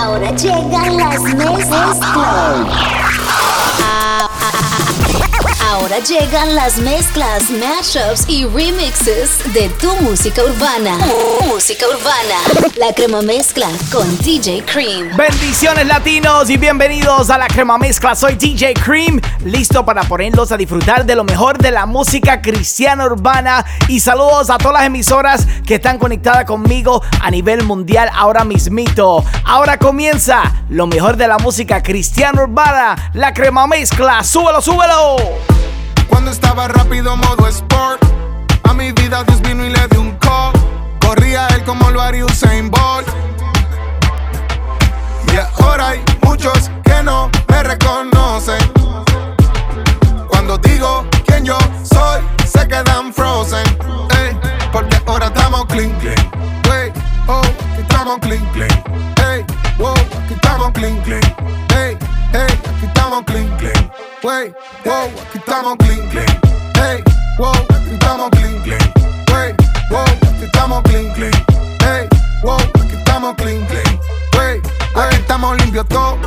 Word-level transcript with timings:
Ahora 0.00 0.30
llegan 0.30 0.96
las 0.96 1.20
mezclas. 1.20 2.97
Ahora 5.70 5.98
llegan 5.98 6.54
las 6.54 6.78
mezclas, 6.78 7.50
mashups 7.50 8.26
y 8.26 8.46
remixes 8.46 9.52
de 9.52 9.68
tu 9.78 9.94
música 9.96 10.42
urbana. 10.42 10.96
Música 11.46 11.84
urbana. 11.86 12.72
La 12.78 12.94
crema 12.94 13.20
mezcla 13.20 13.68
con 13.92 14.16
DJ 14.16 14.64
Cream. 14.64 15.14
Bendiciones 15.14 15.86
latinos 15.86 16.48
y 16.48 16.56
bienvenidos 16.56 17.28
a 17.28 17.36
la 17.36 17.48
crema 17.48 17.76
mezcla. 17.76 18.14
Soy 18.14 18.36
DJ 18.36 18.72
Cream, 18.82 19.20
listo 19.44 19.84
para 19.84 20.04
ponerlos 20.04 20.52
a 20.52 20.56
disfrutar 20.56 21.04
de 21.04 21.14
lo 21.14 21.24
mejor 21.24 21.58
de 21.58 21.70
la 21.70 21.84
música 21.84 22.40
cristiana 22.40 23.04
urbana. 23.04 23.62
Y 23.88 24.00
saludos 24.00 24.48
a 24.48 24.56
todas 24.56 24.72
las 24.72 24.86
emisoras 24.86 25.46
que 25.66 25.74
están 25.74 25.98
conectadas 25.98 26.46
conmigo 26.46 27.02
a 27.20 27.30
nivel 27.30 27.62
mundial 27.64 28.08
ahora 28.14 28.42
mismito. 28.42 29.22
Ahora 29.44 29.76
comienza 29.76 30.64
lo 30.70 30.86
mejor 30.86 31.18
de 31.18 31.28
la 31.28 31.36
música 31.36 31.82
cristiana 31.82 32.44
urbana, 32.44 33.10
la 33.12 33.34
crema 33.34 33.66
mezcla. 33.66 34.24
Súbelo, 34.24 34.62
súbelo. 34.62 35.57
Cuando 36.08 36.30
estaba 36.30 36.68
rápido 36.68 37.16
modo 37.16 37.46
sport, 37.48 38.02
a 38.64 38.72
mi 38.72 38.92
vida 38.92 39.24
Dios 39.24 39.40
vino 39.42 39.64
y 39.64 39.70
le 39.70 39.88
dio 39.88 40.00
un 40.00 40.12
call. 40.18 40.52
Corría 41.00 41.46
él 41.48 41.62
como 41.64 41.90
lo 41.90 42.00
haría 42.00 42.24
Usain 42.24 42.70
Bolt. 42.70 43.08
Y 45.32 45.62
ahora 45.62 45.88
hay 45.90 46.04
muchos 46.22 46.70
que 46.84 47.02
no 47.02 47.30
me 47.48 47.62
reconocen. 47.62 48.72
Cuando 50.28 50.58
digo 50.58 51.06
quién 51.26 51.44
yo 51.44 51.58
soy, 51.82 52.22
se 52.46 52.66
quedan 52.66 53.12
frozen. 53.12 53.67
Wey, 64.22 64.52
wow, 64.84 65.06
aquí 65.06 65.38
estamos 65.38 65.76
clean, 65.78 66.08
clean. 66.08 66.26
Hey, 66.74 67.04
wow, 67.38 67.52
aquí 67.52 67.92
estamos 67.92 68.30
clean, 68.30 68.62
clean. 68.62 68.92
Wey, 69.32 69.54
wow, 69.90 70.02
aquí 70.02 70.44
estamos 70.44 70.82
clean, 70.82 71.14
clean. 71.14 71.32
Hey, 71.80 72.08
wow, 72.42 72.56
aquí 72.56 72.96
estamos 72.96 73.34
clean, 73.36 73.64
clean. 73.66 74.00
Wey, 74.36 74.60
aquí 74.96 75.16
estamos 75.16 75.56
limpios 75.58 75.86
todos. 75.86 76.18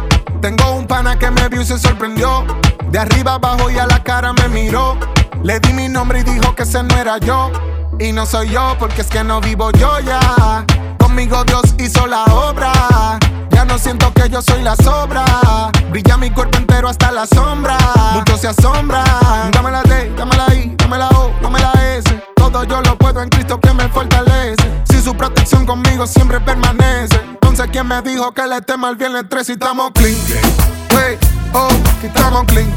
Tengo 0.41 0.71
un 0.71 0.87
pana 0.87 1.19
que 1.19 1.29
me 1.31 1.49
vio 1.49 1.61
y 1.61 1.65
se 1.65 1.77
sorprendió. 1.77 2.45
De 2.91 2.99
arriba 2.99 3.33
abajo 3.33 3.69
y 3.69 3.77
a 3.77 3.85
la 3.85 4.01
cara 4.01 4.31
me 4.33 4.47
miró. 4.47 4.97
Le 5.43 5.59
di 5.59 5.73
mi 5.73 5.89
nombre 5.89 6.19
y 6.19 6.23
dijo 6.23 6.55
que 6.55 6.63
ese 6.63 6.81
no 6.83 6.95
era 6.95 7.17
yo. 7.17 7.51
Y 7.99 8.11
no 8.11 8.25
soy 8.25 8.49
yo 8.49 8.75
porque 8.79 9.01
es 9.01 9.07
que 9.07 9.23
no 9.23 9.41
vivo 9.41 9.71
yo 9.71 9.99
ya. 9.99 10.65
Conmigo 10.97 11.43
Dios 11.45 11.63
hizo 11.77 12.07
la 12.07 12.23
obra. 12.25 13.19
Ya 13.51 13.65
no 13.65 13.77
siento 13.77 14.11
que 14.13 14.29
yo 14.29 14.41
soy 14.41 14.63
la 14.63 14.75
sobra. 14.75 15.25
Brilla 15.91 16.17
mi 16.17 16.31
cuerpo 16.31 16.57
entero 16.57 16.87
hasta 16.87 17.11
la 17.11 17.27
sombra. 17.27 17.77
Muchos 18.13 18.41
se 18.41 18.47
asombran. 18.47 19.51
Dame 19.51 19.71
la 19.71 19.83
D, 19.83 20.11
dame 20.17 20.35
la 20.35 20.53
I, 20.55 20.75
dame 20.77 20.97
la 20.97 21.09
O, 21.09 21.31
dame 21.41 21.59
la 21.59 21.71
S. 21.95 22.09
Todo 22.35 22.63
yo 22.63 22.81
lo 22.81 22.97
puedo 22.97 23.21
en 23.21 23.29
Cristo 23.29 23.59
que 23.59 23.73
me 23.73 23.87
fortalece. 23.89 24.83
Si 24.85 25.01
su 25.01 25.15
protección 25.15 25.65
conmigo 25.65 26.07
siempre 26.07 26.39
permanece. 26.39 27.19
Entonces, 27.23 27.67
¿quién 27.71 27.87
me 27.87 28.01
dijo 28.01 28.31
que 28.31 28.47
le 28.47 28.61
tema 28.61 28.89
el 28.89 28.95
viernes 28.95 29.25
3 29.29 29.49
y 29.49 29.51
estamos 29.51 29.91
clean? 29.91 30.15
Hey, 30.89 31.17
oh, 31.53 31.67
aquí 31.97 32.07
estamos 32.07 32.45
clean. 32.45 32.73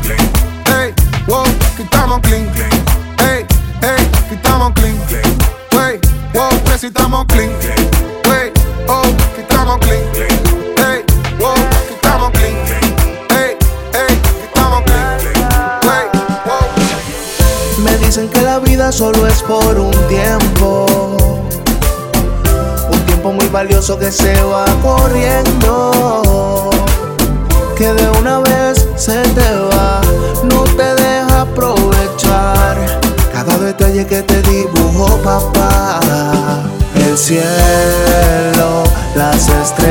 Hey, 0.67 0.93
wow, 1.27 1.43
aquí 1.43 1.83
estamos 1.83 2.21
clean. 2.21 3.04
Hey, 3.87 4.11
aquí 4.25 4.35
estamos 4.37 4.73
clean. 4.77 4.97
Hey, 5.73 6.01
wow, 6.33 6.49
necesitamos 6.65 7.27
clean. 7.27 7.51
Hey, 8.25 8.51
oh, 8.89 9.03
aquí 9.03 9.43
estamos 9.43 9.77
clean. 9.81 10.03
Hey, 10.79 11.05
wow, 11.39 11.53
aquí 11.53 11.93
estamos 11.93 12.31
clean. 12.31 12.55
Hey, 13.29 13.59
hey, 13.93 14.09
aquí 14.09 14.45
estamos 14.47 14.83
clean. 14.85 15.19
Hey, 15.83 16.09
wow. 16.47 17.85
Me 17.85 17.99
dicen 17.99 18.31
que 18.31 18.41
la 18.41 18.59
vida 18.59 18.91
solo 18.91 19.27
es 19.27 19.43
por 19.43 19.79
un 19.79 19.93
tiempo. 20.09 20.87
Un 22.91 23.01
tiempo 23.05 23.33
muy 23.33 23.49
valioso 23.49 23.99
que 23.99 24.11
se 24.11 24.43
va 24.45 24.65
corriendo. 24.81 26.71
Que 27.77 27.93
de 27.93 28.09
una 28.19 28.39
vez 28.39 28.89
se 28.97 29.21
te 29.21 29.55
va, 29.75 30.01
no 30.43 30.65
te 30.65 30.95
deja 31.03 31.43
aprovechar. 31.43 33.04
Cada 33.47 33.59
detalle 33.59 34.07
que 34.07 34.23
te 34.23 34.41
dibujó 34.43 35.19
papá. 35.19 36.01
El 36.97 37.19
cielo, 37.19 38.85
las 39.15 39.49
estrellas, 39.49 39.89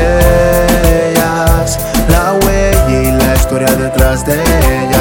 la 2.08 2.32
huella 2.42 3.02
y 3.02 3.12
la 3.12 3.34
historia 3.36 3.68
detrás 3.76 4.26
de 4.26 4.34
ella. 4.42 4.93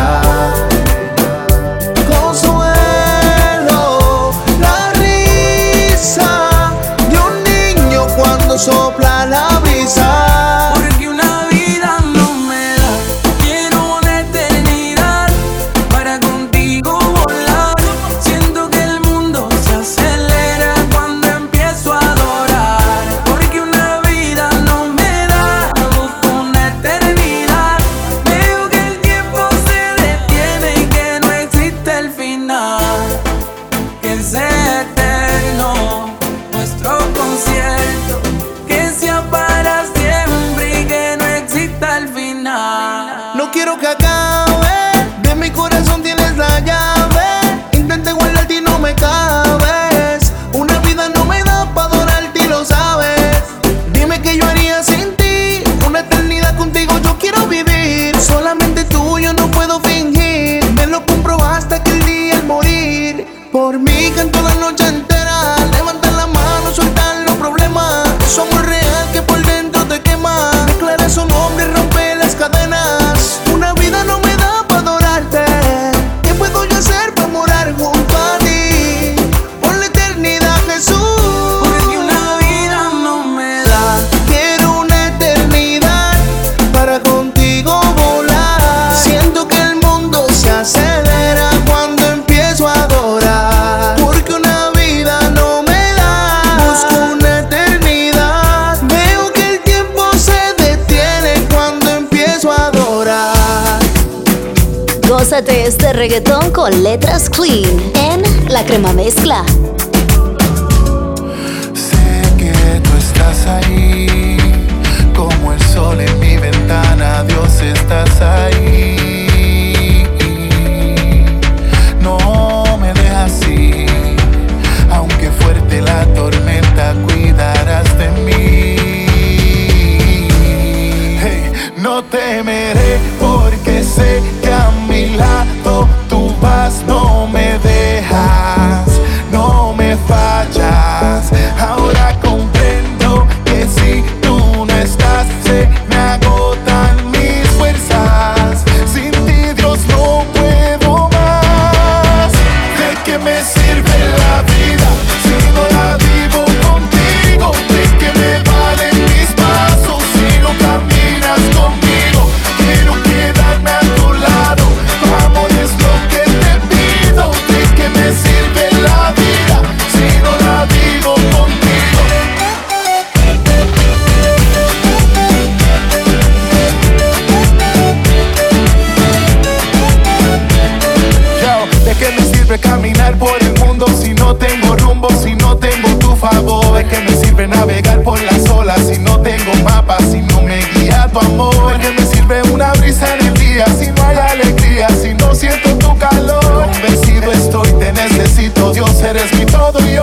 mi 199.38 199.46
todo 199.46 199.80
y 199.80 199.98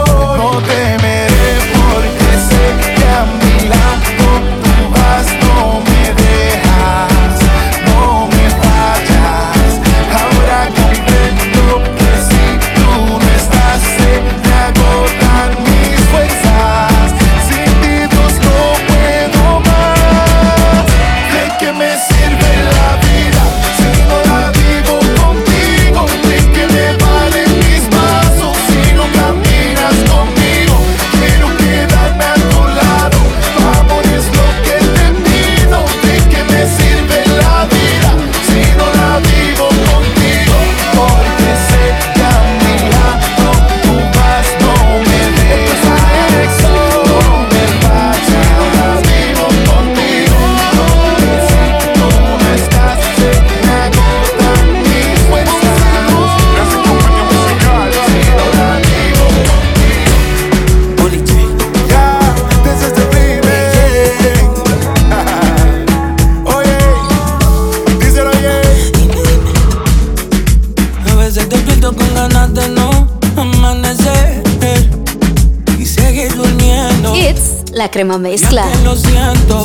crema 78.00 78.16
mezcla. 78.16 78.64
lo 78.82 78.96
siento. 78.96 79.62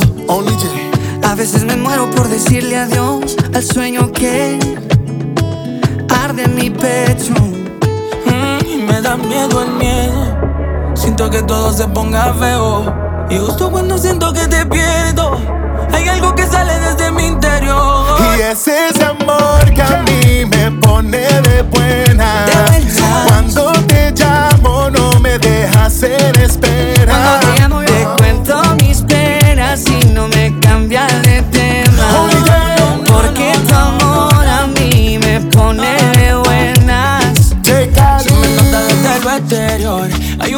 A 1.22 1.34
veces 1.34 1.64
me 1.64 1.74
muero 1.74 2.10
por 2.10 2.28
decirle 2.28 2.76
adiós 2.76 3.34
al 3.54 3.64
sueño 3.64 4.12
que 4.12 4.58
arde 6.22 6.42
en 6.44 6.54
mi 6.54 6.68
pecho. 6.68 7.32
Mm, 8.26 8.84
me 8.84 9.00
da 9.00 9.16
miedo 9.16 9.62
el 9.62 9.70
miedo. 9.70 10.36
Siento 10.94 11.30
que 11.30 11.42
todo 11.44 11.72
se 11.72 11.88
ponga 11.88 12.34
feo. 12.34 12.84
Y 13.30 13.38
justo 13.38 13.70
cuando 13.70 13.96
siento 13.96 14.34
que 14.34 14.46
te 14.46 14.66
pierdo, 14.66 15.40
hay 15.94 16.06
algo 16.06 16.34
que 16.34 16.46
sale 16.46 16.74
desde 16.80 17.10
mi 17.12 17.28
interior. 17.28 18.18
Y 18.36 18.42
es 18.42 18.68
ese 18.68 19.02
amor 19.02 19.64
que 19.74 19.80
a 19.80 20.02
mí 20.02 20.44
me 20.44 20.72
pone 20.82 21.26
de 21.40 21.62
buena. 21.62 22.44
Cuando 23.28 23.72
te 23.86 24.12
llamo, 24.12 24.90
no 24.90 25.20
me 25.20 25.38
dejas 25.38 25.86
hacer 25.86 26.38
espera. 26.38 27.65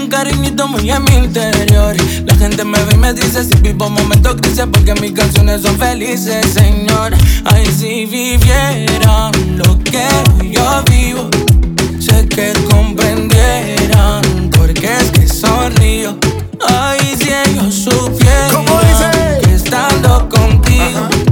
Un 0.08 0.10
cariñito 0.10 0.66
muy 0.68 0.90
en 0.90 1.04
mi 1.04 1.14
interior. 1.16 1.94
La 2.24 2.34
gente 2.36 2.64
me 2.64 2.82
ve 2.84 2.94
y 2.94 2.96
me 2.96 3.12
dice 3.12 3.44
si 3.44 3.54
vivo 3.56 3.90
momentos 3.90 4.36
grises 4.36 4.66
porque 4.72 4.94
mis 4.94 5.12
canciones 5.12 5.62
son 5.62 5.76
felices, 5.78 6.46
señor. 6.46 7.14
Ay, 7.44 7.66
si 7.66 8.06
vivieran 8.06 9.32
lo 9.56 9.78
que 9.80 10.06
yo 10.50 10.82
vivo, 10.90 11.28
sé 12.00 12.26
que 12.26 12.52
comprendieran 12.70 14.50
porque 14.56 14.96
es 14.96 15.10
que 15.10 15.26
sonrío. 15.26 16.16
Ay, 16.66 16.98
si 17.18 17.28
ellos 17.30 17.74
supieran 17.74 18.64
que 19.42 19.54
estando 19.54 20.28
contigo 20.28 21.27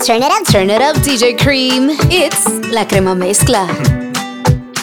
Turn 0.07 0.23
it 0.23 0.31
up, 0.31 0.47
turn 0.47 0.69
it 0.69 0.81
up, 0.81 0.95
DJ 1.03 1.37
Cream. 1.37 1.89
It's 2.09 2.47
la 2.71 2.85
crema 2.85 3.13
mezcla. 3.13 3.67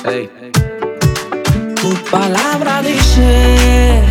Tu 0.05 1.95
palabra 2.11 2.83
dice 2.83 4.03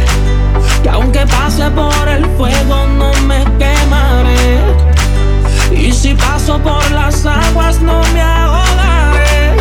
que 0.81 0.89
aunque 0.89 1.19
pase 1.27 1.69
por 1.69 2.07
el 2.09 2.25
fuego 2.35 2.88
no 2.97 3.13
me 3.27 3.43
quemaré. 3.59 4.57
Y 5.71 5.91
si 5.91 6.15
paso 6.15 6.57
por 6.57 6.89
las 6.89 7.23
aguas 7.27 7.79
no 7.79 8.01
me 8.12 8.21
ahogaré. 8.21 9.55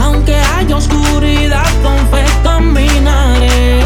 Aunque 0.00 0.36
haya 0.36 0.76
oscuridad 0.76 1.66
con 1.82 1.98
fe 2.08 2.24
caminaré. 2.44 3.80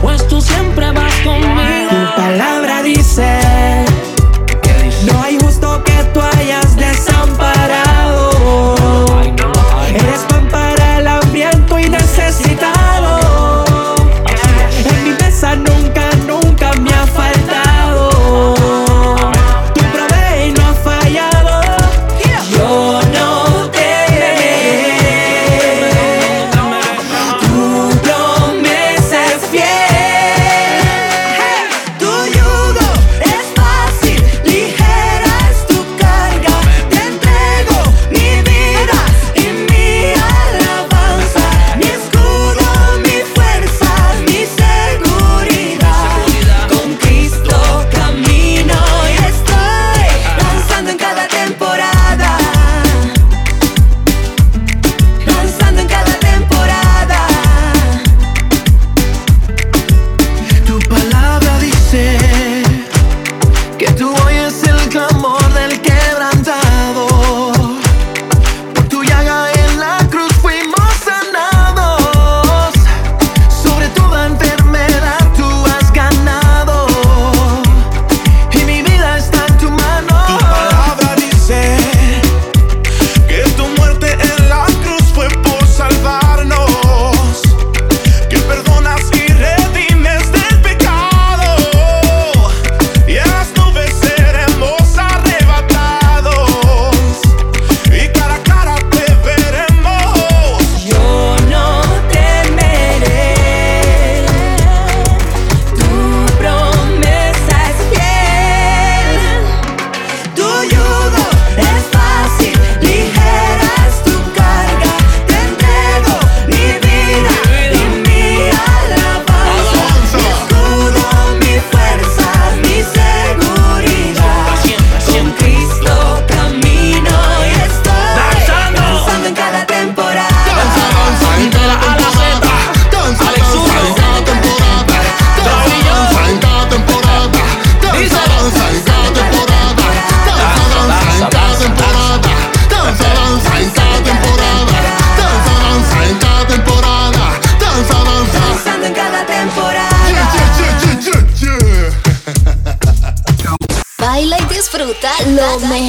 Pues 0.00 0.26
tú 0.26 0.40
siempre 0.40 0.90
vas 0.90 1.14
conmigo. 1.24 1.61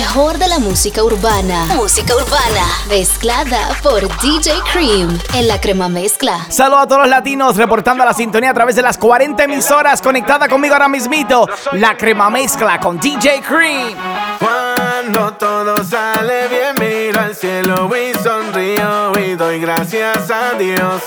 Mejor 0.03 0.37
de 0.37 0.49
la 0.49 0.59
música 0.59 1.01
urbana. 1.01 1.63
Música 1.75 2.13
urbana. 2.13 2.65
Mezclada 2.89 3.69
por 3.81 4.01
DJ 4.19 4.51
Cream 4.73 5.17
en 5.33 5.47
la 5.47 5.61
crema 5.61 5.87
mezcla. 5.87 6.45
Saludos 6.49 6.81
a 6.83 6.87
todos 6.87 7.01
los 7.03 7.09
latinos 7.09 7.55
reportando 7.55 8.03
la 8.03 8.13
sintonía 8.13 8.49
a 8.49 8.53
través 8.53 8.75
de 8.75 8.81
las 8.81 8.97
40 8.97 9.41
emisoras 9.45 10.01
conectada 10.01 10.49
conmigo 10.49 10.73
ahora 10.73 10.89
mismito. 10.89 11.47
La 11.71 11.95
crema 11.95 12.29
mezcla 12.29 12.81
con 12.81 12.99
DJ 12.99 13.43
Cream. 13.47 13.95
Cuando 14.39 15.35
todo 15.35 15.81
sale 15.85 16.49
bien, 16.49 16.75
miro 16.81 17.21
al 17.21 17.33
cielo 17.33 17.89
y 17.95 18.13
sonrío 18.21 19.13
y 19.25 19.35
doy 19.35 19.61
gracias 19.61 20.29
a 20.29 20.51
Dios. 20.55 21.01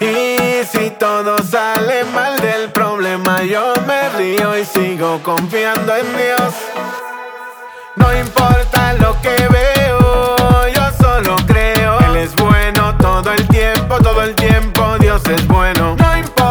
Y 0.00 0.36
si 0.70 0.90
todo 0.90 1.38
sale 1.38 2.04
mal 2.12 2.36
del 2.40 2.70
problema, 2.72 3.42
yo 3.42 3.72
me 3.86 4.10
río 4.10 4.58
y 4.58 4.66
sigo 4.66 5.18
confiando 5.22 5.96
en 5.96 6.06
Dios. 6.14 6.73
No 15.96 16.16
importa 16.16 16.43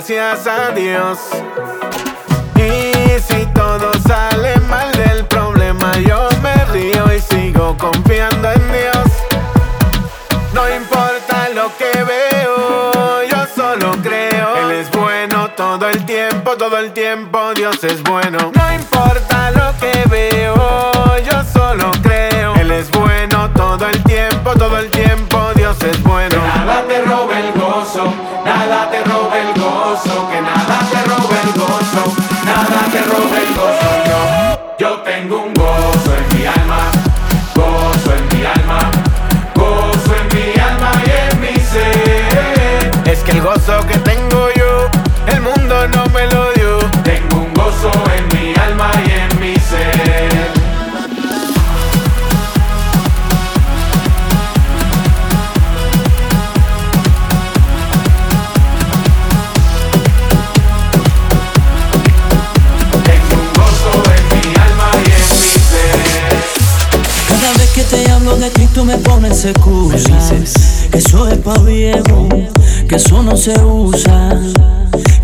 gracias 0.00 0.46
a 0.46 0.70
Dios. 0.70 1.18
Y 2.56 3.20
si 3.20 3.44
todo 3.52 3.92
sale 4.08 4.58
mal 4.60 4.90
del 4.92 5.26
problema, 5.26 5.92
yo 5.98 6.26
me 6.42 6.54
río 6.72 7.04
y 7.14 7.20
sigo 7.20 7.76
confiando 7.76 8.50
en 8.50 8.72
Dios. 8.72 9.06
No 10.54 10.74
importa 10.74 11.50
lo 11.54 11.70
que 11.76 12.02
veo, 12.02 13.24
yo 13.24 13.46
solo 13.54 13.92
creo. 14.02 14.56
Él 14.56 14.70
es 14.70 14.90
bueno 14.90 15.50
todo 15.50 15.86
el 15.90 16.06
tiempo, 16.06 16.56
todo 16.56 16.78
el 16.78 16.92
tiempo 16.92 17.52
Dios 17.54 17.84
es 17.84 18.02
bueno. 18.02 18.52
Pones 69.40 69.44
excusas 69.44 70.88
Que 70.90 70.98
eso 70.98 71.28
es 71.28 71.38
pa' 71.38 71.58
viejo, 71.58 72.28
que 72.88 72.96
eso 72.96 73.22
no 73.22 73.36
se 73.36 73.52
usa. 73.60 74.38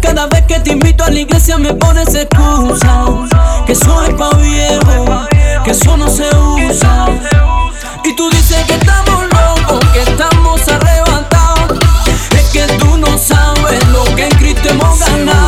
Cada 0.00 0.26
vez 0.26 0.42
que 0.42 0.60
te 0.60 0.72
invito 0.72 1.04
a 1.04 1.10
la 1.10 1.20
iglesia 1.20 1.58
me 1.58 1.74
pones 1.74 2.14
excusas 2.14 3.10
Que 3.66 3.72
eso 3.72 4.02
es 4.04 4.14
pa' 4.14 4.36
viejo, 4.36 5.26
que 5.64 5.70
eso 5.70 5.96
no 5.96 6.08
se 6.08 6.28
usa. 6.34 7.06
Y 8.04 8.14
tú 8.16 8.30
dices 8.30 8.64
que 8.66 8.74
estamos 8.74 9.24
locos, 9.24 9.80
que 9.92 10.00
estamos 10.00 10.68
arrebatados. 10.68 11.78
Es 12.36 12.44
que 12.50 12.62
tú 12.78 12.96
no 12.98 13.18
sabes 13.18 13.86
lo 13.88 14.04
que 14.14 14.26
en 14.26 14.38
Cristo 14.38 14.68
hemos 14.68 14.98
ganado 15.00 15.45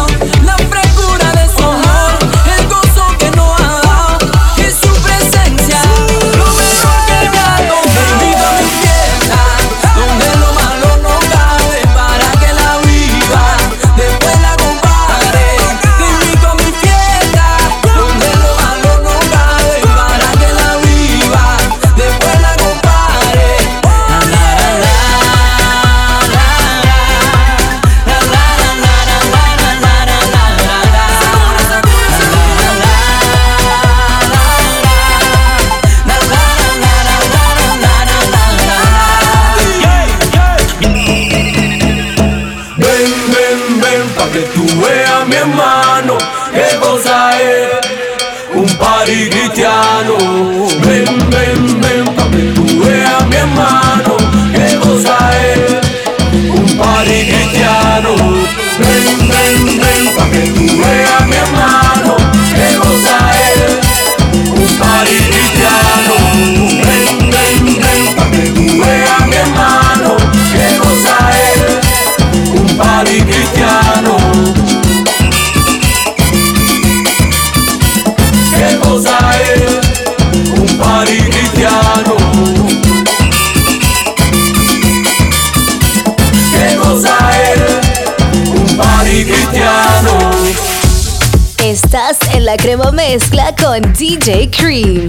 mezcla 93.10 93.54
con 93.56 93.80
DJ 93.94 94.50
Cream. 94.50 95.06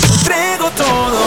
Te 0.00 0.06
entrego 0.14 0.70
todo. 0.78 1.18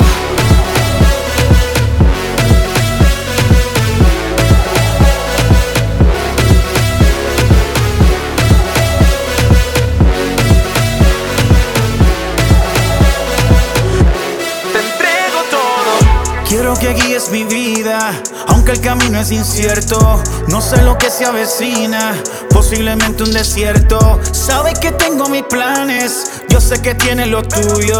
Quiero 16.49 16.73
que 16.73 16.93
guíes 16.93 17.29
mi 17.29 17.43
vida, 17.43 18.11
aunque 18.47 18.71
el 18.71 18.81
camino 18.81 19.19
es 19.19 19.31
incierto. 19.31 20.04
Lo 20.85 20.95
que 20.99 21.09
se 21.09 21.25
avecina, 21.25 22.13
posiblemente 22.51 23.23
un 23.23 23.31
desierto. 23.31 24.19
Sabes 24.31 24.77
que 24.77 24.91
tengo 24.91 25.27
mis 25.27 25.41
planes, 25.41 26.43
yo 26.47 26.61
sé 26.61 26.79
que 26.79 26.93
tienes 26.93 27.27
los 27.27 27.47
tuyos. 27.47 27.97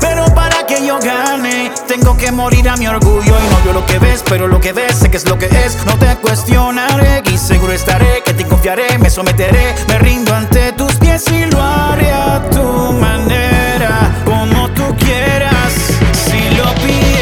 Pero 0.00 0.26
para 0.34 0.66
que 0.66 0.86
yo 0.86 0.98
gane, 0.98 1.72
tengo 1.88 2.14
que 2.14 2.30
morir 2.30 2.68
a 2.68 2.76
mi 2.76 2.86
orgullo. 2.86 3.22
Y 3.22 3.50
no 3.50 3.64
veo 3.64 3.72
lo 3.72 3.86
que 3.86 3.98
ves, 3.98 4.22
pero 4.28 4.48
lo 4.48 4.60
que 4.60 4.74
ves 4.74 4.96
sé 4.96 5.10
que 5.10 5.16
es 5.16 5.26
lo 5.26 5.38
que 5.38 5.46
es. 5.46 5.78
No 5.86 5.98
te 5.98 6.14
cuestionaré 6.16 7.22
y 7.32 7.38
seguro 7.38 7.72
estaré, 7.72 8.22
que 8.22 8.34
te 8.34 8.44
confiaré, 8.44 8.98
me 8.98 9.08
someteré, 9.08 9.74
me 9.88 9.98
rindo 9.98 10.34
ante 10.34 10.72
tus 10.72 10.94
pies 10.96 11.24
y 11.32 11.46
lo 11.46 11.62
haré 11.62 12.12
a 12.12 12.42
tu 12.50 12.92
manera, 12.92 14.22
como 14.26 14.68
tú 14.72 14.94
quieras. 14.98 15.72
Si 16.12 16.54
lo 16.54 16.74
pidieras, 16.74 17.15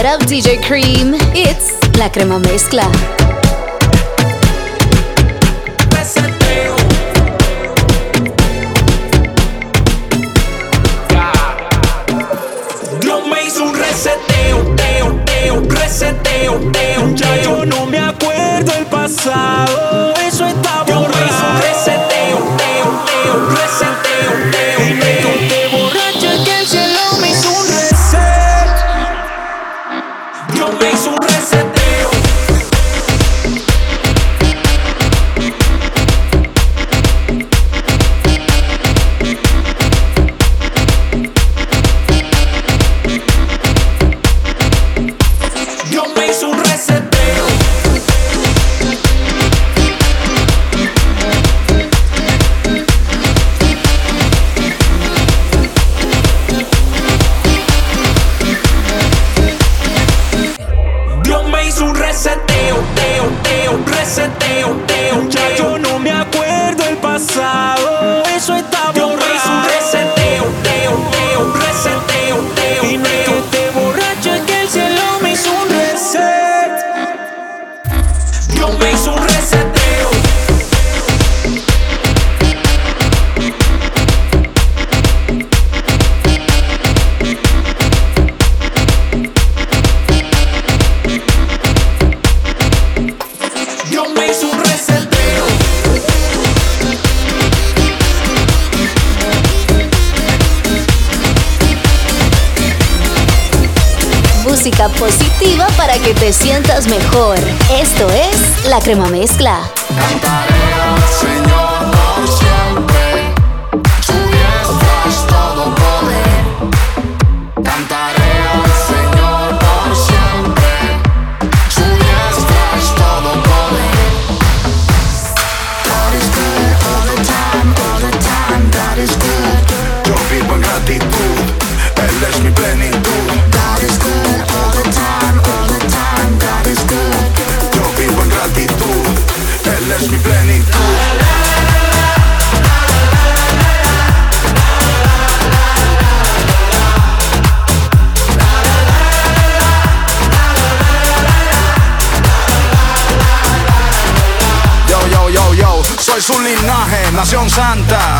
it 0.00 0.06
up, 0.06 0.20
DJ 0.22 0.62
Cream. 0.62 1.14
It's 1.34 1.78
la 1.98 2.08
crema 2.08 2.38
mezcla. 2.38 3.39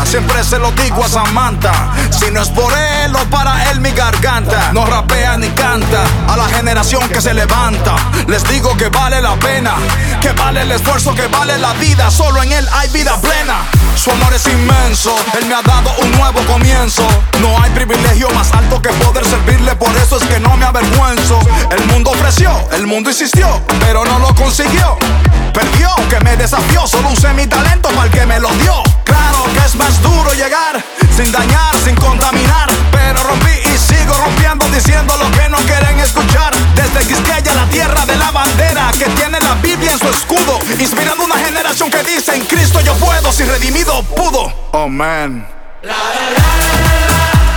Siempre 0.05 0.43
se 0.43 0.59
lo 0.59 0.71
digo 0.73 1.03
a 1.03 1.09
Samantha. 1.09 1.91
Si 2.09 2.31
no 2.31 2.41
es 2.41 2.49
por 2.49 2.73
él 2.73 3.15
o 3.15 3.23
para 3.29 3.71
él 3.71 3.79
mi 3.79 3.91
garganta. 3.91 4.71
No 4.73 4.85
rapea 4.85 5.37
ni 5.37 5.49
canta. 5.49 6.03
A 6.27 6.37
la 6.37 6.45
generación 6.49 7.07
que 7.09 7.21
se 7.21 7.33
levanta, 7.33 7.95
les 8.27 8.43
digo 8.49 8.75
que 8.77 8.89
vale 8.89 9.21
la 9.21 9.35
pena. 9.35 9.73
Que 10.19 10.31
vale 10.33 10.61
el 10.61 10.71
esfuerzo, 10.71 11.13
que 11.15 11.27
vale 11.27 11.57
la 11.57 11.73
vida. 11.73 12.11
Solo 12.11 12.43
en 12.43 12.51
él 12.51 12.67
hay 12.73 12.89
vida 12.89 13.17
plena. 13.21 13.61
Su 13.95 14.09
amor 14.09 14.33
es 14.33 14.47
inmenso, 14.47 15.15
él 15.37 15.45
me 15.45 15.53
ha 15.53 15.61
dado 15.61 15.91
un 16.01 16.11
nuevo 16.13 16.39
comienzo. 16.47 17.07
No 17.39 17.61
hay 17.61 17.69
privilegio 17.71 18.29
más 18.31 18.51
alto 18.51 18.81
que 18.81 18.89
poder 18.89 19.25
servirle, 19.25 19.75
por 19.75 19.95
eso 19.97 20.17
es 20.17 20.23
que 20.23 20.39
no 20.39 20.55
me 20.57 20.65
avergüenzo. 20.65 21.39
El 21.69 21.85
mundo 21.87 22.11
ofreció, 22.11 22.51
el 22.71 22.87
mundo 22.87 23.09
insistió, 23.09 23.61
pero 23.79 24.03
no 24.05 24.19
lo 24.19 24.33
consiguió. 24.33 24.97
Perdió, 25.53 25.89
que 26.09 26.19
me 26.21 26.35
desafió, 26.37 26.87
solo 26.87 27.09
usé 27.09 27.33
mi 27.33 27.45
talento 27.45 27.89
para 27.89 28.05
el 28.05 28.11
que 28.11 28.25
me 28.25 28.39
lo 28.39 28.49
dio. 28.55 28.81
Claro 29.03 29.43
que 29.53 29.59
es 29.59 29.75
más 29.91 30.01
duro 30.01 30.33
llegar, 30.33 30.83
sin 31.15 31.31
dañar, 31.31 31.75
sin 31.83 31.95
contaminar. 31.95 32.69
Pero 32.91 33.23
rompí 33.23 33.51
y 33.51 33.77
sigo 33.77 34.13
rompiendo, 34.13 34.67
diciendo 34.69 35.15
lo 35.17 35.29
que 35.31 35.49
no 35.49 35.57
quieren 35.57 35.99
escuchar. 35.99 36.53
Desde 36.75 36.99
Quisqueya, 37.07 37.53
la 37.53 37.65
tierra 37.69 38.05
de 38.05 38.15
la 38.15 38.31
bandera, 38.31 38.91
que 38.97 39.05
tiene 39.05 39.39
la 39.39 39.55
Biblia 39.55 39.91
en 39.91 39.99
su 39.99 40.09
escudo. 40.09 40.59
Inspirando 40.79 41.25
una 41.25 41.37
generación 41.37 41.89
que 41.89 42.03
dice, 42.03 42.35
en 42.35 42.45
Cristo 42.45 42.79
yo 42.81 42.93
puedo, 42.95 43.31
si 43.31 43.43
redimido 43.43 44.03
pudo. 44.03 44.51
Oh 44.71 44.87
man. 44.87 45.47
Oh 45.83 47.50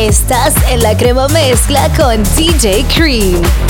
Estás 0.00 0.54
en 0.70 0.80
la 0.80 0.96
crema 0.96 1.28
mezcla 1.28 1.90
con 1.94 2.22
DJ 2.34 2.86
Cream. 2.94 3.69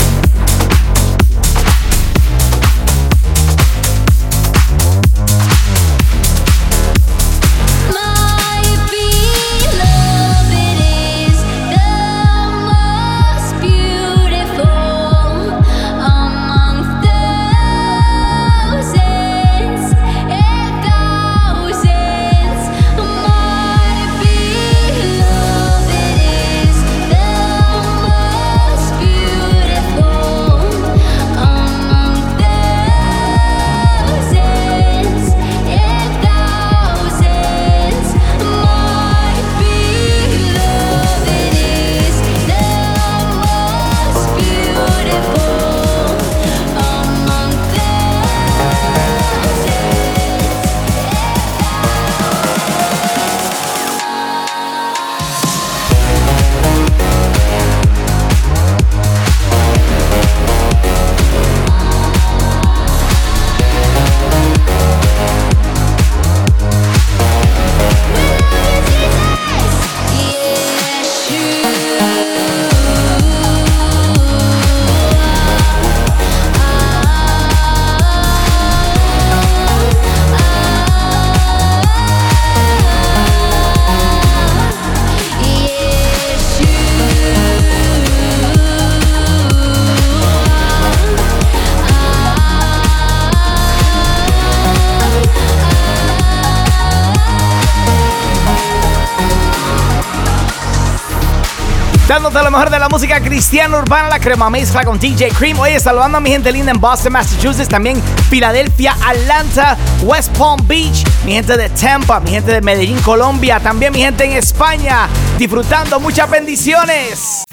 Dándote 102.11 102.43
lo 102.43 102.51
mejor 102.51 102.69
de 102.69 102.77
la 102.77 102.89
música 102.89 103.21
cristiana 103.21 103.77
urbana, 103.77 104.09
la 104.09 104.19
crema 104.19 104.49
mezcla 104.49 104.83
con 104.83 104.99
DJ 104.99 105.29
Cream. 105.29 105.57
Oye, 105.59 105.79
saludando 105.79 106.17
a 106.17 106.19
mi 106.19 106.29
gente 106.29 106.51
linda 106.51 106.69
en 106.69 106.81
Boston, 106.81 107.13
Massachusetts, 107.13 107.69
también 107.69 108.03
Filadelfia, 108.29 108.97
Atlanta, 109.01 109.77
West 110.01 110.37
Palm 110.37 110.59
Beach, 110.67 111.05
mi 111.23 111.31
gente 111.31 111.55
de 111.55 111.69
Tampa, 111.69 112.19
mi 112.19 112.31
gente 112.31 112.51
de 112.51 112.59
Medellín, 112.59 112.99
Colombia, 112.99 113.61
también 113.61 113.93
mi 113.93 113.99
gente 113.99 114.25
en 114.25 114.33
España, 114.33 115.07
disfrutando 115.37 116.01
muchas 116.01 116.29
bendiciones. 116.29 117.45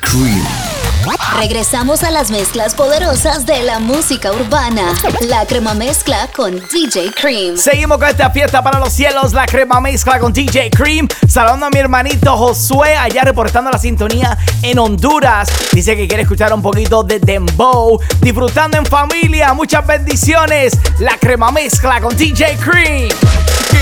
Cream. 0.00 0.63
Regresamos 1.38 2.02
a 2.02 2.10
las 2.10 2.30
mezclas 2.30 2.74
poderosas 2.74 3.44
de 3.44 3.62
la 3.62 3.78
música 3.78 4.32
urbana. 4.32 4.94
La 5.28 5.44
crema 5.44 5.74
mezcla 5.74 6.28
con 6.34 6.54
DJ 6.72 7.12
Cream. 7.12 7.58
Seguimos 7.58 7.98
con 7.98 8.08
esta 8.08 8.30
fiesta 8.30 8.62
para 8.62 8.78
los 8.78 8.92
cielos. 8.92 9.32
La 9.32 9.44
crema 9.44 9.80
mezcla 9.80 10.18
con 10.18 10.32
DJ 10.32 10.70
Cream. 10.70 11.08
Saludando 11.28 11.66
a 11.66 11.70
mi 11.70 11.78
hermanito 11.78 12.36
Josué, 12.36 12.96
allá 12.96 13.22
reportando 13.22 13.70
la 13.70 13.78
sintonía 13.78 14.38
en 14.62 14.78
Honduras. 14.78 15.48
Dice 15.72 15.96
que 15.96 16.08
quiere 16.08 16.22
escuchar 16.22 16.52
un 16.54 16.62
poquito 16.62 17.02
de 17.02 17.18
Dembow. 17.18 18.00
Disfrutando 18.20 18.78
en 18.78 18.86
familia. 18.86 19.52
Muchas 19.52 19.86
bendiciones. 19.86 20.78
La 21.00 21.18
crema 21.18 21.50
mezcla 21.50 22.00
con 22.00 22.16
DJ 22.16 22.56
Cream. 22.56 23.10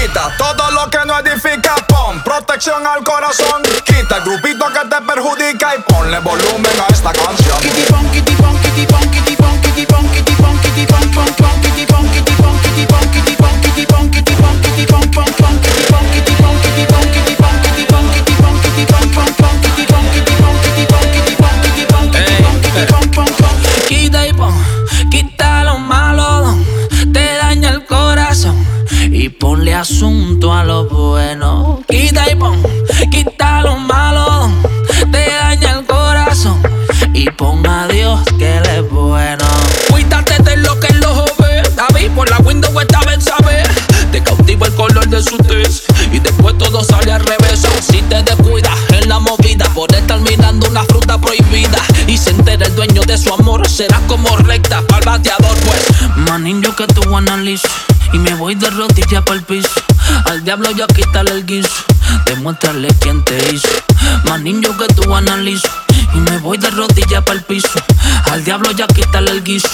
Quita 0.03 0.35
todo 0.37 0.71
lo 0.73 0.91
que 0.91 0.99
no 1.07 1.19
edifica, 1.21 1.77
pon 1.87 2.23
protección 2.25 2.85
al 2.87 3.05
corazón. 3.05 3.63
Quita 3.85 4.17
el 4.17 4.23
grupito 4.25 4.67
que 4.73 4.89
te 4.89 5.03
perjudica 5.03 5.77
y 5.77 5.83
ponle 5.83 6.19
volumen 6.19 6.73
a 6.81 6.93
esta 6.93 7.12
Quita 23.89 24.27
y 24.27 24.33
pon, 24.33 24.55
lo 25.65 25.79
malo, 25.79 26.57
te 27.13 27.37
daña 27.37 27.71
el 27.71 27.85
corazón 27.85 28.57
y 29.11 29.29
ponle 29.29 29.75
asunto 29.75 30.53
a 30.53 30.65
lo 30.65 30.89
bueno. 30.89 31.83
Quita 31.89 32.22
y 46.13 46.19
después 46.19 46.59
todo 46.59 46.83
sale 46.83 47.13
al 47.13 47.25
revés. 47.25 47.63
Si 47.81 48.03
te 48.03 48.23
descuidas 48.23 48.77
en 48.91 49.09
la 49.09 49.19
movida, 49.19 49.65
por 49.75 49.93
estar 49.95 50.21
mirando 50.21 50.69
una 50.69 50.83
fruta 50.85 51.19
prohibida 51.19 51.79
y 52.07 52.17
se 52.17 52.31
entera 52.31 52.67
el 52.67 52.75
dueño 52.75 53.03
de 53.03 53.17
su 53.17 53.33
amor, 53.33 53.69
será 53.69 54.01
como 54.09 54.37
recta 54.39 54.83
el 54.99 55.05
bateador, 55.05 55.57
pues. 55.65 56.17
Manín, 56.17 56.63
yo 56.63 56.75
que 56.75 56.87
tú 56.89 57.17
analizo 57.17 57.69
y 58.13 58.19
me 58.19 58.35
voy 58.35 58.55
de 58.55 58.71
rodilla 58.71 59.25
para 59.25 59.39
el 59.39 59.45
piso. 59.45 59.71
Al 60.25 60.43
diablo 60.45 60.71
ya 60.73 60.87
quítale 60.87 61.31
el 61.31 61.47
guiso, 61.47 61.85
demuéstrale 62.27 62.89
quién 63.01 63.25
te 63.25 63.37
hizo. 63.53 63.69
Manín, 64.25 64.61
yo 64.61 64.77
que 64.77 64.89
tú 64.89 65.15
analizo 65.15 65.69
y 66.15 66.19
me 66.19 66.39
voy 66.39 66.59
de 66.59 66.71
rodilla 66.71 67.21
para 67.23 67.39
el 67.39 67.45
piso. 67.45 67.81
Al 68.31 68.45
diablo 68.45 68.71
ya 68.73 68.87
quítale 68.87 69.31
el 69.31 69.43
guiso, 69.43 69.69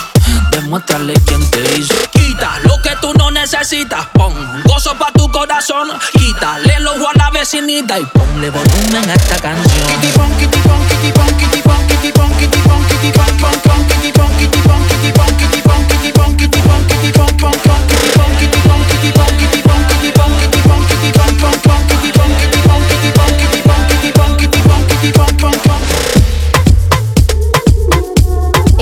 demuéstrale 0.51 1.15
quién 1.27 1.49
te 1.51 1.61
hizo. 1.79 1.95
Quita 2.13 2.59
lo 2.65 2.81
que 2.83 2.91
tú 3.01 3.13
no 3.15 3.31
necesitas, 3.31 4.07
pon 4.13 4.35
gozo 4.65 4.95
para 4.97 5.13
tu 5.13 5.31
corazón. 5.31 5.89
Quítale 6.13 6.79
ojo 6.89 7.09
a 7.09 7.19
la 7.19 7.31
vecinita 7.31 7.99
y 7.99 8.05
ponle 8.07 8.51
volumen 8.51 9.11
a 9.11 9.15
esta 9.15 9.37
canción. 9.37 9.89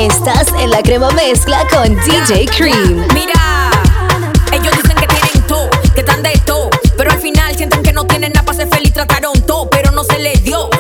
Estás 0.07 0.53
en 0.61 0.71
la 0.71 0.83
crema 0.83 1.11
mezcla 1.11 1.67
con 1.69 1.89
DJ 1.89 2.47
Cream. 2.57 3.05
Mira, 3.13 3.71
ellos 4.53 4.73
dicen 4.81 4.97
que 4.97 5.07
tienen 5.09 5.47
todo, 5.49 5.69
que 5.95 6.01
están 6.01 6.23
de 6.23 6.31
todo, 6.47 6.71
pero 6.97 7.11
al 7.11 7.19
final 7.19 7.57
sienten 7.57 7.83
que 7.83 7.93
no 7.93 8.07
tienen 8.07 8.33
nada 8.33 8.47
para 8.47 8.57
ser 8.57 8.69
feliz. 8.69 8.93
Trataron 8.93 9.33
todo, 9.43 9.69
pero 9.69 9.91
no 9.91 10.05
se 10.05 10.21
les 10.21 10.45
dio, 10.45 10.71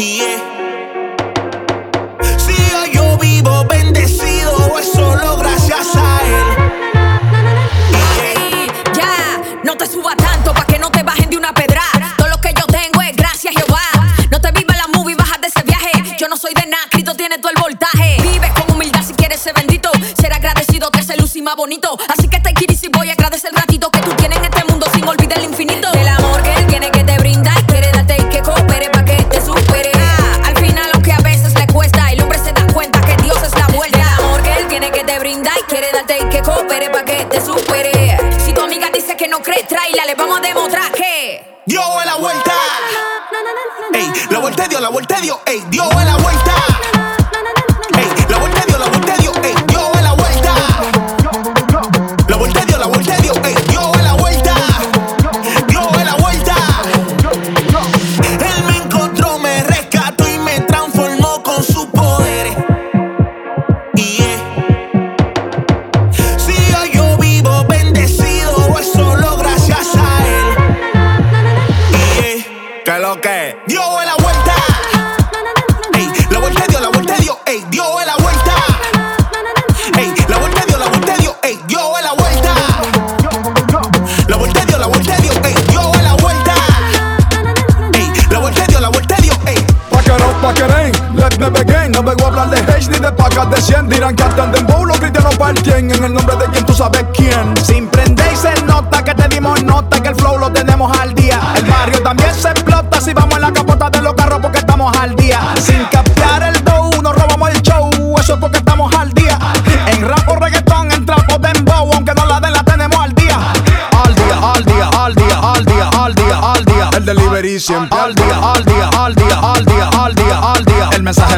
yeah. 0.00 0.40
Si 2.38 2.54
yo 2.94 3.18
vivo 3.18 3.64
bendecido. 3.68 4.19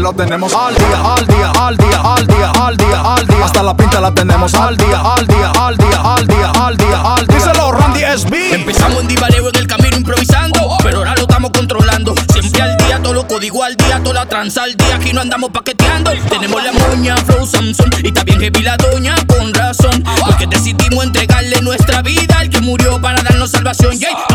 Lo 0.02 0.12
tenemos 0.12 0.52
Al 0.52 0.74
día, 0.74 1.14
al 1.14 1.26
día, 1.26 1.50
al 1.50 1.76
día, 1.76 2.00
al 2.02 2.26
día, 2.26 2.50
al 2.50 2.76
día, 2.76 3.00
al 3.00 3.26
día. 3.26 3.44
Hasta 3.44 3.62
la 3.62 3.76
pinta 3.76 4.00
la 4.00 4.12
tenemos 4.12 4.52
al 4.54 4.76
día, 4.76 5.00
al 5.00 5.26
día, 5.26 5.50
al 5.50 5.76
día, 5.76 6.00
al 6.04 6.26
día, 6.26 6.50
al 6.50 6.76
día, 6.76 7.00
al 7.00 7.26
día. 7.26 7.36
Díselo 7.36 7.72
Randy 7.72 8.00
SB 8.00 8.54
Empezamos 8.54 9.02
en 9.02 9.08
divaleo 9.08 9.48
en 9.48 9.56
el 9.56 9.66
camino 9.66 9.96
improvisando, 9.96 10.58
pero 10.82 10.98
ahora 10.98 11.14
lo 11.14 11.22
estamos 11.22 11.52
controlando. 11.52 12.14
Siempre 12.32 12.62
al 12.62 12.76
día, 12.78 13.00
todo 13.00 13.14
lo 13.14 13.28
código 13.28 13.62
al 13.62 13.76
día, 13.76 14.02
toda 14.02 14.14
la 14.14 14.26
tranza 14.26 14.64
al 14.64 14.74
día. 14.74 14.96
Aquí 14.96 15.12
no 15.12 15.20
andamos 15.20 15.50
paqueteando. 15.50 16.10
Tenemos 16.28 16.62
la 16.64 16.72
moña, 16.72 17.16
Flow 17.18 17.46
Samsung. 17.46 17.94
Y 18.02 18.08
está 18.08 18.24
bien 18.24 18.40
heavy 18.40 18.62
la 18.62 18.76
doña, 18.76 19.14
con 19.28 19.54
razón. 19.54 20.02
Porque 20.26 20.46
decidimos 20.48 21.04
entregarle 21.04 21.60
nuestra 21.62 22.02
vida 22.02 22.38
al 22.40 22.50
que 22.50 22.60
murió 22.60 23.00
para 23.00 23.22
darnos 23.22 23.52
salvación. 23.52 23.98
Yeah. 23.98 24.31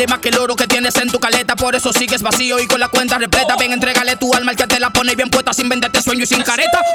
Vale 0.00 0.06
más 0.06 0.20
que 0.20 0.30
el 0.30 0.38
oro 0.38 0.56
que 0.56 0.66
tienes 0.66 0.96
en 0.96 1.08
tu 1.08 1.18
caleta. 1.18 1.56
Por 1.56 1.74
eso 1.74 1.92
sigues 1.92 2.22
vacío 2.22 2.58
y 2.58 2.66
con 2.66 2.80
la 2.80 2.88
cuenta 2.88 3.18
repleta. 3.18 3.56
Ven, 3.56 3.72
entrégale 3.72 4.16
tu 4.16 4.32
alma 4.32 4.52
al 4.52 4.56
que 4.56 4.66
te 4.66 4.80
la 4.80 4.90
pone 4.90 5.14
bien 5.14 5.28
puesta 5.28 5.52
sin 5.52 5.68
venderte 5.68 6.00
sueño 6.00 6.24
y 6.24 6.26
sin 6.26 6.42
careta. 6.42 6.80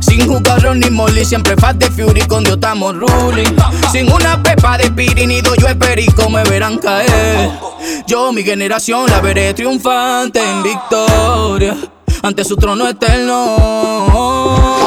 Sin 0.00 0.26
jugador 0.26 0.76
ni 0.76 0.88
molly, 0.88 1.24
siempre 1.24 1.56
fat 1.56 1.76
de 1.76 1.90
Fury, 1.90 2.22
con 2.22 2.42
Dios 2.42 2.54
estamos 2.56 2.94
ruling. 2.96 3.54
Sin 3.92 4.10
una 4.10 4.42
pepa 4.42 4.78
de 4.78 4.90
piri 4.90 5.26
ni 5.26 5.42
yo 5.42 5.66
el 5.68 5.76
perico 5.76 6.30
me 6.30 6.42
verán 6.44 6.78
caer. 6.78 7.50
Yo, 8.06 8.32
mi 8.32 8.42
generación, 8.42 9.10
la 9.10 9.20
veré 9.20 9.52
triunfante 9.52 10.40
en 10.40 10.62
victoria. 10.62 11.76
Ante 12.22 12.44
su 12.44 12.54
trono 12.56 12.86
eterno. 12.86 13.56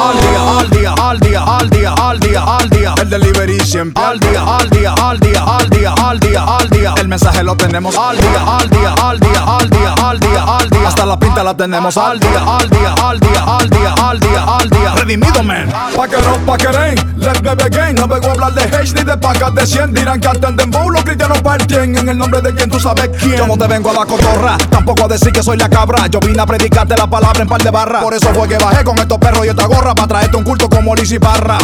Al 0.04 0.20
día, 0.20 0.58
al 0.60 0.70
día, 0.70 0.92
al 0.92 1.18
día, 1.18 1.42
al 1.42 1.68
día, 1.68 1.92
al 1.92 2.20
día, 2.20 2.42
al 2.42 2.70
día. 2.70 2.94
El 3.02 3.10
delivery 3.10 3.58
siempre 3.60 4.02
Al 4.02 4.20
día, 4.20 4.42
al 4.42 4.70
día, 4.70 4.92
al 4.92 5.18
día, 5.18 5.42
al 5.42 5.68
día, 5.68 5.92
al 5.92 6.20
día, 6.20 6.44
al 6.44 6.70
día. 6.70 6.94
El 6.96 7.08
mensaje 7.08 7.42
lo 7.42 7.56
tenemos 7.56 7.96
Al 7.96 8.16
día, 8.16 8.44
al 8.46 8.70
día, 8.70 8.94
al 9.02 9.18
día, 9.18 9.42
al 9.42 9.68
día, 9.68 9.94
al 9.94 10.20
día, 10.20 10.44
al 10.44 10.70
día. 10.70 10.88
Hasta 10.88 11.06
la 11.06 11.18
pinta 11.18 11.42
la 11.42 11.56
tenemos 11.56 11.96
al 11.96 12.20
día, 12.20 12.28
al 12.46 12.70
día, 12.70 12.94
al 13.02 13.18
día, 13.18 13.42
al 13.42 13.68
día, 13.68 13.94
al 13.94 14.20
día, 14.20 14.44
al 14.44 14.70
día. 14.70 14.94
Redimido, 14.94 15.42
man. 15.42 15.72
Paquerón, 15.96 16.40
paquerén, 16.46 16.94
let 17.16 17.40
me 17.42 17.54
begin. 17.56 17.96
No 17.96 18.06
vengo 18.06 18.28
a 18.28 18.32
hablar 18.32 18.54
de 18.54 18.62
H 18.62 18.94
ni 18.94 19.02
de 19.02 19.16
pacas 19.16 19.54
de 19.54 19.66
100. 19.66 19.92
Dirán 19.92 20.20
que 20.20 20.28
hasta 20.28 20.48
el 20.48 20.56
dembow 20.56 20.90
los 20.90 21.02
cristianos 21.02 21.40
partien. 21.42 21.96
En 21.96 22.08
el 22.08 22.16
nombre 22.16 22.40
de 22.42 22.54
quien 22.54 22.70
tú 22.70 22.78
sabes 22.78 23.10
quién. 23.18 23.36
Yo 23.38 23.46
no 23.46 23.56
te 23.56 23.66
vengo 23.66 23.90
a 23.90 23.94
la 23.94 24.06
cotorra, 24.06 24.56
tampoco 24.70 25.06
a 25.06 25.08
decir 25.08 25.32
que 25.32 25.42
soy 25.42 25.56
la 25.56 25.68
cabra. 25.68 26.06
Yo 26.06 26.20
vine 26.20 26.40
a 26.40 26.46
predicarte 26.46 26.96
la 26.96 27.08
palabra 27.08 27.23
en 27.38 27.48
par 27.48 27.62
de 27.62 27.70
barras. 27.70 28.02
Por 28.02 28.14
eso 28.14 28.28
fue 28.34 28.48
que 28.48 28.58
bajé 28.58 28.84
con 28.84 28.98
estos 28.98 29.18
perros 29.18 29.44
y 29.46 29.48
esta 29.48 29.66
gorra. 29.66 29.94
Para 29.94 30.08
traerte 30.08 30.36
un 30.36 30.44
culto 30.44 30.68
como 30.68 30.94
Liz 30.94 31.10
y 31.12 31.18
Parra. 31.18 31.58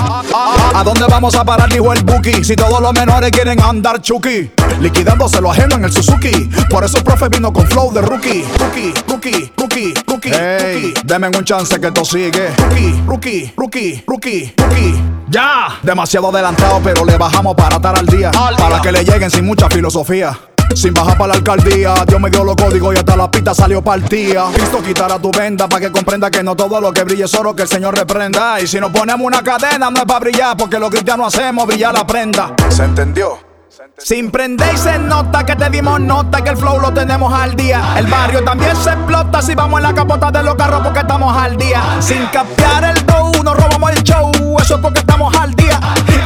¿A 0.74 0.82
dónde 0.84 1.04
vamos 1.08 1.34
a 1.34 1.44
parar? 1.44 1.72
Dijo 1.72 1.92
el 1.92 2.02
Buki. 2.02 2.44
Si 2.44 2.56
todos 2.56 2.80
los 2.80 2.92
menores 2.92 3.30
quieren 3.30 3.60
andar 3.60 4.00
chuki. 4.00 4.50
Liquidándose 4.80 5.40
lo 5.40 5.50
ajeno 5.50 5.76
en 5.76 5.84
el 5.84 5.92
Suzuki. 5.92 6.50
Por 6.70 6.84
eso 6.84 6.98
el 6.98 7.04
profe 7.04 7.28
vino 7.28 7.52
con 7.52 7.66
flow 7.66 7.92
de 7.92 8.00
rookie. 8.02 8.44
Rookie, 8.58 8.94
rookie, 9.06 9.52
rookie, 9.56 9.94
rookie. 10.06 10.30
Hey, 10.32 10.94
denme 11.04 11.28
un 11.28 11.44
chance 11.44 11.78
que 11.78 11.86
esto 11.88 12.04
sigue. 12.04 12.50
Rookie, 12.56 13.02
rookie, 13.06 13.52
rookie, 13.56 14.04
rookie, 14.06 14.54
rookie. 14.56 14.94
Ya, 15.28 15.78
demasiado 15.82 16.30
adelantado, 16.30 16.80
pero 16.82 17.04
le 17.04 17.16
bajamos 17.16 17.54
para 17.54 17.76
estar 17.76 17.98
al 17.98 18.06
día. 18.06 18.30
Para 18.30 18.80
que 18.80 18.90
le 18.90 19.04
lleguen 19.04 19.30
sin 19.30 19.44
mucha 19.44 19.68
filosofía. 19.68 20.36
Sin 20.74 20.94
bajar 20.94 21.18
para 21.18 21.28
la 21.28 21.35
alcaldía, 21.35 21.94
Dios 22.06 22.20
me 22.20 22.30
dio 22.30 22.44
los 22.44 22.56
códigos 22.56 22.94
y 22.94 22.98
hasta 22.98 23.16
la 23.16 23.30
pista 23.30 23.54
salió 23.54 23.83
partida. 23.83 24.46
Cristo 24.52 24.83
quitará 24.83 25.18
tu 25.18 25.30
venda 25.30 25.68
para 25.68 25.87
que 25.87 25.92
comprenda 25.92 26.30
que 26.30 26.42
no 26.42 26.54
todo 26.54 26.80
lo 26.80 26.92
que 26.92 27.02
brille 27.04 27.24
es 27.24 27.35
oro 27.35 27.54
que 27.54 27.62
el 27.62 27.68
Señor 27.68 27.96
reprenda. 27.96 28.61
Y 28.61 28.66
si 28.66 28.80
nos 28.80 28.90
ponemos 28.90 29.26
una 29.26 29.42
cadena, 29.42 29.90
no 29.90 29.98
es 29.98 30.04
para 30.06 30.20
brillar, 30.20 30.56
porque 30.56 30.78
los 30.78 30.90
cristianos 30.90 31.35
hacemos 31.35 31.66
brillar 31.66 31.92
la 31.92 32.06
prenda. 32.06 32.54
¿Se 32.68 32.85
entendió? 32.85 33.50
Sin 33.98 34.30
prender 34.30 34.74
y 34.74 34.78
se 34.78 34.98
nota 34.98 35.44
que 35.44 35.54
te 35.54 35.68
dimos 35.68 36.00
nota 36.00 36.42
que 36.42 36.50
el 36.50 36.56
flow 36.56 36.80
lo 36.80 36.92
tenemos 36.92 37.33
al 37.33 37.54
día. 37.54 37.94
El 37.96 38.06
barrio 38.06 38.42
también 38.42 38.74
se 38.76 38.90
explota 38.90 39.42
si 39.42 39.54
vamos 39.54 39.78
en 39.80 39.85
la 39.85 39.94
capota 39.94 40.30
de 40.30 40.42
los 40.42 40.54
carros 40.54 40.80
porque 40.83 41.00
estamos 41.00 41.37
al 41.37 41.56
día. 41.56 41.83
Sin 42.00 42.26
capear 42.26 42.85
el 42.85 43.06
dough, 43.06 43.42
nos 43.44 43.56
robamos 43.56 43.90
el 43.92 44.02
show, 44.02 44.33
eso 44.61 44.76
es 44.76 44.80
porque 44.80 45.00
estamos 45.00 45.37
al 45.37 45.54
día. 45.54 45.78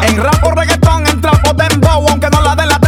En 0.03 0.23
rap 0.23 0.45
o 0.45 0.51
reggaetón, 0.53 1.07
en 1.07 1.21
trap 1.21 1.47
o 1.49 1.53
dembow, 1.55 2.07
aunque 2.09 2.31
no 2.31 2.43
la 2.43 2.55
den 2.55 2.69
la 2.69 2.79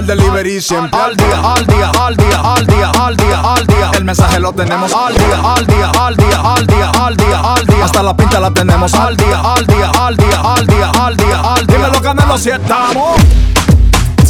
El 0.00 0.06
delivery 0.06 0.62
siempre 0.62 0.98
Al 0.98 1.14
día, 1.14 1.40
al 1.44 1.66
día, 1.66 1.90
al 1.90 2.16
día, 2.16 2.40
al 2.40 2.66
día, 2.66 2.90
al 2.90 3.16
día, 3.18 3.40
al 3.40 3.66
día. 3.66 3.90
El 3.98 4.04
mensaje 4.04 4.40
lo 4.40 4.50
tenemos 4.50 4.94
Al 4.94 5.12
día, 5.12 5.54
al 5.54 5.66
día, 5.66 5.90
al 5.90 6.16
día, 6.16 6.40
al 6.40 6.66
día, 6.66 6.90
al 6.90 7.16
día, 7.18 7.40
al 7.40 7.66
día. 7.66 7.84
Hasta 7.84 8.02
la 8.02 8.16
pinta 8.16 8.40
la 8.40 8.50
tenemos 8.50 8.94
Al 8.94 9.14
día, 9.14 9.38
al 9.38 9.66
día, 9.66 9.90
al 9.90 10.16
día, 10.16 10.40
al 10.40 10.66
día, 10.66 10.90
al 10.90 11.16
día, 11.18 11.40
al 11.40 11.66
día. 11.66 11.76
Dímelo, 11.76 12.00
Canelo, 12.00 12.38
si 12.38 12.48
estamos. 12.48 13.20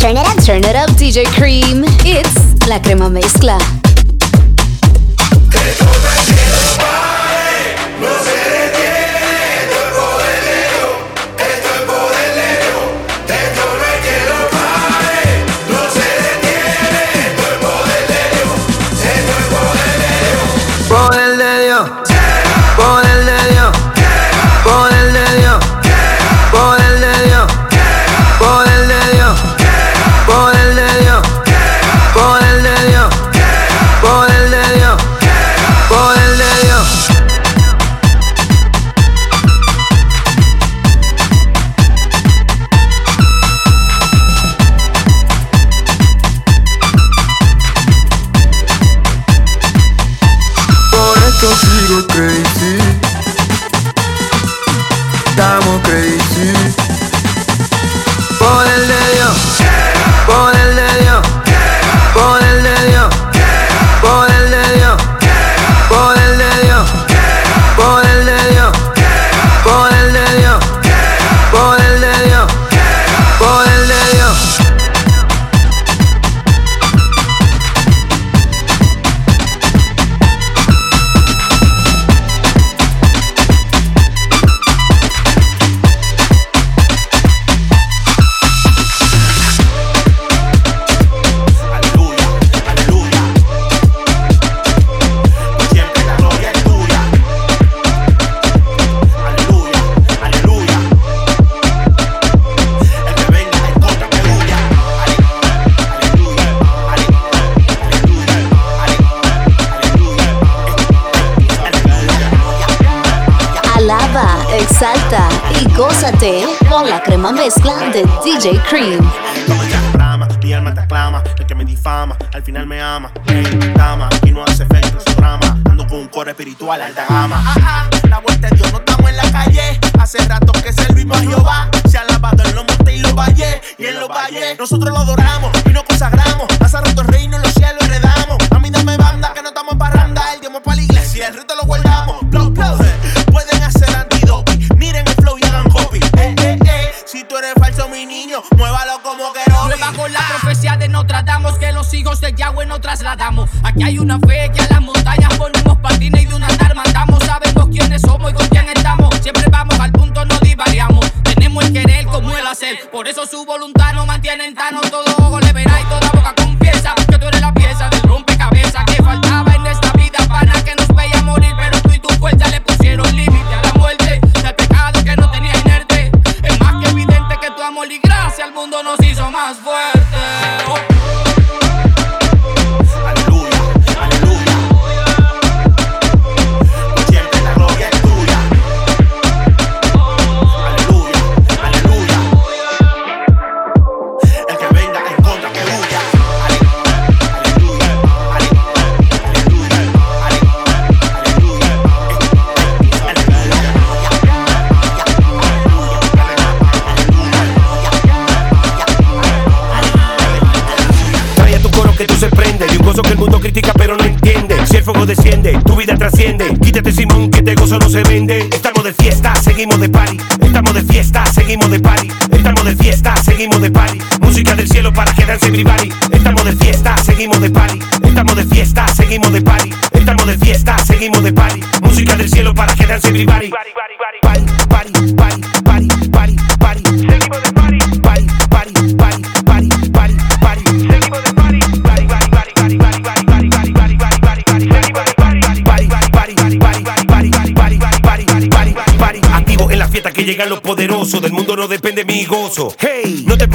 Turn 0.01 0.17
it 0.17 0.27
up, 0.27 0.45
turn 0.45 0.65
it 0.65 0.75
up, 0.75 0.91
DJ 0.97 1.23
Cream. 1.37 1.85
It's 2.05 2.67
la 2.67 2.83
crema 2.83 3.09
mezcla. 3.09 3.57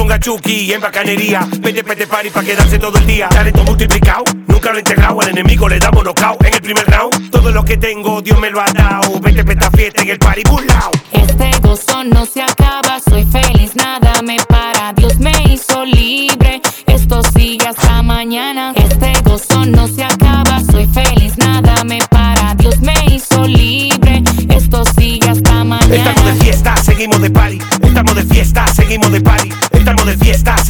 Pongas 0.06 0.20
chuki 0.20 0.72
en 0.72 0.80
bacanería 0.80 1.40
Vete, 1.58 1.82
vete 1.82 2.06
party 2.06 2.30
pa' 2.30 2.44
quedarse 2.44 2.78
todo 2.78 2.96
el 2.96 3.06
día 3.08 3.28
Talento 3.28 3.64
multiplicado, 3.64 4.22
nunca 4.46 4.70
lo 4.70 4.76
he 4.76 4.78
integrado 4.78 5.20
Al 5.20 5.30
enemigo 5.30 5.68
le 5.68 5.80
damos 5.80 6.04
knockout 6.04 6.44
en 6.44 6.54
el 6.54 6.62
primer 6.62 6.86
round 6.86 7.28
Todo 7.32 7.50
lo 7.50 7.64
que 7.64 7.76
tengo 7.76 8.22
Dios 8.22 8.38
me 8.38 8.48
lo 8.48 8.60
ha 8.60 8.66
dado 8.66 9.18
Vete 9.18 9.44
pa' 9.44 9.52
esta 9.54 9.70
fiesta 9.72 10.02
en 10.02 10.10
el 10.10 10.18
party 10.20 10.42
burlao 10.48 10.92
Este 11.10 11.50
gozo 11.60 12.04
no 12.04 12.24
se 12.24 12.40
acaba, 12.40 13.00
soy 13.00 13.24
feliz, 13.24 13.74
nada 13.74 14.22
me 14.22 14.36
para. 14.48 14.92
Dios 14.94 15.18
me 15.18 15.32
hizo 15.50 15.84
libre, 15.84 16.60
esto 16.86 17.22
sigue 17.22 17.66
hasta 17.66 18.02
mañana. 18.02 18.72
Este 18.74 19.12
gozo 19.22 19.66
no 19.66 19.86
se 19.88 20.04
acaba, 20.04 20.62
soy 20.70 20.86
feliz, 20.86 21.36
nada 21.36 21.84
me 21.84 21.98
para. 22.10 22.54
Dios 22.54 22.80
me 22.80 22.94
hizo 23.10 23.44
libre, 23.46 24.22
esto 24.48 24.84
sigue 24.98 25.28
hasta 25.28 25.64
mañana. 25.64 25.94
Estamos 25.94 26.24
de 26.24 26.44
fiesta, 26.44 26.76
seguimos 26.76 27.20
de 27.20 27.30
party. 27.30 27.58
Estamos 27.82 28.14
de 28.14 28.24
fiesta, 28.24 28.66
seguimos 28.68 29.12
de 29.12 29.20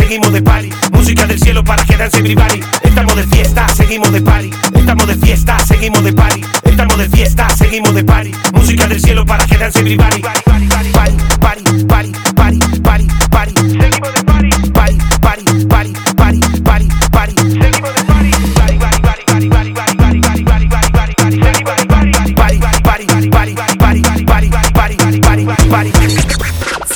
seguimos 0.06 0.32
de 0.32 0.40
party. 0.40 0.70
Música 0.92 1.26
del 1.26 1.40
cielo 1.40 1.64
para 1.64 1.84
que 1.84 1.96
dance 1.96 2.16
everybody. 2.18 2.60
Estamos 2.82 3.16
de 3.16 3.24
fiesta, 3.24 3.68
seguimos 3.70 4.12
de 4.12 4.20
party. 4.20 4.50
Estamos 4.74 5.06
de 5.08 5.16
fiesta, 5.16 5.58
seguimos 5.58 6.04
de 6.04 6.12
party. 6.12 6.42
Estamos 6.62 6.98
de 6.98 7.08
fiesta, 7.08 7.50
seguimos 7.50 7.92
de 7.92 8.04
party. 8.04 8.32
Música 8.52 8.86
del 8.86 9.00
cielo 9.00 9.26
para 9.26 9.44
que 9.46 9.58
dance 9.58 9.80
everybody. 9.80 10.22
Party, 10.22 10.68
party, 10.92 11.84
party, 11.86 12.12
party, 12.36 13.08
party. 13.30 13.54
Seguimos 13.56 14.15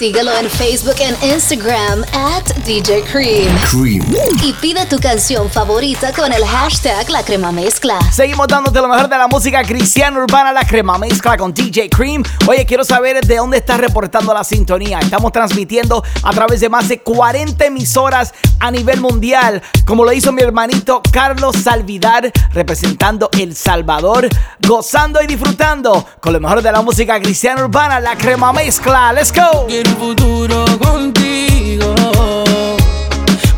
Síguelo 0.00 0.34
en 0.34 0.48
Facebook 0.48 0.94
e 0.98 1.26
Instagram 1.26 2.04
at 2.14 2.56
DJ 2.64 3.02
Cream. 3.02 3.54
Cream. 3.70 4.02
Y 4.42 4.54
pide 4.54 4.86
tu 4.86 4.98
canción 4.98 5.50
favorita 5.50 6.10
con 6.14 6.32
el 6.32 6.42
hashtag 6.42 7.10
La 7.10 7.22
Crema 7.22 7.52
Mezcla. 7.52 7.98
Seguimos 8.10 8.48
dándote 8.48 8.80
lo 8.80 8.88
mejor 8.88 9.10
de 9.10 9.18
la 9.18 9.28
música 9.28 9.62
cristiana 9.62 10.18
urbana, 10.18 10.54
la 10.54 10.64
crema 10.64 10.96
mezcla 10.96 11.36
con 11.36 11.52
DJ 11.52 11.90
Cream. 11.90 12.22
Oye, 12.46 12.64
quiero 12.64 12.82
saber 12.82 13.26
de 13.26 13.36
dónde 13.36 13.58
estás 13.58 13.78
reportando 13.78 14.32
la 14.32 14.42
sintonía. 14.42 15.00
Estamos 15.00 15.32
transmitiendo 15.32 16.02
a 16.22 16.30
través 16.30 16.60
de 16.60 16.70
más 16.70 16.88
de 16.88 17.00
40 17.00 17.62
emisoras 17.66 18.32
a 18.58 18.70
nivel 18.70 19.02
mundial, 19.02 19.60
como 19.84 20.06
lo 20.06 20.14
hizo 20.14 20.32
mi 20.32 20.40
hermanito 20.40 21.02
Carlos 21.12 21.56
Salvidar, 21.62 22.32
representando 22.54 23.28
El 23.38 23.54
Salvador, 23.54 24.30
gozando 24.66 25.20
y 25.20 25.26
disfrutando 25.26 26.06
con 26.20 26.32
lo 26.32 26.40
mejor 26.40 26.62
de 26.62 26.72
la 26.72 26.80
música 26.80 27.20
cristiana 27.20 27.64
urbana, 27.64 28.00
la 28.00 28.16
crema 28.16 28.50
mezcla. 28.50 29.12
Let's 29.12 29.30
go. 29.30 29.66
Un 29.90 29.96
futuro 29.96 30.64
contigo. 30.78 31.94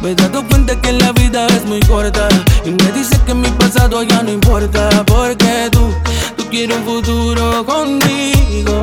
Me 0.03 0.11
he 0.11 0.15
dado 0.17 0.43
cuenta 0.49 0.81
que 0.81 0.93
la 0.93 1.13
vida 1.13 1.47
es 1.47 1.65
muy 1.65 1.79
corta 1.81 2.29
Y 2.65 2.71
me 2.71 2.91
dice 2.93 3.17
que 3.25 3.35
mi 3.35 3.49
pasado 3.51 4.03
ya 4.03 4.21
no 4.23 4.33
importa 4.33 4.89
Porque 5.07 5.69
tú, 5.71 5.95
tú 6.37 6.45
quieres 6.51 6.77
un 6.79 6.85
futuro 6.85 7.65
conmigo 7.65 8.81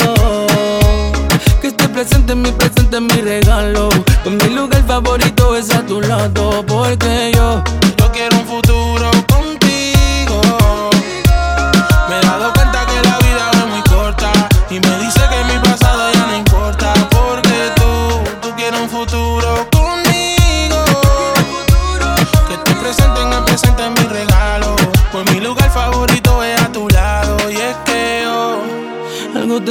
Que 1.59 1.67
esté 1.67 1.89
presente 1.89 2.31
en 2.31 2.41
mi 2.41 2.51
presente, 2.53 3.01
mi 3.01 3.21
regalo 3.21 3.89
Pues 4.23 4.43
mi 4.43 4.55
lugar 4.55 4.81
favorito 4.87 5.57
es 5.57 5.69
a 5.71 5.85
tu 5.85 5.99
lado 5.99 6.63
Porque 6.65 7.31
yo, 7.35 7.61
yo 7.97 8.11
quiero 8.13 8.37
un 8.37 8.45
futuro 8.45 9.11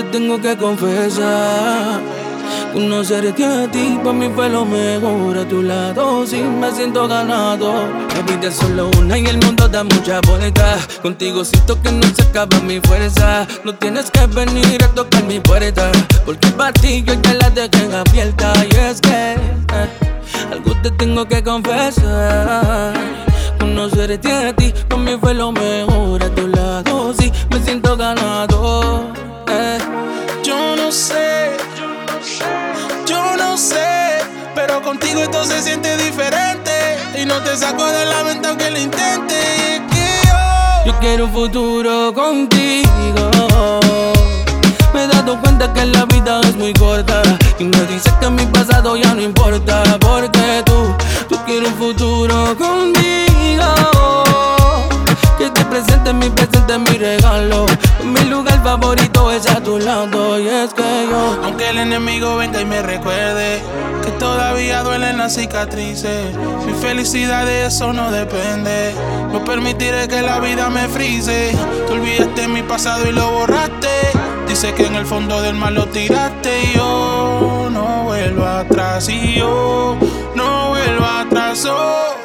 te 0.03 0.05
tengo 0.11 0.40
que 0.40 0.57
confesar. 0.57 2.01
Conocerte 2.72 3.44
a 3.44 3.68
ti 3.68 3.99
para 4.03 4.12
mí 4.12 4.30
fue 4.32 4.49
lo 4.49 4.64
mejor. 4.64 5.38
A 5.38 5.49
tu 5.49 5.62
lado 5.62 6.24
sí 6.26 6.36
me 6.36 6.70
siento 6.70 7.09
ganado. 7.09 7.72
La 8.14 8.22
vida 8.22 8.49
es 8.49 8.55
solo 8.55 8.90
una 8.99 9.18
y 9.18 9.26
el 9.26 9.38
mundo 9.38 9.68
da 9.68 9.82
mucha 9.82 10.20
vuelta. 10.20 10.78
Contigo 11.03 11.44
siento 11.44 11.80
que 11.82 11.90
no 11.90 12.07
se 12.14 12.22
acaba 12.22 12.61
mi 12.61 12.80
fuerza. 12.80 13.46
No 13.64 13.74
tienes 13.74 14.11
que 14.11 14.26
venir 14.26 14.84
a 14.84 14.88
tocar 14.88 15.24
mi 15.24 15.40
puerta 15.40 15.90
Porque 16.24 16.49
para 16.49 16.72
ti 16.72 17.03
yo 17.03 17.14
ya 17.14 17.34
la 17.34 17.51
dejé 17.51 17.92
abierta. 17.92 18.53
Y 18.70 18.76
es 18.76 19.01
que 19.01 19.32
eh, 19.32 19.88
algo 20.53 20.76
te 20.82 20.92
tengo 20.92 21.26
que 21.26 21.42
confesar. 21.42 22.94
Conocerte 23.59 24.32
a 24.32 24.53
ti 24.53 24.72
para 24.88 25.03
mí 25.03 25.16
fue 25.20 25.34
lo 25.34 25.51
mejor. 25.51 26.22
A 26.22 26.28
tu 26.28 26.46
lado 26.46 27.12
sí 27.18 27.32
me 27.51 27.61
siento 27.61 27.96
ganado 27.96 29.17
Yo 30.99 31.86
no 31.86 32.20
sé 32.24 32.59
yo 33.07 33.36
no 33.36 33.57
pero 34.53 34.82
contigo 34.82 35.22
esto 35.22 35.44
se 35.44 35.62
siente 35.62 35.96
diferente. 35.96 36.72
Y 37.16 37.24
no 37.24 37.40
te 37.40 37.57
saco 37.57 37.86
de 37.86 38.05
la 38.05 38.24
mente 38.24 38.49
aunque 38.49 38.68
lo 38.68 38.80
intente. 38.80 39.34
Y 39.55 39.74
es 39.74 39.80
que 39.92 40.26
yo, 40.26 40.92
Yo 40.92 40.99
quiero 40.99 41.26
un 41.26 41.32
futuro 41.32 42.12
contigo. 42.12 43.30
Me 44.92 45.05
he 45.05 45.07
dado 45.07 45.40
cuenta 45.40 45.72
que 45.72 45.84
la 45.84 46.05
vida 46.07 46.40
es 46.40 46.57
muy 46.57 46.72
corta 46.72 47.22
Y 47.61 47.64
me 47.64 47.80
dice 47.82 48.11
que 48.20 48.30
mi 48.30 48.46
pasado 48.46 48.96
ya 48.96 49.14
no 49.14 49.20
importa 49.20 49.82
Porque 50.01 50.62
tú, 50.64 50.96
tú 51.28 51.36
quieres 51.44 51.68
un 51.68 51.76
futuro 51.76 52.57
te 52.57 53.28
presente 55.83 56.12
mi 56.12 56.29
presente, 56.31 56.79
mi 56.79 56.99
regalo 56.99 57.66
Mi 58.03 58.20
lugar 58.29 58.62
favorito 58.62 59.31
es 59.31 59.47
a 59.49 59.61
tu 59.61 59.79
lado 59.79 60.39
Y 60.41 60.49
es 60.49 60.74
que 60.74 61.07
yo 61.11 61.39
aunque 61.45 61.70
el 61.70 61.79
enemigo 61.79 62.37
venga 62.37 62.61
y 62.61 62.64
me 62.64 62.83
recuerde 62.83 63.62
que 64.05 64.11
todavía 64.12 64.83
duelen 64.83 65.18
las 65.18 65.35
cicatrices. 65.35 66.35
Mi 66.66 66.72
felicidad 66.72 67.45
de 67.45 67.66
eso 67.66 67.93
no 67.93 68.11
depende. 68.11 68.95
No 69.33 69.45
permitiré 69.45 70.09
que 70.09 70.22
la 70.22 70.41
vida 70.41 70.70
me 70.70 70.89
frise. 70.89 71.55
Tú 71.87 71.95
olvidaste 71.95 72.49
mi 72.49 72.62
pasado 72.62 73.07
y 73.09 73.12
lo 73.12 73.31
borraste. 73.31 73.89
Dice 74.47 74.72
que 74.74 74.87
en 74.87 74.95
el 74.95 75.05
fondo 75.05 75.43
del 75.43 75.57
mar 75.57 75.72
lo 75.72 75.87
tiraste 75.87 76.62
y 76.64 76.76
yo 76.76 77.68
no 77.70 78.05
vuelvo 78.05 78.47
atrás 78.47 79.09
y 79.09 79.35
yo 79.35 79.99
no 80.35 80.68
vuelvo 80.68 81.05
atrás. 81.05 81.66
oh. 81.68 82.17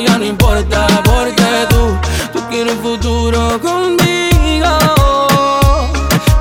Pasado 0.00 0.06
ya 0.06 0.18
no 0.18 0.24
importa 0.24 0.86
Porque 1.04 1.66
tú, 1.68 1.98
tú 2.32 2.46
quieres 2.48 2.74
un 2.74 2.82
futuro 2.82 3.60
conmigo 3.60 4.68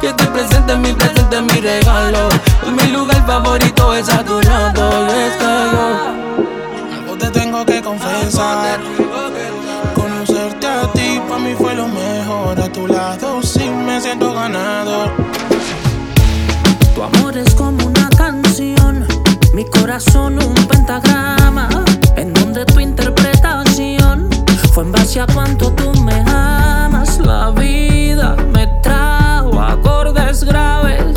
Que 0.02 0.14
te 0.14 0.26
presente 0.26 0.76
mi 0.76 0.94
presente, 0.94 1.42
mi 1.42 1.60
regalo 1.62 2.30
Pues 2.62 2.72
mi 2.72 2.92
lugar 2.92 3.26
favorito 3.26 3.96
es 3.96 4.10
a 4.10 4.24
tu 4.24 4.42
lado 4.42 5.08
Y 5.08 5.20
es 5.20 5.36
que 5.36 5.44
yo 5.44 6.96
algo 6.96 7.18
te 7.18 7.30
tengo 7.32 7.66
que 7.66 7.82
confesar. 7.82 8.80
Conocerte 9.96 10.68
a 10.68 10.92
ti 10.94 11.20
para 11.28 11.40
mí 11.40 11.54
fue 11.58 11.76
lo 11.76 11.88
mejor. 11.88 12.60
A 12.60 12.72
tu 12.72 12.88
lado 12.88 13.42
sí 13.42 13.70
me 13.70 14.00
siento 14.00 14.34
ganador. 14.34 15.12
Tu 16.96 17.04
amor 17.04 17.38
es 17.38 17.54
como 17.56 17.86
una 17.86 18.10
canción, 18.10 19.08
mi 19.54 19.66
corazón 19.66 20.42
un 20.42 20.54
pentagrama, 20.54 21.09
fue 25.10 25.22
en 25.22 25.22
base 25.22 25.22
a 25.22 25.28
cuánto 25.28 25.72
tú 25.72 25.92
me 26.02 26.24
amas. 26.28 27.20
La 27.20 27.50
vida 27.52 28.36
me 28.54 28.68
trajo 28.68 29.60
acordes 29.60 30.44
graves 30.44 31.16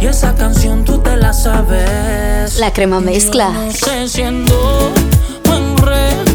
y 0.00 0.06
esa 0.06 0.34
canción 0.34 0.84
tú 0.84 0.98
te 0.98 1.16
la 1.16 1.32
sabes. 1.32 2.58
La 2.58 2.72
crema 2.72 3.00
mezcla. 3.00 3.50
No 3.50 3.72
sé 3.72 4.08
siendo 4.08 4.92
en 5.46 5.76
re 5.78 6.33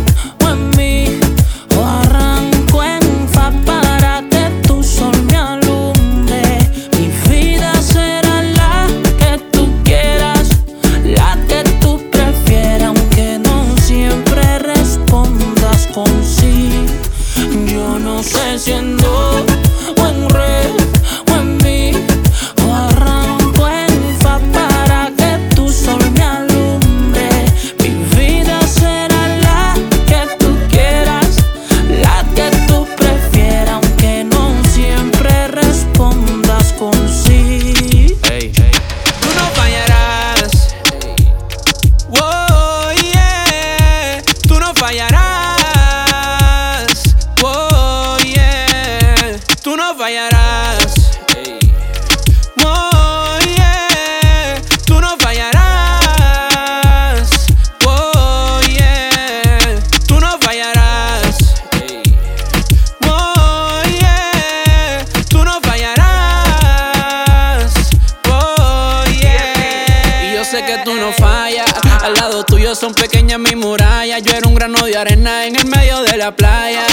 son 72.75 72.93
pequeñas 72.93 73.39
mis 73.39 73.55
murallas. 73.55 74.21
Yo 74.21 74.33
era 74.33 74.47
un 74.47 74.53
grano 74.53 74.85
de 74.85 74.95
arena 74.97 75.45
en 75.45 75.55
el 75.55 75.65
medio 75.65 76.01
de 76.03 76.17
la 76.17 76.35
playa. 76.35 76.85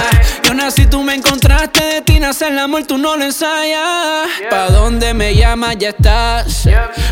Yo 0.43 0.55
nací, 0.55 0.87
tú 0.87 1.03
me 1.03 1.15
encontraste. 1.15 1.85
De 1.85 2.01
ti 2.03 2.19
nace 2.19 2.49
el 2.49 2.59
amor, 2.59 2.85
tú 2.85 2.99
no 2.99 3.17
lo 3.17 3.25
ensayas. 3.25 4.29
¿Pa' 4.51 4.71
dónde 4.71 5.13
me 5.15 5.35
llamas? 5.35 5.77
Ya 5.79 5.91
estás. 5.91 6.69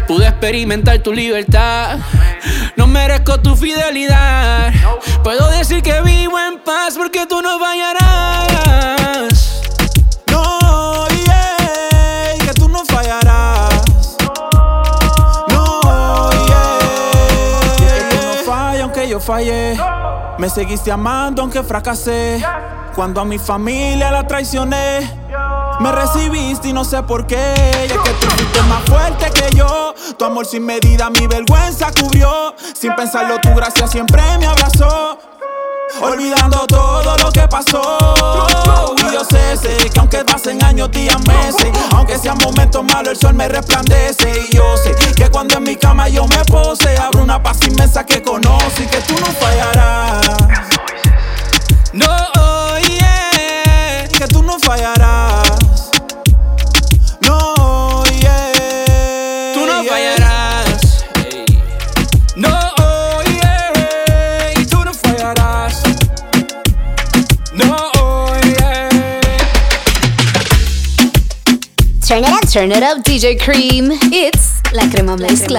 Pude 0.06 0.26
experimentar 0.26 0.98
tu 1.00 1.12
libertad. 1.12 1.98
No 2.76 2.86
merezco 2.86 3.40
tu 3.40 3.56
fidelidad. 3.56 4.72
Puedo 5.22 5.50
decir 5.50 5.82
que 5.82 6.00
vivo 6.02 6.38
en 6.38 6.58
paz 6.60 6.94
porque 6.96 7.26
tú 7.26 7.42
no 7.42 7.58
fallarás. 7.58 9.33
Me 20.38 20.50
seguiste 20.50 20.92
amando 20.92 21.40
aunque 21.40 21.62
fracasé. 21.62 22.44
Cuando 22.94 23.22
a 23.22 23.24
mi 23.24 23.38
familia 23.38 24.10
la 24.10 24.26
traicioné. 24.26 25.10
Me 25.80 25.92
recibiste 25.92 26.68
y 26.68 26.72
no 26.74 26.84
sé 26.84 27.02
por 27.02 27.26
qué. 27.26 27.54
Y 27.88 27.92
es 27.92 27.98
que 27.98 28.10
tú 28.10 28.26
fuiste 28.26 28.62
más 28.62 28.82
fuerte 28.84 29.30
que 29.30 29.56
yo. 29.56 29.94
Tu 30.18 30.24
amor 30.26 30.44
sin 30.44 30.66
medida 30.66 31.08
mi 31.08 31.26
vergüenza 31.26 31.90
cubrió. 31.98 32.54
Sin 32.74 32.94
pensarlo, 32.94 33.38
tu 33.40 33.54
gracia 33.54 33.86
siempre 33.86 34.22
me 34.38 34.46
abrazó. 34.46 35.18
Olvidando 36.00 36.66
todo 36.66 37.16
lo 37.18 37.30
que 37.32 37.46
pasó. 37.48 38.96
Y 38.98 39.12
yo 39.12 39.24
sé, 39.24 39.56
sé 39.56 39.76
que 39.90 40.00
aunque 40.00 40.24
pasen 40.24 40.62
años, 40.64 40.90
días, 40.90 41.18
meses, 41.26 41.70
aunque 41.92 42.18
sean 42.18 42.38
momentos 42.38 42.84
malos, 42.84 43.12
el 43.12 43.18
sol 43.18 43.34
me 43.34 43.48
resplandece. 43.48 44.46
Y 44.50 44.56
yo 44.56 44.76
sé 44.76 44.94
que 45.14 45.30
cuando 45.30 45.58
en 45.58 45.64
mi 45.64 45.76
cama 45.76 46.08
yo 46.08 46.26
me 46.26 46.44
pose, 46.44 46.96
abro 46.96 47.22
una 47.22 47.42
paz 47.42 47.58
inmensa 47.66 48.04
que 48.04 48.22
conoce 48.22 48.84
y 48.84 48.86
que 48.86 49.00
tú 49.02 49.14
no 49.14 49.26
fallarás. 49.26 50.26
No, 51.92 52.06
oh, 52.38 52.78
yeah. 52.78 54.08
Que 54.08 54.26
tú 54.26 54.42
no 54.42 54.58
fallarás. 54.58 55.23
Turn 72.14 72.22
it 72.22 72.30
up, 72.30 72.48
turn 72.48 72.70
it 72.70 72.82
up, 72.84 72.98
DJ 73.02 73.36
Cream. 73.36 73.90
It's 74.12 74.62
la 74.72 74.88
crema 74.88 75.16
mezcla. 75.16 75.58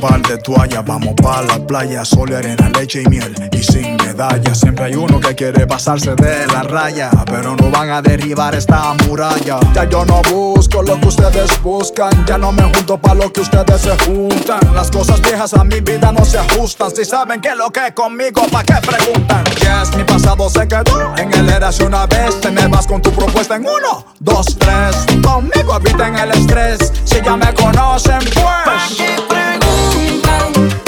Par 0.00 0.14
Vamos 0.56 1.14
pa' 1.14 1.42
la 1.42 1.64
playa, 1.64 2.04
sol 2.04 2.34
arena, 2.34 2.68
leche 2.70 3.02
y 3.02 3.08
miel. 3.08 3.32
Y 3.52 3.62
sin 3.62 3.96
medalla, 3.98 4.52
siempre 4.52 4.86
hay 4.86 4.94
uno 4.96 5.20
que 5.20 5.34
quiere 5.36 5.64
pasarse 5.64 6.16
de 6.16 6.46
la 6.48 6.64
raya. 6.64 7.10
Pero 7.26 7.54
no 7.54 7.70
van 7.70 7.90
a 7.90 8.02
derribar 8.02 8.56
esta 8.56 8.92
muralla. 9.06 9.60
Ya 9.72 9.88
yo 9.88 10.04
no 10.04 10.20
busco 10.22 10.82
lo 10.82 10.98
que 10.98 11.06
ustedes 11.06 11.62
buscan. 11.62 12.26
Ya 12.26 12.36
no 12.36 12.50
me 12.50 12.64
junto 12.64 12.98
pa' 12.98 13.14
lo 13.14 13.32
que 13.32 13.42
ustedes 13.42 13.80
se 13.80 13.96
juntan. 14.04 14.60
Las 14.74 14.90
cosas 14.90 15.22
viejas 15.22 15.54
a 15.54 15.62
mi 15.62 15.80
vida 15.80 16.10
no 16.10 16.24
se 16.24 16.38
ajustan. 16.38 16.90
Si 16.90 17.04
saben 17.04 17.40
que 17.40 17.54
lo 17.54 17.70
que 17.70 17.86
es 17.86 17.92
conmigo, 17.92 18.42
¿pa' 18.50 18.64
qué 18.64 18.74
preguntan? 18.84 19.44
Yes, 19.60 19.96
mi 19.96 20.02
pasado 20.02 20.50
se 20.50 20.66
quedó 20.66 21.14
en 21.16 21.32
el 21.32 21.48
era 21.48 21.68
hace 21.68 21.84
una 21.84 22.06
vez. 22.06 22.40
Te 22.40 22.50
me 22.50 22.66
vas 22.66 22.88
con 22.88 23.00
tu 23.00 23.12
propuesta 23.12 23.54
en 23.54 23.62
uno, 23.62 24.04
dos, 24.18 24.46
tres. 24.58 25.06
Conmigo 25.22 25.76
eviten 25.76 26.16
el 26.16 26.32
estrés. 26.32 26.92
Si 27.04 27.20
ya 27.22 27.36
me 27.36 27.54
conocen, 27.54 28.18
pues. 28.18 28.96
preguntan 29.28 30.39
si 30.40 30.79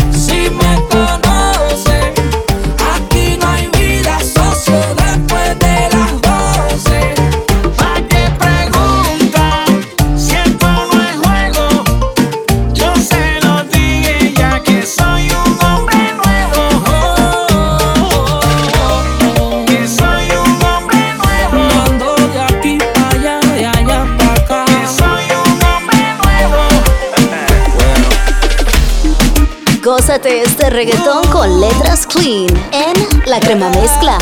Gózate 30.04 30.42
este 30.42 30.68
reggaetón 30.68 31.22
con 31.30 31.60
letras 31.60 32.08
clean 32.08 32.48
en 32.72 33.30
La 33.30 33.38
Crema 33.38 33.70
Mezcla. 33.70 34.18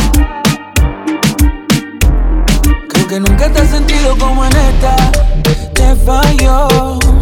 Creo 2.86 3.06
que 3.08 3.18
nunca 3.18 3.50
te 3.50 3.60
has 3.60 3.70
sentido 3.70 4.14
como 4.18 4.44
en 4.44 4.52
esta. 4.56 4.94
Te 5.72 5.96
falló 6.04 6.66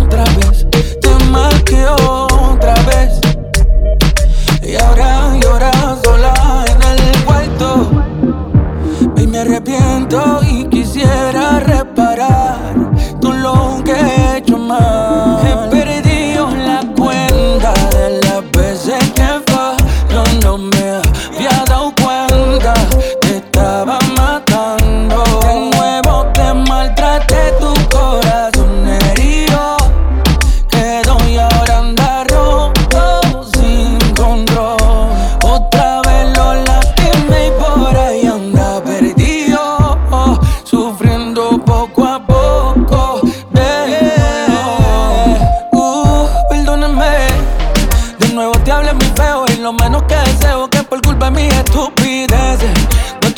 otra 0.02 0.24
vez, 0.24 0.66
te 0.72 1.24
marqué 1.26 1.86
otra 1.86 2.74
vez. 2.82 3.20
Y 4.64 4.74
ahora 4.74 5.36
lloras 5.40 6.00
sola 6.02 6.64
en 6.66 6.82
el 6.82 7.24
cuarto. 7.24 7.90
Y 9.18 9.26
me 9.28 9.38
arrepiento 9.38 10.40
y 10.42 10.64
quisiera 10.64 11.60
reparar 11.60 12.47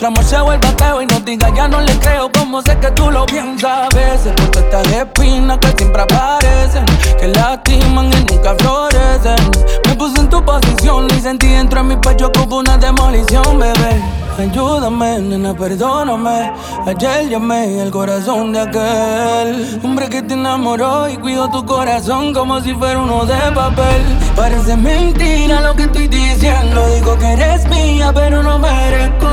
nuestro 0.01 0.09
amor 0.09 0.25
se 0.25 0.41
vuelva 0.41 0.75
feo 0.79 1.03
y 1.03 1.07
no 1.07 1.21
diga 1.21 1.55
ya 1.55 1.69
no 1.69 1.79
le 1.81 1.93
creo 1.99 2.31
como 2.33 2.63
sé 2.63 2.79
que 2.79 2.91
tú 2.93 3.11
lo 3.11 3.27
piensas 3.27 3.71
a 3.71 3.89
veces 3.95 4.33
por 4.33 4.65
estas 4.65 4.87
espinas 4.87 5.59
que 5.59 5.75
siempre 5.77 6.03
aparecen 6.03 6.87
que 7.19 7.29
lastiman 7.29 8.07
y 8.07 8.33
nunca 8.33 8.55
florecen 8.59 9.51
me 9.87 9.95
puse 9.97 10.21
en 10.21 10.31
tu 10.31 10.43
posición 10.43 11.07
y 11.15 11.21
sentí 11.21 11.49
dentro 11.49 11.83
de 11.83 11.89
mi 11.89 11.97
pecho 11.97 12.33
como 12.33 12.59
una 12.59 12.79
demolición 12.79 13.59
bebé 13.59 14.03
Ayúdame, 14.39 15.19
nena, 15.19 15.53
perdóname. 15.53 16.53
Ayer 16.87 17.29
llamé 17.29 17.83
el 17.83 17.91
corazón 17.91 18.55
de 18.55 18.61
aquel 18.61 19.81
hombre 19.85 20.09
que 20.09 20.23
te 20.23 20.33
enamoró 20.33 21.11
y 21.11 21.19
cuidó 21.19 21.51
tu 21.51 21.67
corazón 21.67 22.33
como 22.33 22.59
si 22.61 22.73
fuera 22.73 23.01
uno 23.01 23.27
de 23.27 23.37
papel. 23.55 24.03
Parece 24.35 24.79
mentira 24.79 25.61
lo 25.61 25.75
que 25.75 25.83
estoy 25.83 26.09
diciendo. 26.09 26.87
Digo 26.95 27.19
que 27.19 27.33
eres 27.33 27.69
mía, 27.69 28.13
pero 28.15 28.43
no 28.43 28.59
merezco 28.59 29.29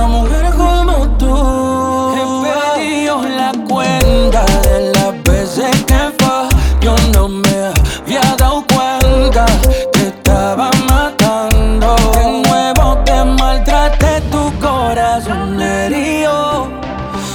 una 0.00 0.08
mujer 0.08 0.46
como 0.56 1.08
tú. 1.18 2.14
He 2.16 2.78
perdido 2.78 3.22
la 3.22 3.52
cuenta 3.68 4.44
de 4.62 4.92
las 4.94 5.22
veces 5.24 5.84
que 5.84 6.00
fue. 6.18 6.48
Yo 6.80 6.94
no 7.12 7.28
me 7.28 7.72
había 8.04 8.20
dado 8.38 8.64
cuenta 8.72 9.44
que 9.92 10.06
estaba 10.08 10.70
matando. 10.88 11.96
De 12.14 12.48
nuevo 12.48 12.98
te 13.04 13.24
maltraté 13.24 14.20
tu 14.30 14.50
corazón 14.58 15.60
herido. 15.60 16.68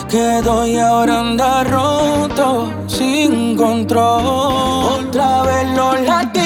Quedó 0.09 0.65
y 0.65 0.77
ahora 0.79 1.19
anda 1.19 1.63
roto 1.65 2.71
sin 2.87 3.55
control. 3.55 5.05
Otra 5.05 5.43
vez 5.43 5.69
lo 5.75 5.95
lastimé 5.97 6.44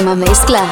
Crema 0.00 0.14
Mezcla. 0.14 0.62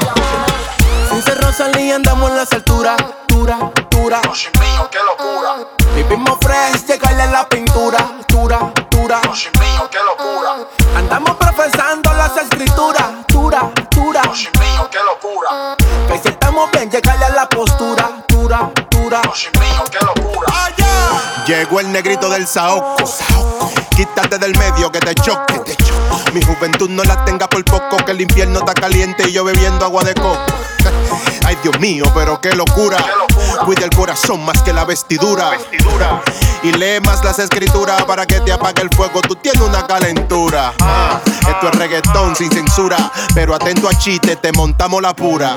Dice 1.13 1.35
Rosalía, 1.35 1.97
andamos 1.97 2.31
en 2.31 2.37
las 2.39 2.51
alturas, 2.51 2.97
dura, 3.27 3.59
dura. 3.91 4.23
mío, 4.23 4.89
qué 4.91 4.99
locura. 5.05 5.69
Vivimos 5.95 6.39
fresh, 6.41 6.87
llegarle 6.87 7.25
a 7.25 7.27
la 7.27 7.47
pintura, 7.47 7.99
dura, 8.27 8.73
dura. 8.91 9.21
mío, 9.21 9.91
qué 9.91 9.99
locura. 9.99 10.67
Andamos 10.97 11.37
profesando 11.37 12.11
las 12.15 12.39
escrituras, 12.39 13.05
dura, 13.29 13.71
dura. 13.91 14.23
mío, 14.23 14.89
qué 14.91 14.99
locura. 15.05 15.77
Que 16.09 16.19
si 16.21 16.29
estamos 16.29 16.71
bien, 16.71 16.91
llegarle 16.91 17.27
a 17.27 17.29
la 17.29 17.49
postura, 17.51 18.25
dura, 18.29 18.71
dura. 18.89 19.21
mío. 19.61 19.88
Llegó 21.49 21.81
el 21.81 21.91
negrito 21.91 22.29
del 22.29 22.47
Saoco. 22.47 23.11
Quítate 23.97 24.37
del 24.37 24.55
medio 24.59 24.93
que 24.93 25.01
te 25.01 25.15
choque. 25.15 25.63
Mi 26.35 26.43
juventud 26.43 26.91
no 26.91 27.03
la 27.05 27.25
tenga 27.25 27.49
por 27.49 27.65
poco, 27.65 27.97
que 28.05 28.13
el 28.13 28.21
infierno 28.21 28.59
está 28.59 28.75
caliente 28.75 29.27
y 29.27 29.33
yo 29.33 29.45
bebiendo 29.45 29.83
agua 29.87 30.05
de 30.05 30.13
coco. 30.13 30.45
Ay, 31.47 31.57
Dios 31.63 31.81
mío, 31.81 32.05
pero 32.15 32.39
qué 32.39 32.53
locura. 32.55 32.99
Cuida 33.65 33.85
el 33.85 33.91
corazón 33.91 34.45
más 34.45 34.63
que 34.63 34.73
la 34.73 34.85
vestidura. 34.85 35.51
Y 36.63 36.73
lee 36.73 37.01
más 37.05 37.23
las 37.25 37.39
escrituras 37.39 38.03
para 38.05 38.27
que 38.27 38.41
te 38.41 38.53
apague 38.53 38.83
el 38.83 38.91
fuego. 38.91 39.21
Tú 39.23 39.37
tienes 39.37 39.61
una 39.61 39.87
calentura. 39.87 40.73
Ah, 40.81 41.21
esto 41.49 41.69
es 41.69 41.75
reggaetón 41.77 42.35
sin 42.37 42.51
censura. 42.51 43.11
Pero 43.35 43.55
atento 43.55 43.89
a 43.89 43.95
chiste, 43.99 44.37
te 44.37 44.53
montamos 44.53 45.01
la 45.03 45.15
pura. 45.15 45.57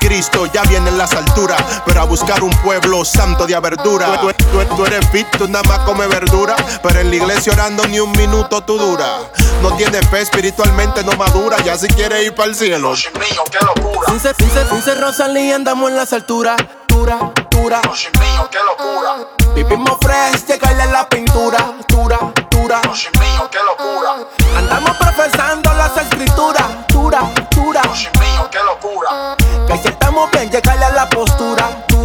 Cristo 0.00 0.46
ya 0.46 0.62
viene 0.62 0.88
en 0.90 0.98
las 0.98 1.12
alturas. 1.12 1.62
Pero 1.86 2.00
a 2.00 2.04
buscar 2.04 2.42
un 2.42 2.50
pueblo 2.62 3.04
santo 3.04 3.46
de 3.46 3.58
verdura. 3.60 4.20
Tú, 4.20 4.32
tú- 4.32 4.76
tú 4.76 4.86
eres 4.86 5.06
fit, 5.10 5.26
tú 5.36 5.46
nada 5.48 5.62
más 5.64 5.80
come 5.80 6.06
verdura. 6.06 6.56
Pero 6.82 7.00
en 7.00 7.10
la 7.10 7.16
iglesia 7.16 7.52
orando 7.52 7.86
ni 7.86 8.00
un 8.00 8.12
minuto 8.12 8.62
tú 8.62 8.78
dura. 8.78 9.18
No 9.62 9.76
tienes 9.76 10.06
fe 10.08 10.20
espiritualmente, 10.22 11.02
no 11.04 11.12
madura. 11.12 11.58
Ya 11.64 11.76
si 11.76 11.88
quieres 11.88 12.24
ir 12.26 12.34
para 12.34 12.48
el 12.48 12.54
cielo. 12.54 12.90
mío, 12.92 13.42
qué 13.50 13.58
locura. 13.64 14.12
Dice, 14.12 14.32
dice, 14.38 14.64
dice 14.74 14.94
Rosalía, 14.94 15.54
andamos 15.56 15.90
en 15.90 15.96
las 15.96 16.12
alturas, 16.12 16.56
dura, 16.88 17.32
dura. 17.50 17.80
mío, 18.20 18.48
qué 18.50 18.58
locura. 18.58 19.16
Vivimos 19.54 19.96
fresh, 20.00 20.46
llegarle 20.46 20.82
a 20.82 20.86
la 20.86 21.08
pintura, 21.08 21.58
dura, 21.88 22.18
dura. 22.50 22.80
mío, 23.20 23.48
qué 23.50 23.58
locura. 23.64 24.16
Andamos 24.56 24.96
profesando 24.96 25.72
las 25.74 25.96
escrituras, 25.96 26.64
dura, 26.88 27.20
dura. 27.50 27.82
mío, 27.82 28.48
qué 28.50 28.58
locura. 28.64 29.36
Que 29.66 29.78
si 29.78 29.88
estamos 29.88 30.30
bien, 30.30 30.50
llegarle 30.50 30.84
a 30.84 30.90
la 30.90 31.08
postura, 31.08 31.68
dura, 31.88 31.97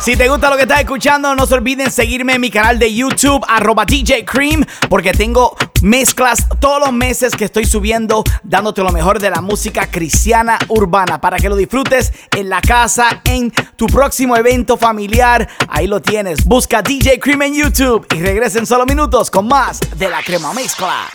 Si 0.00 0.16
te 0.16 0.28
gusta 0.28 0.50
lo 0.50 0.56
que 0.56 0.62
estás 0.62 0.80
escuchando, 0.80 1.34
no 1.34 1.46
se 1.46 1.54
olviden 1.54 1.90
seguirme 1.90 2.34
en 2.34 2.40
mi 2.40 2.50
canal 2.50 2.78
de 2.78 2.92
YouTube, 2.92 3.44
arroba 3.48 3.84
DJ 3.84 4.24
Cream, 4.24 4.64
porque 4.88 5.12
tengo 5.12 5.56
mezclas 5.82 6.46
todos 6.60 6.80
los 6.80 6.92
meses 6.92 7.34
que 7.34 7.44
estoy 7.44 7.64
subiendo, 7.64 8.24
dándote 8.42 8.82
lo 8.82 8.90
mejor 8.90 9.20
de 9.20 9.30
la 9.30 9.40
música 9.40 9.88
cristiana 9.90 10.58
urbana, 10.68 11.20
para 11.20 11.38
que 11.38 11.48
lo 11.48 11.56
disfrutes 11.56 12.12
en 12.36 12.48
la 12.48 12.60
casa, 12.60 13.20
en 13.24 13.52
tu 13.76 13.86
próximo 13.86 14.36
evento 14.36 14.76
familiar. 14.76 15.48
Ahí 15.68 15.86
lo 15.86 16.00
tienes. 16.00 16.44
Busca 16.44 16.82
DJ 16.82 17.20
Cream 17.20 17.42
en 17.42 17.54
YouTube 17.54 18.06
y 18.14 18.20
regresen 18.20 18.66
solo 18.66 18.86
minutos 18.86 19.30
con 19.30 19.46
más 19.46 19.80
de 19.96 20.08
la 20.08 20.22
crema 20.22 20.52
mezcla. 20.52 21.10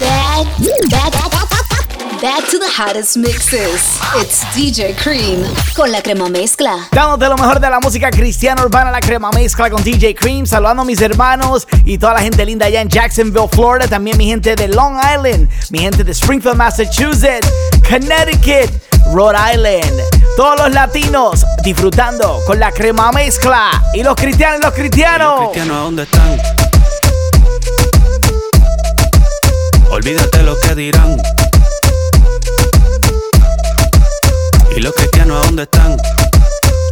Back 2.22 2.50
to 2.50 2.58
the 2.58 2.68
hottest 2.68 3.16
mixes. 3.16 4.00
It's 4.16 4.44
DJ 4.56 4.96
Cream 4.96 5.44
con 5.76 5.92
la 5.92 6.02
crema 6.02 6.28
mezcla. 6.30 6.88
Dándote 6.92 7.28
lo 7.28 7.36
mejor 7.36 7.60
de 7.60 7.70
la 7.70 7.80
música 7.80 8.10
cristiana 8.10 8.64
urbana, 8.64 8.90
la 8.90 9.02
crema 9.02 9.30
mezcla 9.32 9.70
con 9.70 9.84
DJ 9.84 10.16
Cream. 10.16 10.48
Saludando 10.48 10.82
a 10.82 10.86
mis 10.86 11.00
hermanos 11.00 11.68
y 11.86 12.00
toda 12.00 12.16
la 12.16 12.22
gente 12.22 12.44
linda 12.44 12.66
allá 12.66 12.82
en 12.82 12.90
Jacksonville, 12.90 13.48
Florida. 13.52 13.88
También 13.88 14.18
mi 14.18 14.26
gente 14.26 14.56
de 14.56 14.68
Long 14.68 14.98
Island, 14.98 15.48
mi 15.70 15.78
gente 15.78 16.04
de 16.04 16.12
Springfield, 16.12 16.58
Massachusetts, 16.58 17.48
Connecticut, 17.88 18.72
Rhode 19.14 19.38
Island. 19.54 20.02
Todos 20.36 20.60
los 20.60 20.74
latinos 20.74 21.46
disfrutando 21.64 22.40
con 22.48 22.60
la 22.60 22.72
crema 22.72 23.12
mezcla. 23.12 23.84
Y 23.94 24.02
los 24.02 24.16
cristianos, 24.16 24.62
los 24.64 24.74
cristianos. 24.74 25.52
cristianos, 25.52 25.84
¿dónde 25.84 26.04
están? 26.04 26.42
Olvídate 29.92 30.42
lo 30.42 30.60
que 30.60 30.74
dirán. 30.74 31.22
¿Y 35.28 35.30
los 35.30 35.36
cristianos 35.36 35.44
a 35.44 35.46
dónde 35.46 35.64
están? 35.64 35.98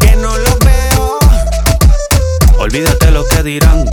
Que 0.01 0.15
no 0.17 0.38
los 0.38 0.59
veo. 0.59 1.19
Olvídate 2.59 3.11
lo 3.11 3.23
que 3.25 3.43
dirán. 3.43 3.86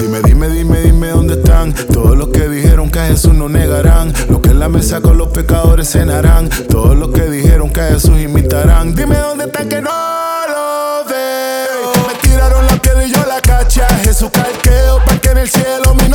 Dime, 0.00 0.20
dime, 0.24 0.48
dime, 0.48 0.80
dime 0.80 1.08
dónde 1.08 1.34
están 1.34 1.72
todos 1.72 2.16
los 2.16 2.28
que 2.28 2.48
dijeron 2.48 2.90
que 2.90 2.98
a 2.98 3.06
Jesús 3.06 3.34
no 3.34 3.48
negarán. 3.48 4.12
Los 4.28 4.40
que 4.40 4.50
en 4.50 4.58
la 4.58 4.68
mesa 4.68 5.00
con 5.00 5.18
los 5.18 5.28
pecadores 5.28 5.90
cenarán. 5.90 6.48
Todos 6.68 6.96
los 6.96 7.10
que 7.10 7.30
dijeron 7.30 7.70
que 7.70 7.80
a 7.80 7.88
Jesús 7.90 8.18
imitarán. 8.18 8.94
Dime 8.94 9.16
dónde 9.16 9.44
están 9.44 9.68
que 9.68 9.80
no 9.80 9.90
lo 9.90 11.04
veo. 11.08 11.92
Me 12.08 12.14
tiraron 12.28 12.66
la 12.66 12.76
piedra 12.76 13.04
y 13.04 13.12
yo 13.12 13.24
la 13.26 13.40
caché. 13.40 13.82
Jesús 14.02 14.30
calqueo 14.32 14.98
para 15.04 15.20
que 15.20 15.28
en 15.28 15.38
el 15.38 15.48
cielo 15.48 15.94
mi 15.94 16.07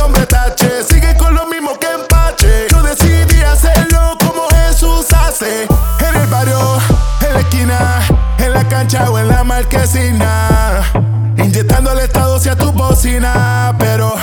en 8.84 8.92
la 8.92 8.98
cancha 8.98 9.10
o 9.10 9.18
en 9.18 9.28
la 9.28 9.44
marquesina. 9.44 10.92
Inyectando 11.38 11.92
el 11.92 12.00
estado 12.00 12.36
hacia 12.36 12.56
tu 12.56 12.72
bocina, 12.72 13.74
pero. 13.78 14.14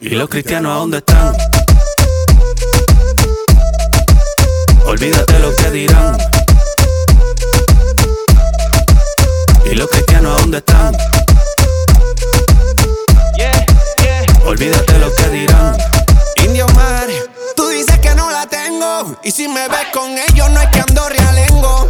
¿Y 0.00 0.10
los 0.10 0.28
cristianos 0.28 0.72
a 0.72 0.78
dónde 0.78 0.98
están? 0.98 1.34
Olvídate 4.86 5.38
lo 5.38 5.54
que 5.56 5.70
dirán. 5.70 6.18
¿Y 9.64 9.74
los 9.74 9.88
cristianos 9.88 10.38
a 10.38 10.40
dónde 10.40 10.58
están? 10.58 10.96
Olvídate 14.44 14.98
lo 14.98 15.14
que 15.14 15.28
dirán. 15.30 15.76
Indio 16.44 16.66
Mar, 16.74 17.06
tú 17.56 17.68
dices 17.68 17.98
que 18.00 18.14
no 18.14 18.30
la 18.30 18.46
tengo. 18.46 19.16
Y 19.22 19.30
si 19.30 19.48
me 19.48 19.66
ves 19.68 19.86
con 19.94 20.10
ellos, 20.10 20.50
no 20.50 20.60
es 20.60 20.68
que 20.68 20.80
ando 20.80 21.08
realengo. 21.08 21.88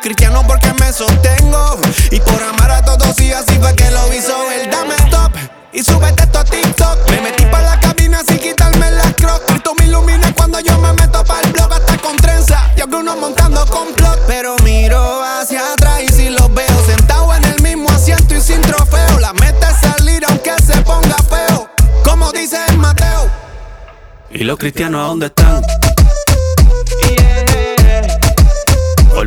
Cristiano 0.00 0.42
porque 0.46 0.72
me 0.80 0.92
sostengo. 0.92 1.78
Y 2.10 2.20
por 2.20 2.42
amar 2.42 2.70
a 2.70 2.82
todos, 2.84 3.18
y 3.20 3.32
así 3.32 3.58
fue 3.58 3.74
que 3.74 3.90
lo 3.90 4.12
hizo 4.12 4.50
él. 4.52 4.70
Dame 4.70 4.94
stop 5.06 5.32
y 5.72 5.82
súbete 5.82 6.22
esto 6.22 6.38
a 6.38 6.44
TikTok. 6.44 7.10
Me 7.10 7.20
metí 7.20 7.44
para 7.46 7.74
la 7.74 7.80
cabina 7.80 8.20
sin 8.26 8.38
quitarme 8.38 8.90
las 8.90 9.14
crocs. 9.14 9.42
Cristo 9.46 9.74
me 9.78 9.86
ilumina 9.86 10.32
cuando 10.34 10.60
yo 10.60 10.78
me 10.78 10.92
meto 10.92 11.24
para 11.24 11.40
el 11.46 11.52
blog, 11.52 11.72
hasta 11.72 11.98
con 11.98 12.16
trenza. 12.16 12.70
Y 12.76 12.80
algunos 12.80 13.16
montando 13.18 13.64
complot. 13.66 14.20
Pero 14.26 14.56
miro 14.64 15.22
hacia 15.22 15.72
atrás 15.72 16.00
y 16.02 16.08
si 16.08 16.30
los 16.30 16.52
veo 16.54 16.84
sentados 16.86 17.36
en 17.36 17.44
el 17.44 17.62
mismo 17.62 17.90
asiento 17.90 18.34
y 18.34 18.40
sin 18.40 18.60
trofeo. 18.60 19.18
La 19.20 19.32
meta 19.34 19.70
es 19.70 19.76
salir 19.78 20.24
aunque 20.28 20.52
se 20.64 20.80
ponga 20.82 21.16
feo. 21.28 21.68
Como 22.04 22.32
dice 22.32 22.58
el 22.68 22.78
Mateo. 22.78 23.30
¿Y 24.30 24.44
los 24.44 24.58
cristianos 24.58 25.00
a 25.00 25.08
dónde 25.08 25.26
están? 25.26 25.62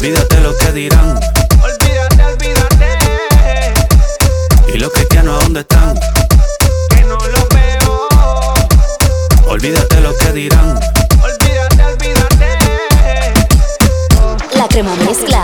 Olvídate 0.05 0.39
lo 0.39 0.55
que 0.55 0.71
dirán. 0.71 1.19
Olvídate, 1.63 2.23
olvídate. 2.25 2.99
¿Y 4.71 4.77
los 4.77 4.91
cristianos 4.91 5.41
a 5.41 5.43
dónde 5.45 5.61
están? 5.61 5.99
Que 6.89 7.01
no 7.05 7.15
los 7.15 7.49
veo. 7.49 8.07
Olvídate 9.47 10.01
lo 10.01 10.15
que 10.15 10.31
dirán. 10.31 10.79
Olvídate, 11.23 11.85
olvídate. 11.85 12.59
La 14.53 14.67
crema 14.67 14.95
mezcla. 14.97 15.34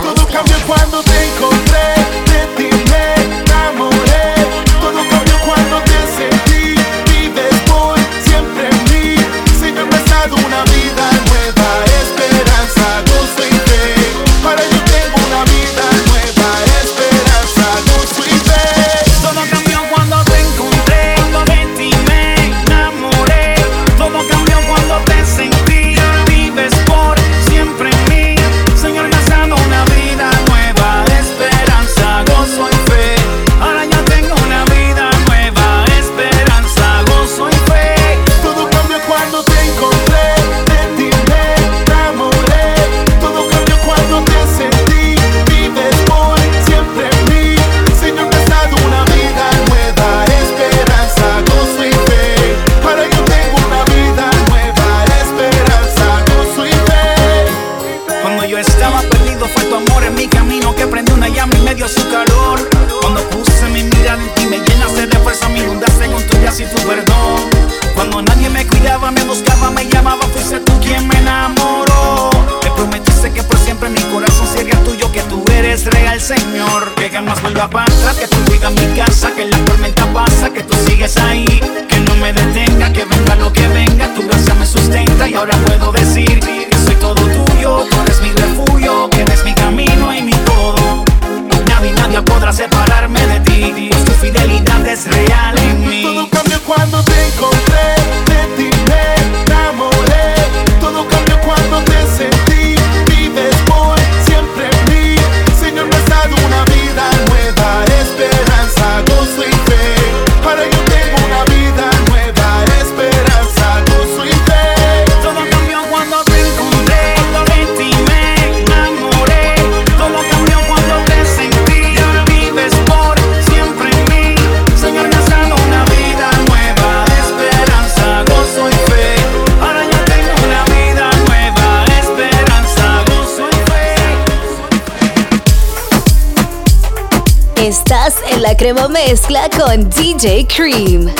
Mezcla 139.08 139.50
con 139.50 139.90
DJ 139.90 140.46
Cream. 140.48 141.12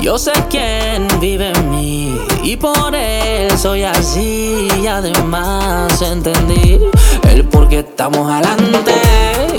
Yo 0.00 0.18
sé 0.18 0.32
quién 0.50 1.06
vive 1.20 1.52
en 1.52 1.70
mí 1.70 2.18
y 2.42 2.56
por 2.56 2.94
él 2.94 3.56
soy 3.56 3.84
así. 3.84 4.68
Y 4.82 4.86
además 4.86 6.00
entendí 6.02 6.80
el 7.28 7.44
por 7.44 7.68
qué 7.68 7.80
estamos 7.80 8.30
adelante. 8.30 8.94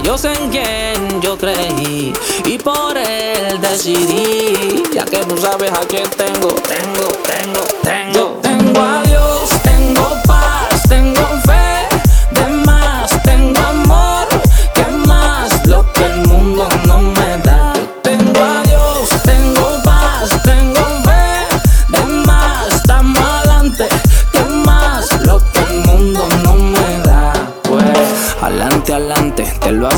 Yo 0.03 0.17
sé 0.17 0.33
en 0.33 0.49
quién 0.49 1.21
yo 1.21 1.37
creí 1.37 2.13
y 2.45 2.57
por 2.57 2.97
él 2.97 3.61
decidí. 3.61 4.83
Ya 4.93 5.05
que 5.05 5.25
no 5.25 5.37
sabes 5.37 5.71
a 5.71 5.81
quién 5.87 6.09
tengo, 6.17 6.49
tengo, 6.49 7.07
tengo, 7.23 7.61
tengo. 7.83 8.39
Tengo 8.41 8.98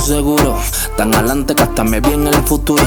aseguro. 0.02 0.58
Tan 0.98 1.14
adelante 1.14 1.56
que 1.56 1.64
hasta 1.64 1.84
me 1.84 2.00
vi 2.00 2.14
en 2.14 2.28
el 2.28 2.44
futuro. 2.44 2.84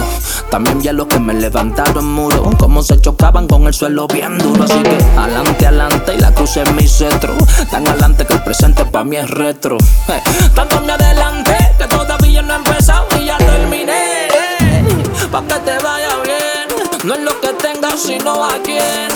También 0.50 0.80
vi 0.80 0.88
a 0.88 0.92
los 0.92 1.06
que 1.06 1.18
me 1.18 1.32
levantaron 1.34 2.04
muro. 2.04 2.50
Como 2.58 2.82
se 2.82 3.00
chocaban 3.00 3.46
con 3.46 3.66
el 3.66 3.74
suelo 3.74 4.06
bien 4.08 4.36
duro. 4.38 4.64
Así 4.64 4.82
que 4.82 4.98
adelante, 5.16 5.66
adelante 5.66 6.14
y 6.14 6.18
la 6.18 6.32
cruz 6.32 6.56
es 6.56 6.72
mi 6.72 6.86
cetro. 6.88 7.34
Tan 7.70 7.86
adelante 7.86 8.26
que 8.26 8.34
el 8.34 8.42
presente 8.42 8.84
para 8.84 9.04
mí 9.04 9.16
es 9.16 9.30
retro. 9.30 9.78
Eh, 10.08 10.22
Tanto 10.54 10.80
me 10.80 10.92
adelante 10.92 11.56
que 11.78 11.86
todavía 11.86 12.42
no 12.42 12.54
he 12.54 12.56
empezado 12.56 13.06
y 13.20 13.26
ya 13.26 13.38
terminé. 13.38 14.28
Pa' 15.30 15.42
que 15.42 15.54
te 15.60 15.78
vaya 15.82 16.16
bien. 16.24 16.68
No 17.04 17.14
es 17.14 17.20
lo 17.20 17.40
que 17.40 17.48
tengas, 17.54 18.00
sino 18.00 18.44
a 18.44 18.54
quién. 18.64 19.08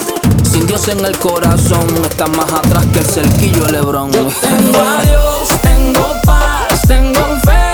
Sin 0.44 0.66
Dios 0.66 0.86
en 0.88 1.04
el 1.04 1.16
corazón, 1.18 1.86
está 2.08 2.26
más 2.26 2.52
atrás 2.52 2.84
que 2.92 3.00
el 3.00 3.06
cerquillo 3.06 3.66
Lebrón. 3.66 4.12
Yo 4.12 4.28
tengo 4.40 4.78
a 4.80 5.02
Dios, 5.02 5.48
tengo 5.62 6.06
paz, 6.24 6.80
tengo 6.86 7.20
fe. 7.44 7.67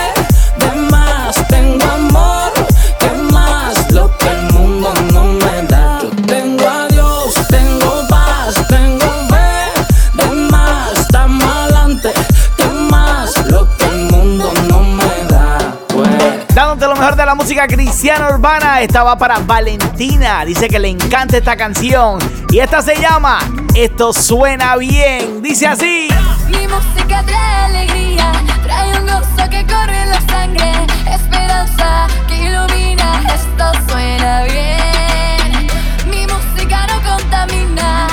Mejor 17.04 17.18
de 17.18 17.26
la 17.26 17.34
música 17.34 17.66
cristiana 17.66 18.28
urbana, 18.30 18.80
esta 18.80 19.02
va 19.02 19.18
para 19.18 19.38
Valentina. 19.40 20.42
Dice 20.46 20.68
que 20.68 20.78
le 20.78 20.88
encanta 20.88 21.36
esta 21.36 21.54
canción. 21.54 22.18
Y 22.48 22.60
esta 22.60 22.80
se 22.80 22.96
llama 22.96 23.40
Esto 23.74 24.14
suena 24.14 24.74
bien. 24.76 25.42
Dice 25.42 25.66
así. 25.66 26.08
Mi 26.48 26.66
música 26.66 27.22
trae 27.26 27.64
alegría, 27.66 28.32
trae 28.62 28.98
un 28.98 29.06
gozo 29.06 29.50
que 29.50 29.66
corre 29.66 30.00
en 30.00 30.10
la 30.12 30.20
sangre, 30.22 30.72
esperanza 31.12 32.06
que 32.26 32.46
ilumina, 32.46 33.22
esto 33.34 33.70
suena 33.86 34.44
bien. 34.44 35.68
Mi 36.08 36.26
música 36.26 36.86
no 36.86 37.02
contamina, 37.02 38.06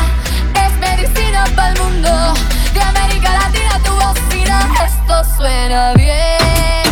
es 0.54 0.78
medicina 0.80 1.46
para 1.56 1.70
el 1.70 1.80
mundo, 1.80 2.34
de 2.74 2.82
América 2.82 3.32
Latina 3.40 3.80
tu 3.86 3.94
bocina, 3.94 4.68
esto 4.86 5.24
suena 5.38 5.94
bien. 5.94 6.91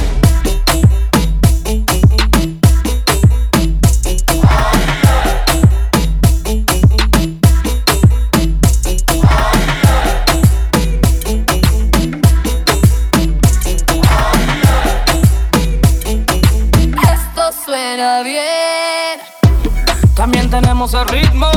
El 20.91 21.07
ritmo 21.07 21.51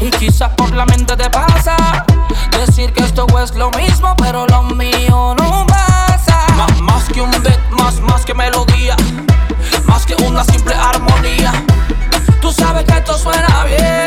y 0.00 0.10
quizás 0.10 0.50
por 0.56 0.72
la 0.74 0.84
mente 0.84 1.16
te 1.16 1.30
pasa 1.30 1.76
decir 2.58 2.92
que 2.92 3.04
esto 3.04 3.24
es 3.42 3.54
lo 3.54 3.70
mismo, 3.70 4.14
pero 4.16 4.46
lo 4.46 4.62
mío 4.64 5.34
no 5.38 5.64
pasa. 5.66 6.44
Ma- 6.56 6.66
más 6.82 7.04
que 7.04 7.20
un 7.20 7.30
beat, 7.30 7.58
más, 7.70 8.00
más 8.00 8.24
que 8.24 8.34
melodía, 8.34 8.96
más 9.84 10.04
que 10.04 10.14
una 10.24 10.42
simple 10.44 10.74
armonía. 10.74 11.52
Tú 12.40 12.52
sabes 12.52 12.84
que 12.84 12.94
esto 12.98 13.16
suena 13.16 13.64
bien, 13.64 14.06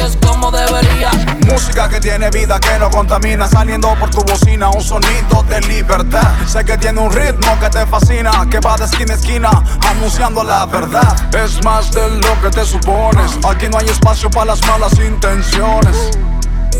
así 0.00 0.16
es 0.16 0.26
como 0.26 0.50
debería. 0.50 1.10
Música 1.46 1.88
que 1.88 2.00
tiene 2.00 2.30
vida, 2.30 2.58
que 2.60 2.78
no 2.78 2.90
contamina. 2.90 3.48
Saliendo 3.48 3.94
por 3.94 4.10
tu 4.10 4.22
bocina, 4.22 4.70
un 4.70 4.82
sonido 4.82 5.42
de 5.48 5.60
libertad. 5.62 6.34
Sé 6.46 6.64
que 6.64 6.76
tiene 6.78 7.00
un 7.00 7.12
ritmo 7.12 7.58
que 7.60 7.70
te 7.70 7.86
fascina 7.86 8.30
Que 8.50 8.60
va 8.60 8.76
de 8.76 8.84
esquina 8.84 9.14
a 9.14 9.16
esquina, 9.16 9.50
anunciando 9.88 10.44
la 10.44 10.66
verdad. 10.66 11.16
Es 11.34 11.62
más 11.64 11.92
de 11.92 12.08
lo 12.10 12.40
que 12.40 12.50
te 12.50 12.64
supones. 12.64 13.38
Aquí 13.48 13.68
no 13.68 13.78
hay 13.78 13.86
espacio 13.88 14.30
para 14.30 14.46
las 14.46 14.66
malas 14.66 14.92
intenciones. 14.98 16.18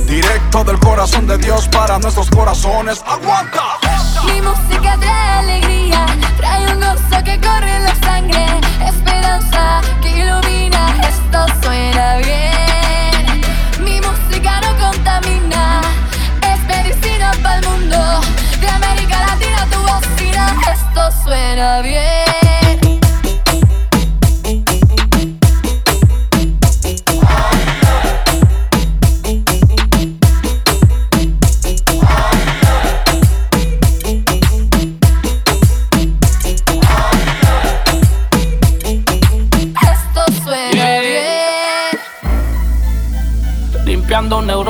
Directo 0.06 0.64
del 0.64 0.78
corazón 0.78 1.26
de 1.26 1.36
Dios 1.38 1.68
para 1.68 1.98
nuestros 1.98 2.30
corazones. 2.30 3.02
¡Aguanta! 3.06 3.62
Mi 4.24 4.40
música 4.40 4.96
trae 4.98 5.38
alegría, 5.38 6.06
trae 6.38 6.72
un 6.72 6.80
gozo 6.80 7.24
que 7.24 7.38
corre 7.40 7.76
en 7.76 7.84
la 7.84 7.94
sangre, 7.96 8.46
esperanza 8.86 9.80
que 10.02 10.10
ilumina, 10.18 10.96
esto 11.08 11.46
suena 11.62 12.16
bien. 12.16 12.67
Mundo, 17.62 18.20
de 18.60 18.68
América 18.68 19.20
Latina 19.26 19.66
tu 19.70 19.78
bocina, 19.78 20.54
esto 20.72 21.10
suena 21.24 21.80
bien. 21.80 22.47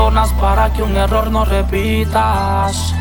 Neuronas 0.09 0.33
para 0.41 0.73
que 0.73 0.83
un 0.83 0.97
error 0.97 1.31
no 1.31 1.45
repitas. 1.45 2.95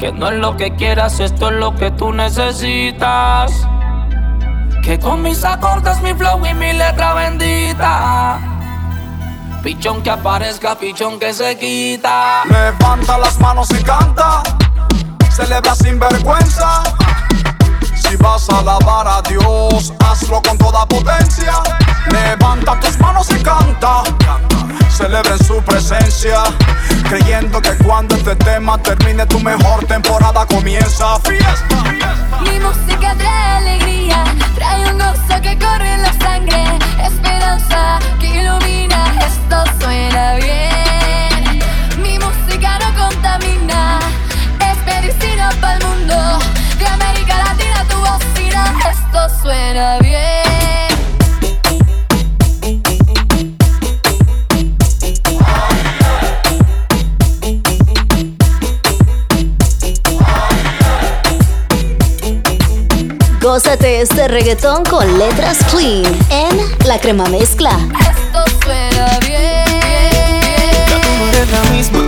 Que 0.00 0.12
no 0.12 0.30
es 0.30 0.38
lo 0.38 0.56
que 0.56 0.74
quieras, 0.74 1.20
esto 1.20 1.50
es 1.50 1.56
lo 1.56 1.74
que 1.74 1.90
tú 1.90 2.10
necesitas. 2.10 3.52
Que 4.82 4.98
con 4.98 5.20
mis 5.20 5.44
acordes, 5.44 6.00
mi 6.00 6.14
flow 6.14 6.40
y 6.46 6.54
mi 6.54 6.72
letra 6.72 7.12
bendita. 7.12 8.38
Pichón 9.62 10.02
que 10.02 10.08
aparezca, 10.08 10.78
pichón 10.78 11.18
que 11.18 11.34
se 11.34 11.58
quita. 11.58 12.44
Levanta 12.48 13.18
las 13.18 13.38
manos 13.38 13.68
y 13.78 13.82
canta. 13.82 14.42
Celebra 15.30 15.74
sin 15.74 15.98
vergüenza. 15.98 16.82
Si 17.94 18.16
vas 18.16 18.48
a 18.48 18.60
alabar 18.60 19.06
a 19.06 19.20
Dios, 19.20 19.92
hazlo 20.00 20.40
con 20.40 20.56
toda 20.56 20.86
potencia. 20.86 21.62
Levanta 22.10 22.78
tus 22.80 22.98
manos 23.00 23.28
y 23.30 23.42
canta. 23.42 24.02
Celebra 24.90 25.32
en 25.32 25.44
su 25.44 25.62
presencia. 25.62 26.42
Creyendo 27.08 27.60
que 27.60 27.76
cuando 27.84 28.14
este 28.16 28.34
tema 28.36 28.78
termine, 28.78 29.26
tu 29.26 29.38
mejor 29.40 29.84
temporada 29.84 30.46
comienza. 30.46 31.18
Fiesta. 31.20 31.76
Mi 32.42 32.58
música 32.60 33.14
trae 33.16 33.56
alegría, 33.58 34.24
trae 34.54 34.90
un 34.92 34.98
gozo 34.98 35.40
que 35.42 35.58
corre 35.58 35.92
en 35.94 36.02
la 36.02 36.12
sangre, 36.14 36.78
esperanza 37.04 37.98
que 38.20 38.28
ilumina, 38.42 39.12
esto 39.24 39.64
suena 39.80 40.34
bien. 40.34 41.60
Mi 42.02 42.18
música 42.18 42.78
no 42.78 43.08
contamina, 43.08 44.00
es 44.60 44.84
medicina 44.84 45.50
para 45.60 45.78
el 45.78 45.86
mundo, 45.86 46.38
de 46.78 46.86
América 46.86 47.36
Latina 47.44 47.84
tu 47.88 47.96
bocina, 47.98 48.74
esto 48.90 49.42
suena 49.42 49.98
bien. 49.98 50.95
Gózate 63.56 64.02
este 64.02 64.28
reggaetón 64.28 64.84
con 64.84 65.18
letras 65.18 65.56
clean 65.70 66.04
en 66.28 66.86
La 66.86 67.00
Crema 67.00 67.24
Mezcla. 67.30 67.70
Esto 67.98 68.44
suena 68.62 69.18
bien. 69.20 69.64
Ya 70.86 71.00
tú 71.00 71.08
no 71.18 71.26
eres 71.28 71.50
la 71.50 71.70
misma, 71.70 72.00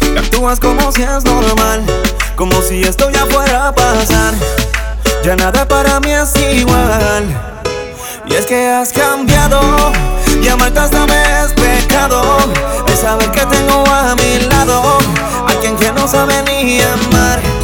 y 0.00 0.16
actúas 0.16 0.60
como 0.60 0.92
si 0.92 1.02
es 1.02 1.24
normal. 1.24 1.82
como 2.36 2.62
si 2.62 2.82
esto 2.82 3.10
ya 3.10 3.26
fuera 3.26 3.66
a 3.66 3.74
pasar. 3.74 4.32
Ya 5.24 5.34
nada 5.34 5.66
para 5.66 5.98
mí 5.98 6.12
es 6.12 6.36
igual. 6.36 7.24
Y 8.28 8.34
es 8.34 8.46
que 8.46 8.68
has 8.68 8.92
cambiado 8.92 9.60
y 10.40 10.46
amarte 10.46 10.78
hasta 10.78 11.04
me 11.06 11.20
es 11.20 11.52
pecado. 11.52 12.22
De 12.86 12.96
saber 12.96 13.28
que 13.32 13.44
tengo 13.46 13.84
a 13.88 14.14
mi 14.14 14.38
lado 14.46 14.98
a 15.48 15.52
quien 15.60 15.74
que 15.74 15.90
no 15.90 16.06
sabe 16.06 16.44
ni 16.44 16.80
amar. 16.80 17.61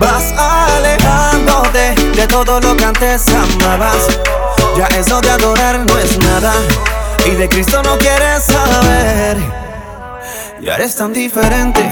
Vas 0.00 0.32
alejándote 0.32 1.94
de 2.16 2.26
todo 2.26 2.58
lo 2.58 2.74
que 2.74 2.84
antes 2.86 3.26
amabas. 3.28 4.08
Ya 4.74 4.86
eso 4.98 5.20
de 5.20 5.30
adorar 5.30 5.80
no 5.80 5.98
es 5.98 6.18
nada. 6.18 6.54
Y 7.26 7.32
de 7.32 7.46
Cristo 7.50 7.82
no 7.82 7.98
quieres 7.98 8.44
saber. 8.44 9.36
Y 10.58 10.70
ahora 10.70 10.84
es 10.84 10.96
tan 10.96 11.12
diferente, 11.12 11.82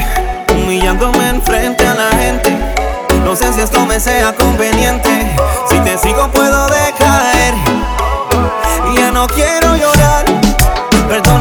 humillándome 0.55 1.29
enfrente 1.29 1.87
a 1.87 1.95
la 1.95 2.09
gente. 2.17 2.57
No 3.25 3.37
sé 3.37 3.53
si 3.53 3.61
esto 3.61 3.85
me 3.85 4.01
sea 4.01 4.35
conveniente. 4.35 5.37
Si 5.69 5.79
te 5.81 5.99
sigo 5.99 6.29
puedo 6.29 6.67
decaer. 6.69 7.55
Y 8.91 8.97
ya 8.97 9.11
no 9.11 9.27
quiero 9.27 9.77
llorar. 9.77 10.25
Perdóname 11.09 11.38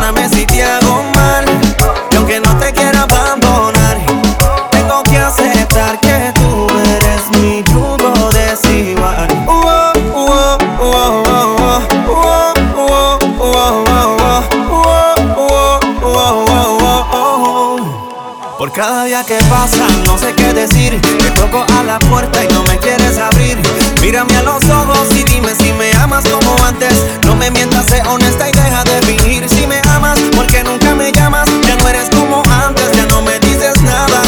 Por 18.58 18.72
cada 18.72 19.04
día 19.04 19.24
que 19.24 19.38
pasa, 19.52 19.86
no 20.06 20.18
sé 20.18 20.34
qué 20.34 20.52
decir. 20.52 21.00
Te 21.00 21.30
toco 21.32 21.64
a 21.78 21.84
la 21.84 22.00
puerta 22.00 22.44
y 22.44 22.48
no 22.48 22.64
me 22.64 22.76
quieres 22.80 23.20
abrir. 23.20 23.56
Mírame 24.02 24.36
a 24.36 24.42
los 24.42 24.68
ojos 24.68 25.08
y 25.12 25.24
dime 25.24 25.54
si 25.54 25.72
me 25.74 25.92
amas 25.94 26.24
como 26.28 26.58
antes. 26.66 26.92
No 27.24 27.36
me 27.36 27.52
mientas, 27.52 27.86
sé 27.86 28.02
honesta 28.02 28.50
y 28.50 28.52
deja 28.54 28.84
de 28.84 29.00
fingir. 29.06 29.48
Si 29.48 29.68
me 29.68 29.80
amas, 29.94 30.20
porque 30.36 30.64
nunca 30.64 30.96
me 30.96 31.12
llamas. 31.12 31.48
Ya 31.68 31.76
no 31.76 31.88
eres 31.88 32.10
como 32.10 32.42
antes, 32.66 32.92
ya 32.94 33.06
no 33.06 33.22
me 33.22 33.40
dices 33.42 33.80
nada. 33.84 34.22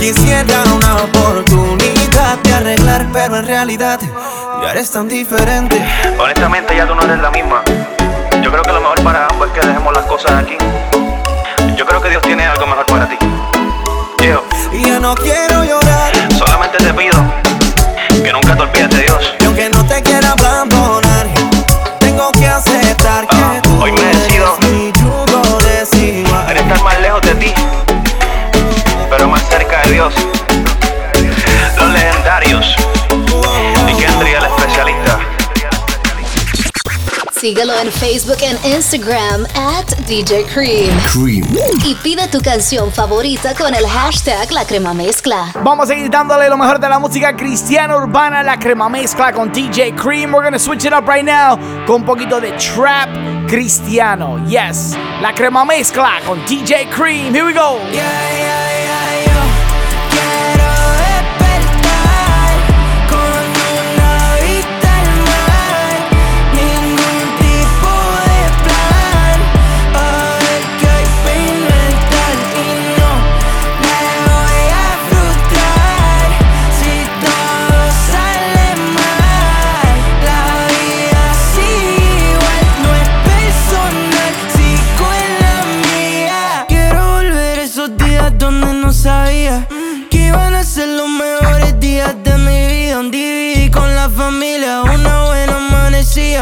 Quisiera 0.00 0.62
una 0.74 0.96
oportunidad 1.02 2.38
de 2.38 2.54
arreglar, 2.54 3.06
pero 3.12 3.36
en 3.36 3.46
realidad 3.46 4.00
ya 4.62 4.70
eres 4.70 4.90
tan 4.90 5.08
diferente. 5.08 5.84
Honestamente 6.18 6.74
ya 6.74 6.86
tú 6.86 6.94
no 6.94 7.02
eres 7.02 7.18
la 7.18 7.30
misma. 7.30 7.62
Yo 8.42 8.50
creo 8.50 8.62
que 8.62 8.72
lo 8.72 8.80
mejor 8.80 9.02
para 9.02 9.26
ambos 9.26 9.48
es 9.48 9.60
que 9.60 9.66
dejemos 9.66 9.92
las 9.92 10.06
cosas 10.06 10.32
aquí. 10.42 10.56
Yo 11.76 11.84
creo 11.84 12.00
que 12.00 12.08
Dios 12.08 12.22
tiene 12.22 12.46
algo 12.46 12.66
mejor 12.66 12.86
para 12.86 13.06
ti. 13.06 13.16
Y 14.20 14.84
ya 14.84 14.98
no 14.98 15.14
quiero 15.14 15.62
llorar. 15.64 16.12
solamente 16.36 16.78
te 16.78 16.92
pido 16.92 17.16
que 18.24 18.32
nunca 18.32 18.56
te 18.56 18.62
olvides 18.62 18.90
de 18.90 19.02
Dios. 19.02 19.34
Y 19.40 19.44
aunque 19.44 19.70
no 19.70 19.86
te 19.86 20.02
quiera 20.02 20.32
abandonar, 20.32 21.28
tengo 22.00 22.32
que 22.32 22.48
aceptar 22.48 23.28
que 23.28 23.60
tú 23.62 23.80
Hoy 23.80 23.92
me 23.92 24.17
Síguelo 37.48 37.72
en 37.80 37.90
Facebook 37.90 38.36
e 38.42 38.74
Instagram 38.76 39.46
at 39.54 39.86
DJ 40.06 40.44
Cream. 40.52 40.94
Cream. 41.10 41.46
Y 41.82 41.94
pide 41.94 42.28
tu 42.28 42.42
canción 42.42 42.92
favorita 42.92 43.54
con 43.54 43.74
el 43.74 43.86
hashtag 43.86 44.52
La 44.52 44.66
Crema 44.66 44.92
Mezcla. 44.92 45.50
Vamos 45.64 45.86
a 45.86 45.94
seguir 45.94 46.10
dándole 46.10 46.46
lo 46.50 46.58
mejor 46.58 46.78
de 46.78 46.90
la 46.90 46.98
música 46.98 47.34
cristiana 47.34 47.96
urbana, 47.96 48.42
la 48.42 48.58
crema 48.58 48.90
mezcla 48.90 49.32
con 49.32 49.50
DJ 49.50 49.94
Cream. 49.94 50.34
We're 50.34 50.44
gonna 50.44 50.58
switch 50.58 50.84
it 50.84 50.92
up 50.92 51.08
right 51.08 51.24
now 51.24 51.56
con 51.86 52.02
un 52.02 52.04
poquito 52.04 52.38
de 52.38 52.52
trap 52.52 53.08
cristiano. 53.48 54.44
Yes, 54.46 54.94
la 55.22 55.32
crema 55.32 55.64
mezcla 55.64 56.20
con 56.26 56.44
DJ 56.44 56.90
Cream. 56.90 57.34
Here 57.34 57.46
we 57.46 57.54
go. 57.54 57.78
Con 57.78 58.67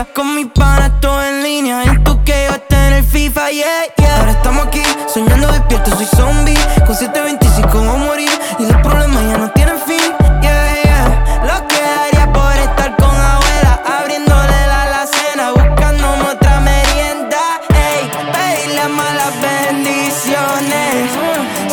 Con 0.04 0.34
mis 0.34 0.48
panas 0.48 1.00
todo 1.00 1.22
en 1.24 1.42
línea. 1.42 1.82
Y 1.86 1.98
tú 2.04 2.22
que 2.22 2.44
ibas 2.44 2.56
a 2.56 2.58
tener 2.58 3.02
FIFA, 3.02 3.50
yeah, 3.50 3.66
yeah. 3.96 4.18
Ahora 4.18 4.32
estamos 4.32 4.66
aquí, 4.66 4.82
soñando 5.08 5.50
despierto, 5.50 5.96
soy 5.96 6.04
zombie. 6.04 6.54
Con 6.86 6.94
725 6.94 7.78
voy 7.78 7.88
a 7.88 7.92
morir. 7.92 8.30
Y 8.58 8.66
los 8.66 8.76
problemas 8.82 9.22
ya 9.24 9.38
no 9.38 9.50
tienen 9.52 9.78
fin, 9.86 10.12
yeah, 10.42 10.82
yeah. 10.84 11.40
Lo 11.44 11.66
que 11.66 11.80
daría 11.80 12.30
por 12.30 12.52
estar 12.56 12.94
con 12.96 13.08
abuela, 13.08 13.80
abriéndole 13.98 14.66
la 14.66 14.82
alacena, 14.82 15.52
buscándome 15.52 16.24
otra 16.24 16.60
merienda. 16.60 17.40
Ey, 17.70 18.10
pedirle 18.34 18.88
malas 18.88 19.32
bendiciones. 19.40 21.10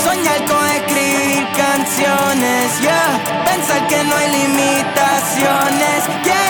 Soñar 0.01 0.45
con 0.47 0.65
escribir 0.69 1.45
canciones, 1.57 2.79
yeah. 2.79 3.19
Pensar 3.43 3.85
que 3.89 4.01
no 4.05 4.15
hay 4.15 4.29
limitaciones. 4.31 6.03
Quiero 6.23 6.42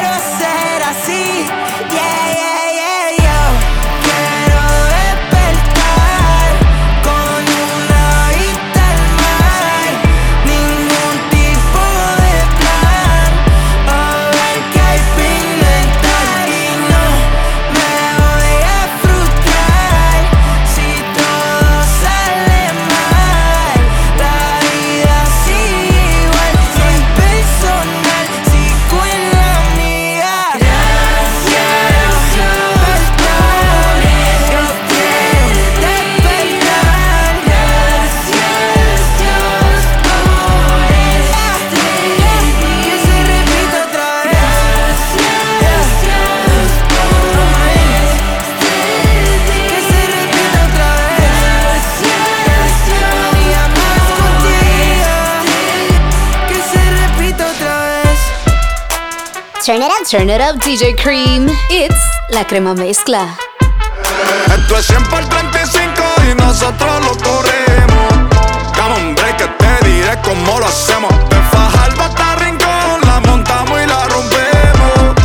Turn 59.65 59.81
it 59.81 59.89
up, 59.89 60.05
turn 60.05 60.29
it 60.29 60.41
up, 60.41 60.57
DJ 60.57 60.93
Cream. 60.97 61.47
It's 61.69 61.95
La 62.31 62.43
Crema 62.43 62.73
Mezcla. 62.73 63.33
Esto 64.47 64.77
es 64.77 64.85
100 64.87 65.03
por 65.05 65.23
35 65.23 65.93
y 66.29 66.35
nosotros 66.35 66.91
lo 67.05 67.15
corremos. 67.23 68.11
Come 68.75 68.93
on, 68.93 69.15
break 69.15 69.39
it, 69.39 69.49
te 69.57 69.87
diré 69.87 70.19
cómo 70.21 70.59
lo 70.59 70.65
hacemos. 70.65 71.13
De 71.29 71.37
Fajardo 71.49 72.03
hasta 72.03 72.35
Rincón, 72.43 73.01
la 73.05 73.21
montamos 73.21 73.81
y 73.81 73.87
la 73.87 74.05
rompemos. 74.09 75.15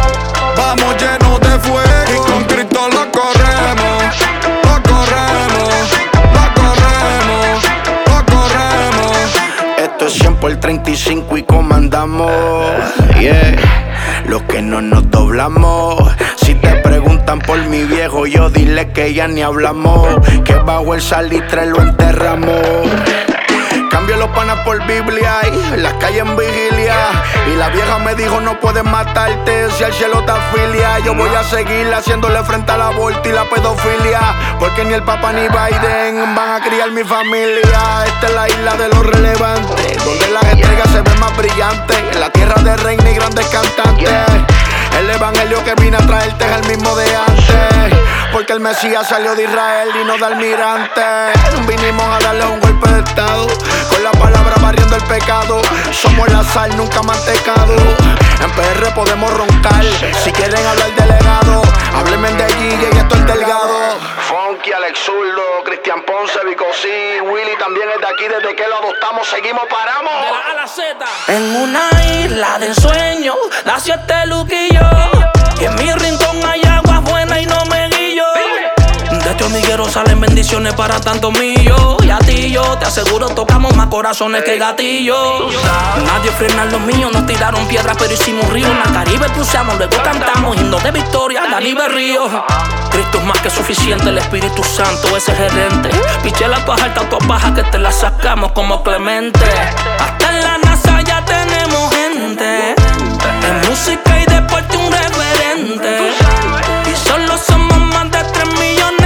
Vamos 0.57 0.95
llenos 1.03 1.41
de 1.41 1.59
fuego 1.59 2.13
y 2.15 2.31
con 2.31 2.45
Cristo 2.45 2.89
lo 2.91 3.11
corremos. 3.11 4.15
Lo 4.63 4.83
corremos, 4.89 5.91
lo 6.33 6.45
corremos, 6.55 7.65
lo 8.07 8.25
corremos. 8.37 9.17
Esto 9.79 10.07
es 10.07 10.13
100 10.13 10.37
por 10.37 10.55
35 10.55 11.39
y 11.39 11.43
comandamos. 11.43 12.31
Yeah. 13.19 13.88
Los 14.29 14.43
que 14.43 14.61
no 14.61 14.81
nos 14.83 15.11
doblamos. 15.11 15.97
Si 16.37 16.55
te 16.55 16.69
preguntan 16.77 17.39
por 17.39 17.59
mi 17.67 17.85
viejo, 17.85 18.27
yo 18.27 18.51
dile 18.51 18.93
que 18.93 19.15
ya 19.15 19.27
ni 19.27 19.43
hablamos. 19.43 20.07
Que 20.45 20.55
bajo 20.55 20.95
el 20.95 21.01
salitre 21.01 21.67
lo 21.67 21.81
enterramos. 21.81 22.61
Cambio 23.99 24.17
los 24.17 24.29
panas 24.29 24.61
por 24.61 24.81
Biblia 24.87 25.41
y 25.43 25.77
las 25.77 25.93
calles 25.95 26.21
en 26.21 26.37
vigilia. 26.37 26.95
Y 27.49 27.57
la 27.57 27.69
vieja 27.69 27.99
me 27.99 28.15
dijo: 28.15 28.41
No 28.41 28.61
puedes 28.61 28.85
matarte 28.85 29.69
si 29.73 29.83
el 29.83 29.93
cielo 29.93 30.25
te 30.25 30.31
afilia. 30.31 31.01
Yo 31.01 31.17
voy 31.17 31.29
a 31.35 31.43
seguir 31.43 31.93
haciéndole 31.93 32.45
frente 32.45 32.71
a 32.71 32.77
la 32.77 32.91
vuelta 32.91 33.29
y 33.29 33.33
la 33.33 33.43
pedofilia. 33.51 34.21
Porque 34.61 34.85
ni 34.85 34.95
el 34.95 35.03
Papa 35.03 35.33
ni 35.33 35.49
Biden 35.49 36.33
van 36.37 36.63
a 36.63 36.65
criar 36.65 36.93
mi 36.93 37.03
familia. 37.03 38.05
Esta 38.07 38.27
es 38.29 38.35
la 38.35 38.49
isla 38.49 38.77
de 38.77 38.89
los 38.89 39.05
relevantes, 39.05 40.05
donde 40.05 40.29
las 40.29 40.45
estrellas 40.45 40.91
se 40.93 41.03
ven 41.03 41.19
más 41.19 41.37
brillantes. 41.37 42.17
La 42.21 42.31
tierra 42.31 42.63
de 42.63 42.77
reina 42.77 43.11
y 43.11 43.15
grandes 43.15 43.47
cantantes. 43.47 44.58
El 44.97 45.11
evangelio 45.11 45.63
que 45.65 45.75
vine 45.83 45.97
a 45.97 46.07
traerte 46.07 46.45
es 46.45 46.53
el 46.53 46.77
mismo 46.77 46.95
de 46.97 47.05
antes. 47.17 47.99
Porque 48.33 48.53
el 48.53 48.61
Mesías 48.61 49.09
salió 49.09 49.35
de 49.35 49.45
Israel 49.45 49.89
y 50.01 50.05
no 50.05 50.17
de 50.17 50.25
almirante. 50.25 51.03
Vinimos 51.67 52.05
a 52.05 52.19
darle 52.21 52.47
un 52.47 52.61
golpe 52.61 52.89
de 52.91 53.01
estado. 53.01 53.47
Con 53.91 54.05
la 54.05 54.13
palabra 54.13 54.55
barriendo 54.61 54.97
el 54.97 55.03
pecado. 55.05 55.61
Somos 55.93 56.29
la 56.31 56.45
sal, 56.45 56.77
nunca 56.77 57.03
mantecado. 57.03 57.75
En 58.41 58.51
PR 58.53 58.95
podemos 58.95 59.33
roncar. 59.33 59.85
Si 60.23 60.33
quieren 60.33 60.65
hablar 60.67 60.95
delegado, 60.95 61.63
háblenme 61.95 62.33
de 62.33 62.47
Guille 62.55 62.91
y 62.93 62.97
esto 62.97 63.15
es 63.17 63.27
delgado. 63.27 63.99
Funky, 64.29 64.73
Alex 64.73 64.99
Zurdo, 65.01 65.65
Cristian 65.65 66.03
Ponce, 66.03 66.39
Vico 66.47 66.67
C, 66.73 67.21
Willy 67.21 67.57
también 67.59 67.89
es 67.95 68.01
de 68.01 68.07
aquí. 68.07 68.29
Desde 68.29 68.55
que 68.55 68.69
lo 68.69 68.77
adoptamos, 68.77 69.27
seguimos, 69.29 69.65
paramos. 69.69 70.13
De 70.23 70.31
la 70.31 70.39
A 70.39 70.51
a 70.53 70.55
la 70.55 70.67
Z. 70.69 71.07
En 71.29 71.57
una 71.57 71.91
isla 72.25 72.59
de 72.59 72.67
ensueño 72.67 73.35
nació 73.65 73.95
este 73.95 74.27
luquillo. 74.27 74.89
Y 75.61 75.65
en 75.65 75.75
mi 75.75 75.93
rincón 75.93 76.41
hay 76.45 76.63
este 79.39 79.45
hormiguero 79.45 79.89
salen 79.89 80.21
bendiciones 80.21 80.75
para 80.75 81.01
tantos 81.01 81.31
millos. 81.39 81.97
Y 82.03 82.11
a 82.11 82.19
ti 82.19 82.51
yo 82.51 82.77
te 82.79 82.87
aseguro 82.87 83.29
tocamos 83.29 83.75
más 83.77 83.87
corazones 83.87 84.43
que 84.43 84.59
gatillos. 84.59 85.55
Nadie 86.05 86.33
frena 86.33 86.65
los 86.65 86.81
míos, 86.81 87.13
nos 87.13 87.25
tiraron 87.25 87.65
piedras 87.69 87.97
pero 87.99 88.13
hicimos 88.13 88.49
río. 88.49 88.67
En 88.67 88.79
la 88.79 88.93
Caribe 88.93 89.27
cruzamos, 89.29 89.77
luego 89.77 89.97
cantamos 90.03 90.57
himnos 90.57 90.83
de 90.83 90.91
victoria, 90.91 91.43
Dani 91.49 91.73
Berrío. 91.73 92.23
Cristo 92.91 93.19
es 93.19 93.25
más 93.25 93.39
que 93.41 93.51
suficiente, 93.51 94.09
el 94.09 94.19
Espíritu 94.19 94.65
Santo 94.65 95.17
es 95.17 95.29
el 95.29 95.37
gerente. 95.37 95.91
Piché 96.25 96.49
la 96.49 96.65
paja, 96.65 96.87
alta 96.87 97.09
tu 97.09 97.19
paja 97.19 97.55
que 97.55 97.63
te 97.63 97.79
la 97.79 97.93
sacamos 97.93 98.51
como 98.53 98.83
Clemente. 98.83 99.45
Hasta 100.01 100.31
en 100.31 100.43
la 100.43 100.59
NASA 100.59 101.01
ya 101.03 101.25
tenemos 101.25 101.95
gente. 101.95 102.75
En 102.75 103.71
música 103.71 104.21
y 104.21 104.25
deporte 104.25 104.77
un 104.77 104.91
referente. 104.91 106.13
Y 106.91 107.09
solo 107.09 107.39
somos 107.39 107.79
más 107.79 108.11
de 108.11 108.25
3 108.25 108.49
millones. 108.59 108.98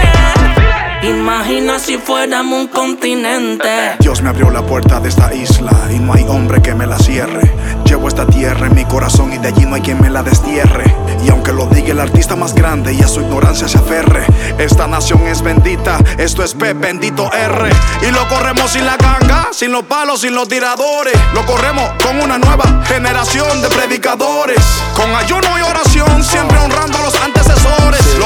Imagina 1.02 1.80
si 1.80 1.98
fuéramos 1.98 2.60
un 2.60 2.68
continente. 2.68 3.96
Dios 3.98 4.22
me 4.22 4.28
abrió 4.28 4.50
la 4.50 4.62
puerta 4.62 5.00
de 5.00 5.08
esta 5.08 5.34
isla 5.34 5.72
y 5.90 5.98
no 5.98 6.14
hay 6.14 6.24
hombre 6.28 6.62
que 6.62 6.76
me 6.76 6.86
la 6.86 6.96
cierre. 6.96 7.52
Llevo 7.84 8.06
esta 8.06 8.24
tierra 8.24 8.68
en 8.68 8.74
mi 8.76 8.84
corazón 8.84 9.32
y 9.32 9.38
de 9.38 9.48
allí 9.48 9.66
no 9.66 9.74
hay 9.74 9.82
quien 9.82 10.00
me 10.00 10.10
la 10.10 10.22
destierre. 10.22 10.94
Y 11.24 11.30
aunque 11.30 11.52
lo 11.52 11.66
diga 11.66 11.90
el 11.90 11.98
artista 11.98 12.36
más 12.36 12.54
grande 12.54 12.94
y 12.94 13.02
a 13.02 13.08
su 13.08 13.20
ignorancia 13.20 13.66
se 13.66 13.78
aferre, 13.78 14.24
esta 14.58 14.86
nación 14.86 15.26
es 15.26 15.42
bendita, 15.42 15.98
esto 16.18 16.44
es 16.44 16.54
P, 16.54 16.72
bendito 16.72 17.32
R. 17.32 17.70
Y 18.08 18.12
lo 18.12 18.28
corremos 18.28 18.70
sin 18.70 18.86
la 18.86 18.96
ganga, 18.96 19.48
sin 19.50 19.72
los 19.72 19.82
palos, 19.82 20.20
sin 20.20 20.36
los 20.36 20.46
tiradores. 20.46 21.14
Lo 21.34 21.44
corremos 21.46 21.90
con 22.04 22.20
una 22.20 22.38
nueva 22.38 22.82
generación 22.86 23.60
de 23.60 23.68
predicadores. 23.70 24.62
Con 24.94 25.12
ayuno 25.16 25.58
y 25.58 25.62
oración, 25.62 26.22
siempre 26.22 26.58
honrando 26.58 26.98
a 26.98 27.02
los 27.02 27.14
antecesores. 27.20 28.18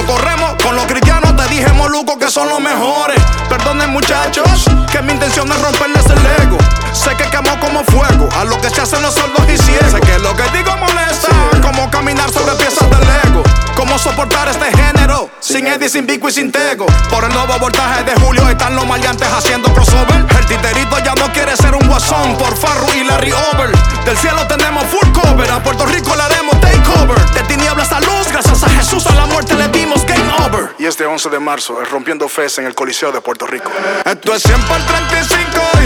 Muchachos, 3.97 4.67
que 4.93 5.01
mi 5.01 5.13
intención 5.15 5.51
es 5.51 5.59
romperles 5.63 6.05
el 6.05 6.45
ego. 6.45 6.59
Sé 6.93 7.17
que 7.17 7.25
quemó 7.31 7.59
como 7.61 7.83
fuego 7.85 8.29
a 8.39 8.45
lo 8.45 8.61
que 8.61 8.69
se 8.69 8.83
hacen 8.83 9.01
los 9.01 9.15
sordos 9.15 9.43
y 9.49 9.57
ciegos. 9.57 9.91
Sé 9.91 10.01
que 10.01 10.19
lo 10.19 10.37
que 10.37 10.43
digo 10.53 10.71
molesta, 10.77 11.29
como 11.63 11.91
caminar 11.91 12.31
sobre 12.31 12.55
piezas 12.57 12.91
de 12.91 12.99
Lego. 12.99 13.43
Cómo 13.75 13.99
soportar 13.99 14.49
este 14.49 14.67
género, 14.77 15.31
sin 15.41 15.67
Eddie, 15.67 15.89
sin 15.89 16.07
Vico 16.07 16.29
y 16.29 16.33
sin 16.33 16.53
Tego. 16.53 16.85
Por 17.09 17.25
el 17.25 17.33
nuevo 17.33 17.59
voltaje 17.59 18.05
de 18.05 18.15
Julio 18.21 18.47
están 18.51 18.77
los 18.77 18.87
maleantes 18.87 19.29
haciendo 19.29 19.73
crossover. 19.73 20.27
El 20.39 20.45
titerito 20.45 20.99
ya 20.99 21.15
no 21.15 21.33
quiere 21.33 21.57
ser 21.57 21.75
un 21.75 21.89
guasón 21.89 22.37
por 22.37 22.55
Farru 22.55 22.93
y 23.01 23.05
Larry 23.05 23.33
Over. 23.33 23.71
Del 24.05 24.19
cielo 24.19 24.47
tenemos 24.47 24.85
full 24.85 25.11
cover, 25.13 25.51
a 25.51 25.63
Puerto 25.63 25.87
Rico 25.87 26.15
le 26.15 26.23
haremos 26.23 26.61
De 26.97 27.43
tinieblas 27.43 27.93
a 27.93 28.01
luz, 28.01 28.29
gracias 28.33 28.63
a 28.65 28.71
Jesús 28.71 29.07
a 29.07 29.15
la 29.15 29.27
muerte 29.27 29.55
le 29.55 29.69
dimos 29.69 30.05
game 30.07 30.33
over. 30.47 30.75
Y 30.79 30.87
este 30.87 31.05
11 31.05 31.29
de 31.29 31.39
marzo 31.39 31.83
es 31.83 31.91
rompiendo 31.91 32.27
fes 32.29 32.57
en 32.59 32.67
el 32.67 32.75
Coliseo 32.75 33.13
de 33.13 33.21
Puerto 33.21 33.47
Rico. 33.47 33.71
Esto 34.05 34.35
es 34.35 34.43
100 34.43 34.61
por 34.63 34.81
35 34.81 35.39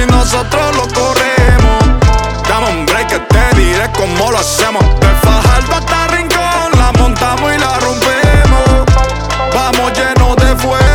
y 0.02 0.10
nosotros 0.10 0.76
lo 0.76 0.82
corremos. 0.94 1.84
Dame 2.48 2.70
un 2.70 2.86
break 2.86 3.08
que 3.08 3.18
te 3.18 3.56
diré 3.56 3.90
cómo 3.92 4.30
lo 4.30 4.38
hacemos. 4.38 4.82
De 5.00 5.08
Fajardo 5.22 5.74
hasta 5.74 6.06
Rincón, 6.08 6.78
la 6.78 6.92
montamos 6.98 7.52
y 7.54 7.58
la 7.58 7.78
rompemos. 7.80 8.86
Vamos 9.52 9.92
llenos 9.98 10.36
de 10.36 10.56
fuego 10.56 10.89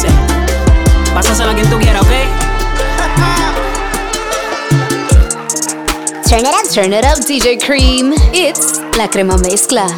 J-E-S-U-S. 0.00 1.12
Pásasela 1.14 1.52
a 1.52 1.54
quien 1.54 1.68
tú 1.68 1.78
quieras, 1.78 2.02
¿ok? 2.02 2.08
Turn 6.28 6.46
it 6.46 6.54
up, 6.54 6.68
turn 6.72 6.92
it 6.92 7.04
up, 7.04 7.18
DJ 7.26 7.58
Cream. 7.58 8.14
It's 8.32 8.80
La 8.96 9.08
Crema 9.08 9.36
Mezcla. 9.38 9.86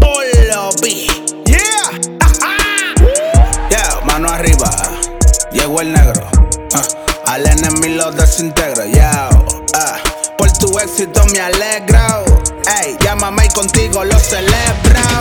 Polo 0.00 0.70
B. 0.80 1.06
Yeah. 1.44 1.90
yeah, 3.70 4.00
mano 4.06 4.28
arriba. 4.30 4.70
Llegó 5.52 5.82
el 5.82 5.92
negro. 5.92 6.26
Ah, 6.72 6.82
al 7.26 7.46
enemigo 7.46 7.96
lo 7.96 8.10
desintegro. 8.12 8.86
Yeah. 8.86 9.28
ah, 9.74 9.98
por 10.38 10.50
tu 10.52 10.78
éxito 10.78 11.22
me 11.32 11.40
alegro. 11.40 12.24
Ey, 12.82 12.96
llámame 13.00 13.44
y 13.44 13.48
contigo 13.50 14.02
lo 14.04 14.18
celebro. 14.18 15.19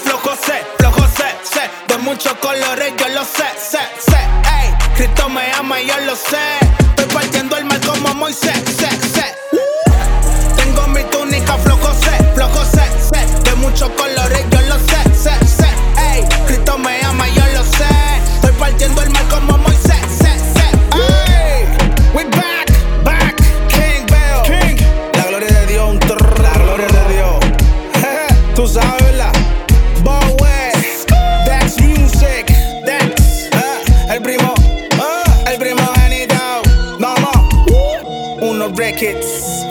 Flojo 0.00 0.34
sé, 0.36 0.64
flojo 0.78 1.06
sé, 1.08 1.36
sé. 1.42 1.70
De 1.88 1.98
muchos 1.98 2.32
colores 2.34 2.94
yo 2.98 3.08
lo 3.08 3.24
sé, 3.24 3.44
sé, 3.58 3.78
sé. 4.00 4.16
Ey, 4.16 4.74
Cristo 4.96 5.28
me 5.28 5.52
ama 5.52 5.80
y 5.80 5.86
yo 5.86 5.96
lo 6.06 6.16
sé. 6.16 6.58
Estoy 6.80 7.06
partiendo 7.12 7.56
el 7.56 7.64
mal 7.66 7.80
como 7.80 8.14
Moisés, 8.14 8.62
sé, 8.76 8.88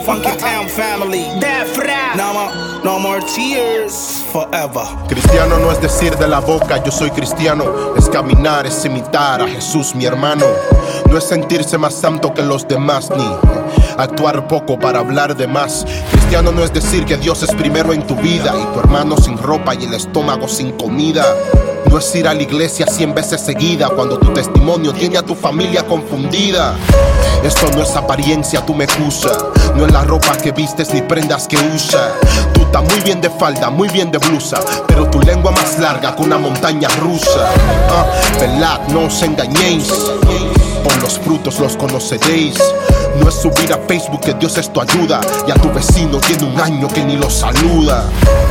Funky 0.04 0.36
Town 0.36 0.68
Family, 0.68 1.24
Defra, 1.38 2.16
no 2.16 2.32
more, 2.34 2.50
no 2.82 2.98
more 2.98 3.20
tears, 3.20 4.24
forever. 4.32 4.84
Cristiano 5.08 5.58
no 5.58 5.70
es 5.70 5.80
decir 5.80 6.16
de 6.16 6.26
la 6.26 6.40
boca, 6.40 6.82
yo 6.82 6.90
soy 6.90 7.10
cristiano. 7.10 7.94
Es 7.96 8.08
caminar, 8.08 8.66
es 8.66 8.84
imitar 8.84 9.40
a 9.40 9.46
Jesús, 9.46 9.94
mi 9.94 10.04
hermano. 10.04 10.44
No 11.08 11.18
es 11.18 11.24
sentirse 11.24 11.78
más 11.78 11.94
santo 11.94 12.34
que 12.34 12.42
los 12.42 12.66
demás, 12.66 13.10
ni 13.16 13.24
actuar 13.96 14.48
poco 14.48 14.76
para 14.76 14.98
hablar 14.98 15.36
de 15.36 15.46
más. 15.46 15.86
Cristiano 16.10 16.50
no 16.50 16.64
es 16.64 16.72
decir 16.72 17.04
que 17.04 17.16
Dios 17.16 17.42
es 17.44 17.54
primero 17.54 17.92
en 17.92 18.04
tu 18.04 18.16
vida 18.16 18.52
y 18.60 18.74
tu 18.74 18.80
hermano 18.80 19.16
sin 19.18 19.38
ropa 19.38 19.74
y 19.76 19.84
el 19.84 19.94
estómago 19.94 20.48
sin 20.48 20.72
comida. 20.72 21.24
No 21.92 21.98
es 21.98 22.14
ir 22.14 22.26
a 22.26 22.32
la 22.32 22.40
iglesia 22.40 22.86
cien 22.86 23.14
veces 23.14 23.42
seguida 23.42 23.90
cuando 23.90 24.18
tu 24.18 24.32
testimonio 24.32 24.94
tiene 24.94 25.18
a 25.18 25.22
tu 25.22 25.34
familia 25.34 25.86
confundida. 25.86 26.74
Esto 27.44 27.70
no 27.74 27.82
es 27.82 27.94
apariencia, 27.94 28.64
tú 28.64 28.74
me. 28.74 28.86
No 29.76 29.84
es 29.84 29.92
la 29.92 30.02
ropa 30.02 30.34
que 30.38 30.52
vistes 30.52 30.94
ni 30.94 31.02
prendas 31.02 31.46
que 31.46 31.58
usa. 31.58 32.14
Tú 32.54 32.62
estás 32.62 32.82
muy 32.82 32.98
bien 33.00 33.20
de 33.20 33.28
falda, 33.28 33.68
muy 33.68 33.90
bien 33.90 34.10
de 34.10 34.16
blusa, 34.16 34.58
pero 34.88 35.10
tu 35.10 35.20
lengua 35.20 35.50
más 35.50 35.78
larga 35.78 36.16
que 36.16 36.22
una 36.22 36.38
montaña 36.38 36.88
rusa. 36.98 37.50
Ah, 37.90 38.06
velad, 38.40 38.88
no 38.88 39.04
os 39.04 39.22
engañéis. 39.22 39.88
Por 40.82 40.96
los 41.02 41.18
frutos 41.18 41.60
los 41.60 41.76
conoceréis. 41.76 42.56
No 43.20 43.28
es 43.28 43.34
subir 43.34 43.72
a 43.72 43.78
Facebook 43.86 44.20
que 44.20 44.34
Dios 44.34 44.56
es 44.58 44.72
tu 44.72 44.80
ayuda. 44.80 45.20
Y 45.46 45.50
a 45.50 45.54
tu 45.54 45.72
vecino 45.72 46.18
tiene 46.18 46.44
un 46.44 46.60
año 46.60 46.88
que 46.88 47.04
ni 47.04 47.16
lo 47.16 47.30
saluda. 47.30 48.04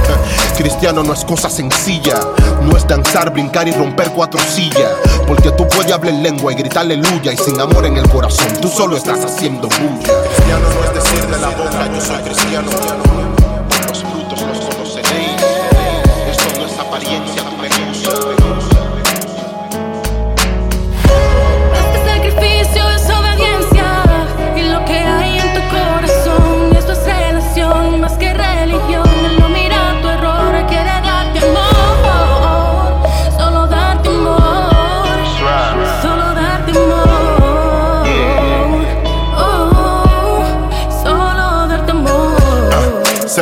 Cristiano 0.57 1.03
no 1.03 1.13
es 1.13 1.25
cosa 1.25 1.49
sencilla. 1.49 2.19
No 2.61 2.77
es 2.77 2.87
danzar, 2.87 3.31
brincar 3.31 3.67
y 3.67 3.71
romper 3.71 4.11
cuatro 4.11 4.39
sillas. 4.39 4.91
Porque 5.27 5.51
tú 5.51 5.67
puedes 5.67 5.91
hablar 5.91 6.13
en 6.13 6.23
lengua 6.23 6.51
y 6.51 6.55
gritar 6.55 6.83
aleluya. 6.83 7.33
Y 7.33 7.37
sin 7.37 7.59
amor 7.59 7.85
en 7.85 7.97
el 7.97 8.07
corazón, 8.09 8.47
tú 8.61 8.67
solo 8.67 8.97
estás 8.97 9.23
haciendo 9.25 9.67
bulla. 9.67 10.13
Cristiano 10.23 10.67
no 10.73 10.83
es 10.85 10.93
decir 10.93 11.27
de 11.27 11.37
la 11.39 11.49
boca, 11.49 11.89
yo 11.93 12.01
soy 12.01 12.17
cristiano. 12.23 13.30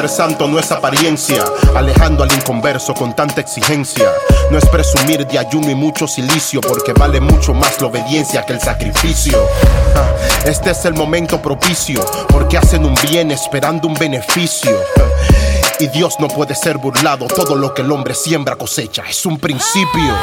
Santo 0.09 0.47
no 0.47 0.59
es 0.59 0.71
apariencia, 0.71 1.43
alejando 1.75 2.23
al 2.23 2.31
inconverso 2.31 2.93
con 2.93 3.15
tanta 3.15 3.41
exigencia. 3.41 4.05
No 4.49 4.57
es 4.57 4.65
presumir 4.65 5.25
de 5.27 5.37
ayuno 5.37 5.69
y 5.69 5.75
mucho 5.75 6.07
silicio, 6.07 6.61
porque 6.61 6.93
vale 6.93 7.19
mucho 7.19 7.53
más 7.53 7.79
la 7.79 7.87
obediencia 7.87 8.43
que 8.45 8.53
el 8.53 8.59
sacrificio. 8.59 9.37
Ah, 9.95 10.09
Este 10.45 10.71
es 10.71 10.83
el 10.85 10.93
momento 10.95 11.41
propicio, 11.41 12.03
porque 12.29 12.57
hacen 12.57 12.85
un 12.85 12.95
bien 13.09 13.31
esperando 13.31 13.87
un 13.87 13.93
beneficio. 13.93 14.71
Y 15.81 15.87
Dios 15.87 16.19
no 16.19 16.27
puede 16.27 16.55
ser 16.55 16.77
burlado, 16.77 17.25
todo 17.27 17.55
lo 17.55 17.73
que 17.73 17.83
el 17.83 17.91
hombre 17.93 18.13
siembra 18.13 18.57
cosecha, 18.57 19.03
es 19.09 19.25
un 19.25 19.39
principio. 19.39 20.13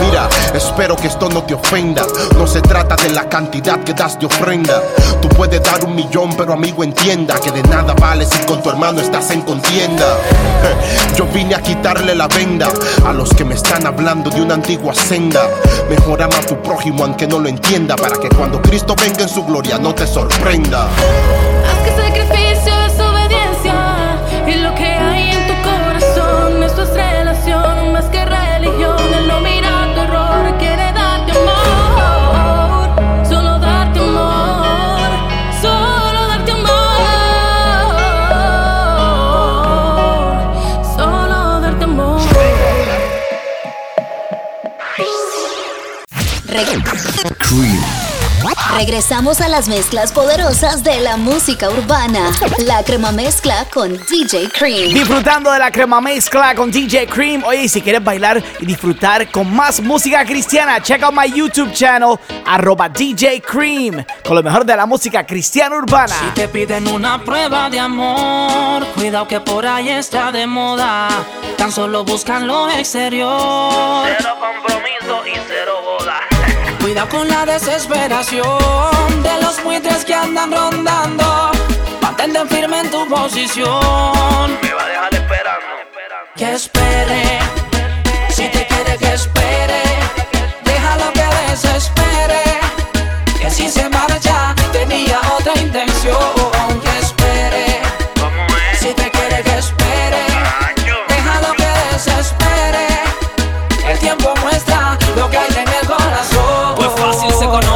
Mira, 0.00 0.28
espero 0.52 0.96
que 0.96 1.06
esto 1.06 1.28
no 1.28 1.44
te 1.44 1.54
ofenda, 1.54 2.04
no 2.36 2.48
se 2.48 2.60
trata 2.60 2.96
de 2.96 3.10
la 3.10 3.28
cantidad 3.28 3.78
que 3.84 3.94
das 3.94 4.18
de 4.18 4.26
ofrenda. 4.26 4.82
Tú 5.22 5.28
puedes 5.28 5.62
dar 5.62 5.84
un 5.84 5.94
millón, 5.94 6.34
pero 6.36 6.52
amigo 6.52 6.82
entienda 6.82 7.38
que 7.38 7.52
de 7.52 7.62
nada 7.62 7.94
vale 7.94 8.26
si 8.26 8.38
con 8.44 8.60
tu 8.60 8.70
hermano 8.70 9.00
estás 9.00 9.30
en 9.30 9.42
contienda. 9.42 10.16
Yo 11.16 11.26
vine 11.26 11.54
a 11.54 11.62
quitarle 11.62 12.16
la 12.16 12.26
venda 12.26 12.68
a 13.06 13.12
los 13.12 13.32
que 13.34 13.44
me 13.44 13.54
están 13.54 13.86
hablando 13.86 14.30
de 14.30 14.42
una 14.42 14.54
antigua 14.54 14.94
senda. 14.94 15.48
Mejor 15.88 16.22
ama 16.22 16.38
a 16.38 16.46
tu 16.46 16.60
prójimo 16.60 17.04
aunque 17.04 17.28
no 17.28 17.38
lo 17.38 17.48
entienda, 17.48 17.94
para 17.94 18.18
que 18.18 18.30
cuando 18.30 18.60
Cristo 18.60 18.96
venga 19.00 19.22
en 19.22 19.28
su 19.28 19.44
gloria 19.44 19.78
no 19.78 19.94
te 19.94 20.08
sorprenda. 20.08 20.88
Haz 20.88 21.84
que 21.84 22.43
Regresamos 48.76 49.40
a 49.40 49.48
las 49.48 49.68
mezclas 49.68 50.12
poderosas 50.12 50.82
de 50.82 51.00
la 51.00 51.16
música 51.16 51.70
urbana. 51.70 52.30
La 52.66 52.82
crema 52.82 53.12
mezcla 53.12 53.66
con 53.72 53.96
DJ 54.10 54.48
Cream. 54.50 54.92
Disfrutando 54.92 55.50
de 55.52 55.58
la 55.58 55.70
crema 55.70 56.00
mezcla 56.00 56.54
con 56.54 56.70
DJ 56.70 57.06
Cream. 57.06 57.44
Oye, 57.44 57.62
y 57.62 57.68
si 57.68 57.80
quieres 57.80 58.02
bailar 58.02 58.42
y 58.58 58.66
disfrutar 58.66 59.30
con 59.30 59.54
más 59.54 59.80
música 59.80 60.24
cristiana, 60.24 60.82
check 60.82 61.02
out 61.02 61.14
my 61.14 61.30
YouTube 61.32 61.72
channel, 61.72 62.18
arroba 62.44 62.88
DJ 62.88 63.40
Cream, 63.40 64.04
con 64.26 64.36
lo 64.36 64.42
mejor 64.42 64.64
de 64.66 64.76
la 64.76 64.86
música 64.86 65.24
cristiana 65.24 65.76
urbana. 65.76 66.14
Si 66.14 66.26
te 66.34 66.48
piden 66.48 66.88
una 66.88 67.22
prueba 67.22 67.70
de 67.70 67.78
amor, 67.78 68.86
cuidado 68.94 69.28
que 69.28 69.40
por 69.40 69.66
ahí 69.66 69.88
está 69.88 70.32
de 70.32 70.46
moda. 70.46 71.08
Tan 71.56 71.70
solo 71.70 72.04
buscan 72.04 72.46
lo 72.46 72.68
exterior. 72.70 74.04
Cero 74.18 74.34
boda. 74.38 74.83
Cuidado 76.94 77.08
con 77.08 77.26
la 77.26 77.44
desesperación 77.44 79.22
de 79.24 79.42
los 79.42 79.60
buitres 79.64 80.04
que 80.04 80.14
andan 80.14 80.52
rondando. 80.52 81.50
Mantente 82.00 82.46
firme 82.46 82.78
en 82.82 82.88
tu 82.92 83.08
posición. 83.08 84.56
Me 84.62 84.72
va 84.72 84.84
a 84.84 84.88
dejar 84.88 85.14
esperando. 85.14 85.66
Que 86.36 86.52
espere, 86.52 87.40
si 88.28 88.48
te 88.48 88.64
quiere 88.68 88.96
que 88.96 89.12
espere. 89.12 89.82
Déjalo 90.62 91.12
que 91.14 91.26
desespere. 91.50 92.42
Que 93.40 93.50
si 93.50 93.68
se 93.68 93.88
marcha, 93.88 94.54
tenía 94.72 95.20
otra 95.36 95.60
intención. 95.60 96.43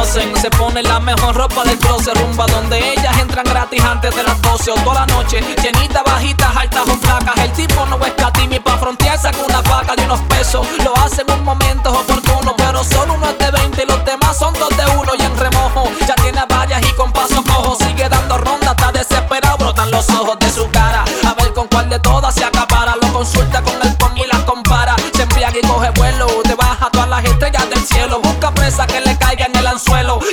Se 0.09 0.49
pone 0.57 0.81
la 0.81 0.99
mejor 0.99 1.35
ropa 1.35 1.63
del 1.63 1.77
closet, 1.77 2.17
rumba 2.17 2.47
donde 2.47 2.79
ellas 2.93 3.15
entran 3.19 3.45
gratis 3.45 3.79
antes 3.83 4.15
de 4.15 4.23
las 4.23 4.41
12 4.41 4.71
o 4.71 4.73
toda 4.77 5.01
la 5.01 5.05
noche. 5.05 5.39
Llenita, 5.61 6.01
bajitas, 6.01 6.49
altas 6.55 6.87
o 6.89 6.97
flacas. 6.97 7.37
El 7.37 7.51
tipo 7.51 7.85
no 7.85 8.03
es 8.03 8.13
catimi 8.13 8.59
pa' 8.59 8.79
frontear, 8.79 9.19
saca 9.19 9.37
una 9.47 9.61
vaca 9.61 9.95
de 9.95 10.05
unos 10.05 10.19
pesos. 10.21 10.65
Lo 10.83 10.97
hacen 10.97 11.29
en 11.29 11.37
un 11.37 11.45
momentos 11.45 11.95
oportunos, 11.95 12.55
pero 12.57 12.83
solo 12.83 13.13
uno 13.13 13.29
es 13.29 13.37
de 13.37 13.51
20 13.51 13.83
y 13.83 13.85
los 13.85 14.03
demás 14.03 14.35
son 14.35 14.51
dos 14.55 14.69
de 14.69 14.85
uno 14.97 15.11
y 15.15 15.21
en 15.21 15.37
remojo. 15.37 15.91
Ya 16.07 16.15
tiene 16.15 16.41
varias 16.49 16.81
y 16.81 16.91
con 16.93 17.11
paso 17.11 17.43
cojo. 17.43 17.75
Sigue 17.75 18.09
dando 18.09 18.39
ronda, 18.39 18.71
está 18.71 18.91
desesperado, 18.91 19.57
brotan 19.57 19.91
los 19.91 20.09
ojos 20.09 20.39
de 20.39 20.49
su 20.49 20.67
cara. 20.71 21.05
A 21.27 21.35
ver 21.35 21.53
con 21.53 21.67
cuál 21.67 21.87
de 21.87 21.99
todas 21.99 22.33
se 22.33 22.43
acapara, 22.43 22.95
lo 22.99 23.13
consulta 23.13 23.61
con 23.61 23.79
el 23.83 23.88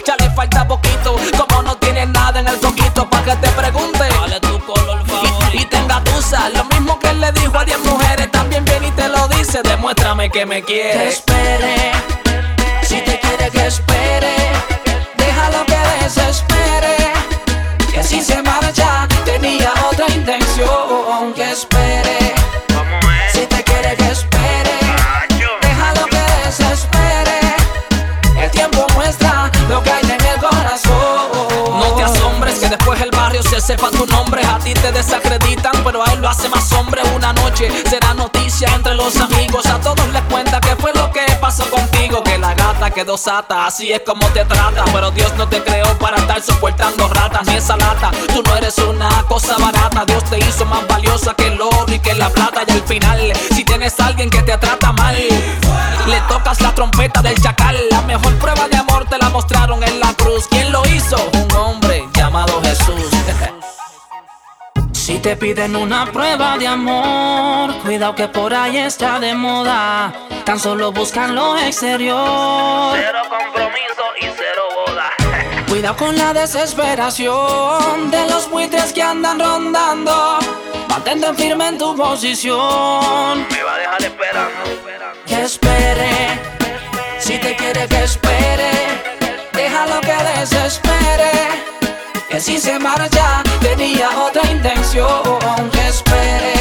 Ya 0.05 0.17
le 0.17 0.31
falta 0.31 0.67
poquito. 0.67 1.17
Como 1.39 1.63
no 1.63 1.77
tiene 1.77 2.07
nada 2.07 2.41
en 2.41 2.49
el 2.49 2.59
coquito. 2.61 3.09
Pa' 3.09 3.23
que 3.25 3.37
te 3.37 3.49
pregunte. 3.51 4.09
¿Cuál 4.19 4.33
es 4.33 4.41
tu 4.41 4.59
color 4.61 5.05
favorito? 5.07 5.49
Y, 5.53 5.59
y 5.59 5.65
tenga 5.67 6.03
tusa. 6.05 6.49
Lo 6.51 6.65
mismo 6.65 6.99
que 6.99 7.11
él 7.11 7.21
le 7.21 7.33
dijo 7.33 7.59
a 7.59 7.65
10 7.65 7.79
mujeres. 7.81 8.31
También 8.31 8.65
viene 8.65 8.89
y 8.89 8.91
te 8.93 9.09
lo 9.09 9.27
dice. 9.29 9.63
Demuéstrame 9.63 10.31
que 10.31 10.45
me 10.47 10.61
Que 10.63 10.65
quieres. 10.67 11.15
espere, 11.15 11.93
si 12.83 13.01
te 13.01 13.19
quiere 13.21 13.51
que 13.51 13.67
espere, 13.67 14.35
déjalo 15.17 15.65
que 15.67 15.79
desespere. 16.05 16.97
Que 17.93 18.03
si 18.03 18.21
se 18.23 18.43
marcha, 18.43 19.09
tenía 19.25 19.73
otra 19.91 20.07
intención. 20.15 21.33
Que 21.35 21.51
espere, 21.53 22.35
se 33.61 33.73
sepa 33.73 33.91
tu 33.91 34.07
nombre. 34.07 34.45
A 34.45 34.59
ti 34.59 34.75
te 34.75 34.93
desacreditan, 34.93 35.73
pero 35.83 36.05
a 36.05 36.13
él 36.13 36.21
lo 36.21 36.29
hace 36.29 36.49
más 36.49 36.71
hombre. 36.73 37.01
Una 37.15 37.33
noche 37.33 37.71
será 37.89 38.13
noticia 38.13 38.69
entre 38.75 38.95
los 38.95 39.17
amigos. 39.17 39.65
A 39.67 39.81
todos 39.81 40.07
les 40.13 40.23
cuenta 40.25 40.61
que 40.61 40.77
fue 40.77 40.93
lo 40.93 41.11
que 41.11 41.23
pasó 41.41 41.65
contigo. 41.71 42.23
Que 42.23 42.39
la 42.39 42.55
gata 42.55 42.91
quedó 42.91 43.17
sata, 43.17 43.67
así 43.67 43.93
es 43.93 44.03
como 44.05 44.27
te 44.29 44.45
trata. 44.45 44.85
Pero 44.93 45.11
Dios 45.11 45.33
no 45.39 45.49
te 45.49 45.63
creó 45.63 45.87
para 45.99 46.19
estar 46.19 46.43
soportando 46.43 47.09
ratas 47.09 47.47
ni 47.47 47.55
esa 47.55 47.77
lata. 47.77 48.11
Tú 48.35 48.43
no 48.43 48.57
eres 48.57 48.77
una 48.79 49.09
cosa 49.27 49.57
barata. 49.59 50.05
Dios 50.05 50.25
te 50.25 50.39
hizo 50.39 50.67
más 50.67 50.87
valiosa 50.87 51.35
que 51.35 51.47
el 51.47 51.61
oro 51.61 51.87
y 51.89 51.99
que 51.99 52.15
la 52.15 52.29
plata. 52.29 52.63
Y 52.67 52.73
al 52.73 52.83
final, 52.83 53.33
si 53.55 53.65
tienes 53.65 53.99
a 54.01 54.07
alguien 54.07 54.29
que 54.29 54.43
te 54.43 54.57
trata 54.59 54.93
mal, 54.93 55.17
le 55.17 56.21
tocas 56.29 56.61
la 56.61 56.75
trompeta 56.75 57.23
del 57.23 57.41
chacal. 57.41 57.77
La 57.91 58.03
mejor 58.03 58.35
prueba 58.35 58.69
de 58.69 58.77
amor 58.77 59.07
te 59.09 59.17
la 59.17 59.31
mostraron 59.31 59.83
en 59.83 59.99
la 59.99 60.13
cruz. 60.15 60.47
¿Quién 60.51 60.71
lo 60.73 60.87
hizo? 60.87 61.17
Un 61.33 61.56
te 65.27 65.37
piden 65.37 65.75
una 65.75 66.07
prueba 66.13 66.57
de 66.57 66.69
amor, 66.69 67.75
cuidado 67.83 68.15
que 68.15 68.29
por 68.29 68.55
ahí 68.55 68.77
está 68.77 69.19
de 69.19 69.35
moda. 69.35 70.13
Tan 70.45 70.61
solo 70.61 70.93
buscan 70.93 71.35
lo 71.35 71.59
exterior. 71.59 72.95
Cero 72.95 73.19
compromiso 73.29 74.05
y 74.21 74.27
cero 74.37 74.63
boda. 74.87 75.11
Cuidado 75.69 75.97
con 75.97 76.17
la 76.17 76.33
desesperación 76.33 78.09
de 78.13 78.25
los 78.31 78.49
buitres 78.49 78.93
que 78.93 79.03
andan 79.03 79.41
rondando. 79.41 80.39
Mantente 80.89 81.35
firme 81.35 81.71
en 81.71 81.79
tu 81.79 81.97
posición. 81.97 83.49
Me 83.51 83.63
va 83.65 83.75
a 83.75 83.79
dejar 83.79 84.03
esperando. 84.05 84.61
Que 85.27 85.43
espere, 85.43 86.41
si 87.19 87.37
te 87.41 87.57
quiere 87.57 87.89
que 87.89 88.05
espere, 88.05 88.71
déjalo 89.53 90.01
que 90.03 90.15
desespere. 90.39 91.76
Que 92.29 92.41
si 92.41 92.59
se 92.59 92.79
marcha, 92.79 93.43
tenía 93.61 94.09
otra 94.19 94.43
intención. 94.51 95.39
Espere, 95.87 96.56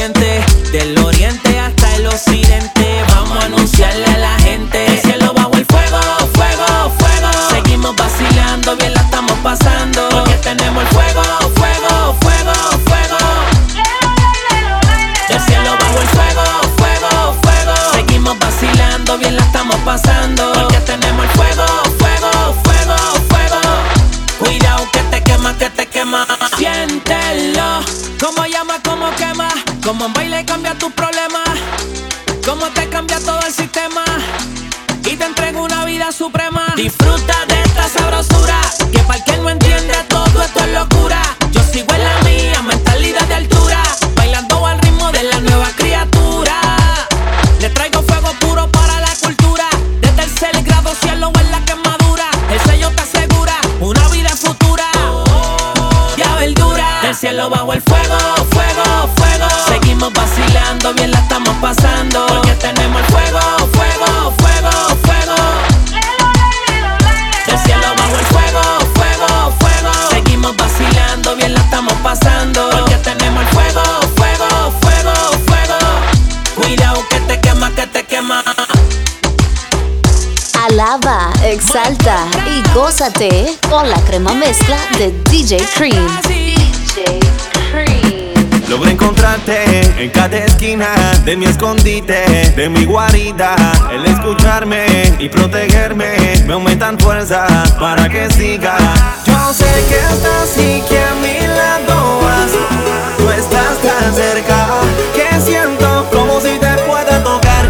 amor 0.00 0.51
Como 29.92 30.06
en 30.06 30.12
baile 30.14 30.42
cambia 30.46 30.72
tu 30.78 30.90
problema. 30.90 31.44
Como 32.46 32.64
te 32.70 32.88
cambia 32.88 33.20
todo 33.20 33.40
el 33.46 33.52
sistema. 33.52 34.02
Y 35.04 35.16
te 35.18 35.24
entrego 35.26 35.62
una 35.62 35.84
vida 35.84 36.10
suprema. 36.12 36.72
Disfruta 36.76 37.34
de 37.46 37.60
esta 37.60 37.90
sabrosura. 37.90 38.58
Que 38.90 39.00
para 39.00 39.18
el 39.18 39.24
que 39.24 39.36
no 39.36 39.50
entiende 39.50 39.92
todo 40.08 40.42
esto 40.42 40.60
es 40.60 40.72
locura. 40.72 41.20
Yo 41.50 41.60
sigo 41.70 41.92
en 41.92 42.04
la 42.04 42.18
mía, 42.22 42.62
mentalidad 42.62 43.20
de 43.28 43.34
altura. 43.34 43.82
Bailando 44.16 44.66
al 44.66 44.78
ritmo 44.78 45.12
de 45.12 45.24
la 45.24 45.40
nueva 45.40 45.68
criatura. 45.76 46.58
Le 47.60 47.68
traigo 47.68 48.02
fuego 48.02 48.32
puro 48.40 48.72
para 48.72 48.98
la 48.98 49.14
cultura. 49.20 49.68
De 50.00 50.08
tercer 50.12 50.62
grado, 50.62 50.94
cielo 51.02 51.30
en 51.38 51.50
la 51.50 51.62
quemadura. 51.66 52.30
El 52.50 52.60
sello 52.60 52.90
te 52.92 53.02
asegura 53.02 53.60
una 53.78 54.08
vida 54.08 54.30
futura. 54.30 54.90
Ya 56.16 56.34
verdura. 56.36 57.00
Del 57.02 57.14
cielo 57.14 57.50
bajo 57.50 57.74
el 57.74 57.82
fuego, 57.82 57.91
vacilando, 60.82 60.94
bien 60.94 61.10
la 61.12 61.18
estamos 61.18 61.54
pasando. 61.60 62.26
Porque 62.26 62.54
tenemos 62.54 63.00
el 63.00 63.06
fuego, 63.06 63.40
fuego, 63.72 64.34
fuego, 64.38 64.70
fuego. 65.04 65.36
Del 67.46 67.58
cielo 67.58 67.86
bajo 67.96 68.16
el 68.18 68.26
fuego, 68.26 68.62
fuego, 68.94 69.52
fuego. 69.60 69.92
Seguimos 70.10 70.56
vacilando, 70.56 71.36
bien 71.36 71.54
la 71.54 71.60
estamos 71.60 71.94
pasando. 72.02 72.70
Porque 72.70 72.96
tenemos 72.96 73.42
el 73.42 73.48
fuego, 73.48 73.82
fuego, 74.16 74.72
fuego, 74.80 75.12
fuego. 75.46 75.78
Cuidado 76.56 77.04
que 77.08 77.20
te 77.20 77.40
quema, 77.40 77.70
que 77.74 77.86
te 77.86 78.04
quema. 78.04 78.42
Alaba, 80.64 81.32
exalta 81.44 82.24
y 82.46 82.62
gózate 82.72 83.56
con 83.68 83.88
la 83.88 84.00
crema 84.02 84.32
mezcla 84.32 84.76
de 84.98 85.10
DJ 85.28 85.66
Cream. 85.74 86.31
Logré 88.72 88.92
encontrarte 88.92 90.02
en 90.02 90.08
cada 90.08 90.38
esquina 90.38 90.88
de 91.26 91.36
mi 91.36 91.44
escondite, 91.44 92.54
de 92.56 92.70
mi 92.70 92.86
guarida. 92.86 93.54
El 93.92 94.06
escucharme 94.06 94.86
y 95.18 95.28
protegerme 95.28 96.42
me 96.46 96.54
aumentan 96.54 96.98
fuerza 96.98 97.46
para 97.78 98.08
que 98.08 98.30
siga. 98.30 98.78
Yo 99.26 99.52
sé 99.52 99.66
que 99.90 99.96
estás 99.96 100.56
y 100.56 100.80
que 100.88 100.98
a 100.98 101.14
mi 101.16 101.46
lado 101.48 102.20
vas. 102.22 102.52
Tú 103.18 103.28
estás 103.28 103.76
tan 103.82 104.14
cerca 104.14 104.66
que 105.14 105.38
siento 105.42 106.08
como 106.10 106.40
si 106.40 106.58
te 106.58 106.72
pueda 106.88 107.22
tocar. 107.22 107.68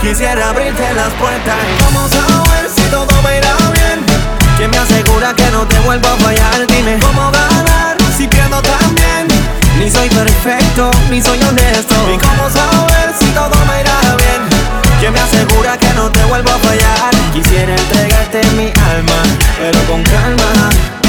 Quisiera 0.00 0.48
abrirte 0.48 0.94
las 0.94 1.12
puertas 1.20 1.58
vamos 1.84 2.10
a 2.14 2.52
ver 2.54 2.70
si 2.74 2.90
todo 2.90 3.22
me 3.22 3.36
irá 3.36 3.54
bien. 3.74 4.02
¿Quién 4.56 4.70
me 4.70 4.78
asegura 4.78 5.34
que 5.34 5.44
no 5.50 5.66
te 5.66 5.78
vuelvo 5.80 6.08
a 6.08 6.16
fallar? 6.16 6.66
Dime 6.68 6.98
cómo 7.02 7.30
ganar 7.32 7.98
si 8.16 8.26
pierdo 8.26 8.62
también. 8.62 9.37
Ni 9.78 9.90
soy 9.90 10.08
perfecto, 10.08 10.90
ni 11.10 11.22
soy 11.22 11.40
honesto. 11.42 11.94
¿Y 12.12 12.18
cómo 12.18 12.50
saber 12.50 13.14
si 13.18 13.26
todo 13.26 13.54
me 13.66 13.80
irá 13.80 14.16
bien? 14.16 14.42
¿Quién 15.00 15.12
me 15.12 15.20
asegura 15.20 15.78
que 15.78 15.88
no 15.94 16.10
te 16.10 16.24
vuelvo 16.24 16.50
a 16.50 16.58
fallar? 16.58 17.10
Quisiera 17.32 17.74
entregarte 17.74 18.40
mi 18.56 18.66
alma, 18.66 19.22
pero 19.58 19.78
con 19.86 20.02
calma. 20.02 21.07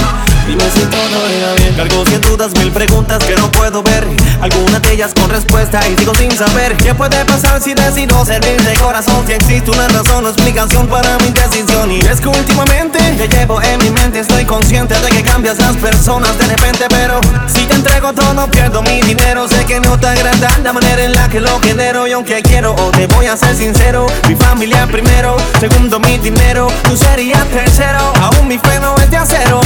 Dime 0.50 0.64
si 0.74 0.82
todo 0.82 1.30
irá 1.30 1.54
bien. 1.58 1.76
Cargo 1.76 2.04
cien 2.08 2.22
dudas, 2.22 2.52
mil 2.58 2.72
preguntas 2.72 3.24
que 3.24 3.36
no 3.36 3.52
puedo 3.52 3.84
ver. 3.84 4.08
Algunas 4.42 4.82
de 4.82 4.94
ellas 4.94 5.12
con 5.14 5.30
respuesta 5.30 5.80
y 5.88 5.96
sigo 5.96 6.16
sin 6.16 6.32
saber 6.32 6.76
qué 6.76 6.96
puede 6.96 7.24
pasar 7.26 7.62
si 7.62 7.76
decido 7.76 8.26
servir 8.26 8.60
de 8.60 8.74
corazón. 8.80 9.24
Si 9.28 9.34
existe 9.34 9.70
una 9.70 9.88
razón 9.90 10.26
o 10.26 10.30
explicación 10.30 10.88
para 10.88 11.20
mi 11.20 11.30
decisión. 11.30 11.92
Y 11.92 12.00
es 12.00 12.20
que 12.20 12.30
últimamente 12.30 12.98
te 12.98 13.28
llevo 13.28 13.62
en 13.62 13.78
mi 13.78 13.92
mente. 13.92 14.22
Estoy 14.22 14.44
consciente 14.44 15.00
de 15.00 15.10
que 15.10 15.22
cambias 15.22 15.60
las 15.60 15.78
personas 15.78 16.36
de 16.40 16.48
repente, 16.48 16.88
pero 16.90 17.22
si 17.46 17.68
te 17.68 17.76
arriesgo 17.76 18.12
todo, 18.14 18.50
pierdo 18.50 18.82
mi 18.82 19.02
dinero. 19.02 19.48
Sé 19.48 19.64
que 19.66 19.80
no 19.80 20.00
te 20.00 20.08
agrada 20.08 20.50
la 20.64 20.74
manera 20.74 21.04
en 21.04 21.14
la 21.14 21.30
que 21.30 21.42
lo 21.42 21.60
genero. 21.60 22.08
Y 22.08 22.14
aunque 22.14 22.42
quiero, 22.42 22.74
o 22.74 22.90
te 22.90 23.06
voy 23.06 23.28
a 23.28 23.38
ser 23.38 23.56
sincero. 23.56 24.08
Mi 24.28 24.34
familia 24.34 24.88
primero, 24.88 25.38
segundo 25.60 26.00
mi 26.00 26.18
dinero. 26.18 26.70
Tú 26.86 26.98
serías 26.98 27.46
tercero, 27.50 28.00
aún 28.20 28.48
mi 28.48 28.58
fe 28.58 28.80
no 28.80 28.96
es 28.96 29.12
de 29.12 29.18
acero. 29.18 29.62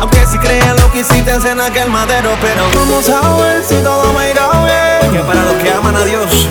Aunque 0.00 0.26
si 0.26 0.38
crean 0.38 0.76
lo 0.76 0.90
que 0.92 1.00
hiciste 1.00 1.32
en 1.32 1.60
aquel 1.60 1.90
madero. 1.90 2.30
Pero 2.40 2.62
vamos 2.74 3.08
a 3.08 3.36
ver 3.36 3.62
si 3.64 3.76
todo 3.76 4.12
me 4.12 4.30
irá 4.30 4.48
bien. 4.64 5.12
Que 5.12 5.20
para 5.20 5.42
los 5.42 5.62
que 5.62 5.72
aman 5.72 5.96
a 5.96 6.04
Dios. 6.04 6.48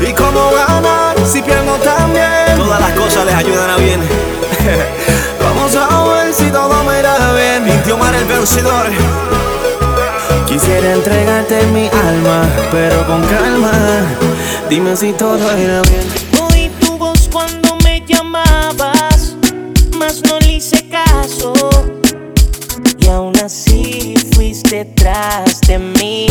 Y 0.00 0.12
cómo 0.12 0.50
ganar 0.52 1.16
si 1.24 1.42
pierdo 1.42 1.74
también. 1.76 2.56
Todas 2.56 2.80
las 2.80 2.92
cosas 2.92 3.26
les 3.26 3.34
ayudan 3.34 3.70
a 3.70 3.76
bien. 3.76 4.00
Vamos 5.42 5.74
a 5.76 6.04
ver 6.08 6.32
si 6.32 6.50
todo 6.50 6.84
me 6.84 6.98
irá 7.00 7.32
bien. 7.32 7.64
Mintió 7.64 7.98
Mar 7.98 8.14
el 8.14 8.24
vencedor. 8.24 8.86
Quisiera 10.46 10.92
entregarte 10.92 11.66
mi 11.66 11.88
alma, 11.88 12.42
pero 12.70 13.06
con 13.06 13.22
calma. 13.26 13.72
Dime 14.70 14.96
si 14.96 15.12
todo 15.12 15.36
irá 15.58 15.82
bien. 15.82 16.27
Aún 23.10 23.38
así 23.38 24.14
fuiste 24.32 24.84
tras 24.84 25.60
de 25.62 25.78
mí. 25.78 26.26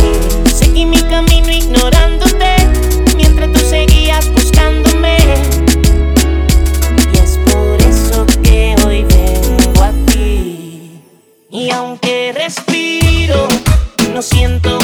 Seguí 0.45 0.86
mi 0.86 1.02
camino 1.02 1.52
ignorándote, 1.52 2.56
mientras 3.16 3.52
tú 3.52 3.60
seguías 3.60 4.32
buscándome. 4.32 5.18
Y 7.14 7.18
es 7.18 7.40
por 7.52 7.82
eso 7.82 8.26
que 8.44 8.76
hoy 8.86 9.04
vengo 9.04 9.84
a 9.84 9.91
ti. 10.12 11.02
Y 11.49 11.70
aunque 11.72 12.32
respiro, 12.34 13.48
no 14.14 14.22
siento 14.22 14.78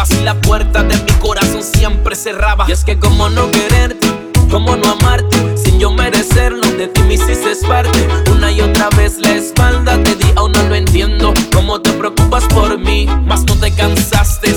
hablabas 0.00 0.10
y 0.10 0.24
la 0.24 0.34
puerta 0.40 0.82
de 0.82 0.96
mi 0.96 1.12
corazón 1.20 1.62
siempre 1.62 2.16
cerraba. 2.16 2.66
Y 2.68 2.72
es 2.72 2.84
que 2.84 2.98
como 2.98 3.28
no 3.28 3.50
quererte, 3.50 4.06
como 4.50 4.76
no 4.76 4.90
amarte, 4.90 5.56
sin 5.56 5.78
yo 5.78 5.90
merecerlo, 5.92 6.66
de 6.72 6.88
ti 6.88 7.02
me 7.02 7.14
hiciste 7.14 7.50
parte. 7.66 8.08
Una 8.30 8.50
y 8.50 8.60
otra 8.60 8.88
vez 8.90 9.18
la 9.18 9.32
espalda 9.34 10.02
te 10.02 10.14
di, 10.16 10.26
aún 10.36 10.52
no 10.52 10.62
lo 10.64 10.74
entiendo. 10.74 11.32
Cómo 11.52 11.80
te 11.80 11.92
preocupas 11.92 12.44
por 12.44 12.78
mí, 12.78 13.06
mas 13.24 13.44
no 13.44 13.54
te 13.56 13.72
cansaste. 13.72 14.54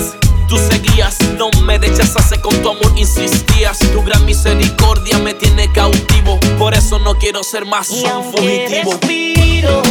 Tú 0.48 0.58
seguías, 0.58 1.16
no 1.38 1.50
me 1.62 1.78
rechazaste 1.78 2.40
con 2.40 2.54
tu 2.62 2.70
amor, 2.70 2.92
insistías. 2.96 3.78
Tu 3.78 4.02
gran 4.02 4.24
misericordia 4.24 5.18
me 5.18 5.34
tiene 5.34 5.70
cautivo. 5.72 6.38
Por 6.58 6.74
eso 6.74 6.98
no 6.98 7.16
quiero 7.18 7.42
ser 7.42 7.64
más 7.64 7.90
Y 7.90 8.04
un 8.04 8.10
aunque 8.10 8.36
fugitivo. 8.40 8.92
respiro, 8.92 9.82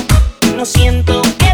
no 0.55 0.65
siento 0.65 1.21
que 1.39 1.53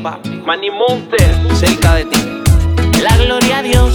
papá. 0.00 0.18
Manny 0.44 0.70
Montes, 0.70 1.36
cerca 1.58 1.94
de 1.94 2.04
ti. 2.06 2.18
La 3.02 3.16
gloria 3.16 3.58
a 3.58 3.62
Dios. 3.62 3.92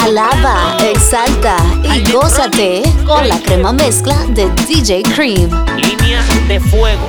Alaba, 0.00 0.76
exalta 0.80 1.56
y 1.82 2.12
gózate 2.12 2.82
con 3.04 3.26
la 3.28 3.38
crema 3.40 3.72
mezcla 3.72 4.16
de 4.28 4.48
DJ 4.68 5.02
Cream. 5.14 5.50
Línea 5.76 6.22
de 6.48 6.60
fuego. 6.60 7.06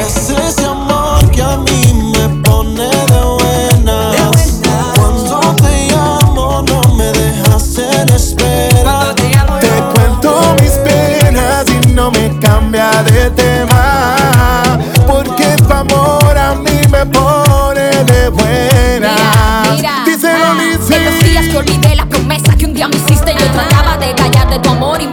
Es 0.00 0.30
ese 0.30 0.64
amor 0.64 1.28
que 1.30 1.42
a 1.42 1.56
mí 1.56 2.12
me 2.12 2.28
pone 2.42 2.88
de 2.88 3.13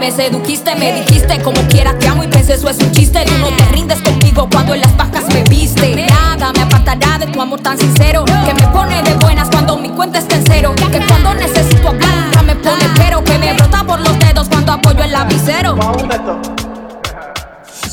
me 0.02 0.10
sedujiste 0.10 0.74
Me 0.74 0.92
dijiste 0.92 1.40
como 1.42 1.60
quiera 1.68 1.96
te 1.96 2.08
amo 2.08 2.24
y 2.24 2.26
pensé 2.26 2.54
eso 2.54 2.68
es 2.68 2.78
un 2.78 2.90
chiste 2.90 3.24
Tú 3.24 3.34
no 3.38 3.56
te 3.56 3.64
rindes 3.66 4.00
conmigo 4.02 4.48
cuando 4.50 4.74
en 4.74 4.80
las 4.80 4.96
bajas 4.96 5.24
me 5.32 5.44
viste 5.44 5.94
Nada 6.08 6.52
me 6.52 6.62
apartará 6.62 7.18
de 7.18 7.26
tu 7.26 7.40
amor 7.40 7.60
tan 7.60 7.78
sincero 7.78 8.24
Que 8.24 8.52
me 8.52 8.66
pone 8.72 9.00
de 9.04 9.14
buenas 9.14 9.48
cuando 9.48 9.76
mi 9.76 9.90
cuenta 9.90 10.18
está 10.18 10.34
en 10.34 10.44
cero 10.44 10.74
Que 10.90 10.98
cuando 11.06 11.34
necesito 11.34 11.88
hablar 11.88 12.16
nunca 12.24 12.42
me 12.42 12.56
pone 12.56 12.84
pero 12.96 13.22
Que 13.22 13.38
me 13.38 13.52
brota 13.52 13.84
por 13.84 14.00
los 14.00 14.18
dedos 14.18 14.48
cuando 14.48 14.72
apoyo 14.72 15.04
el 15.04 15.12
lapicero 15.12 15.76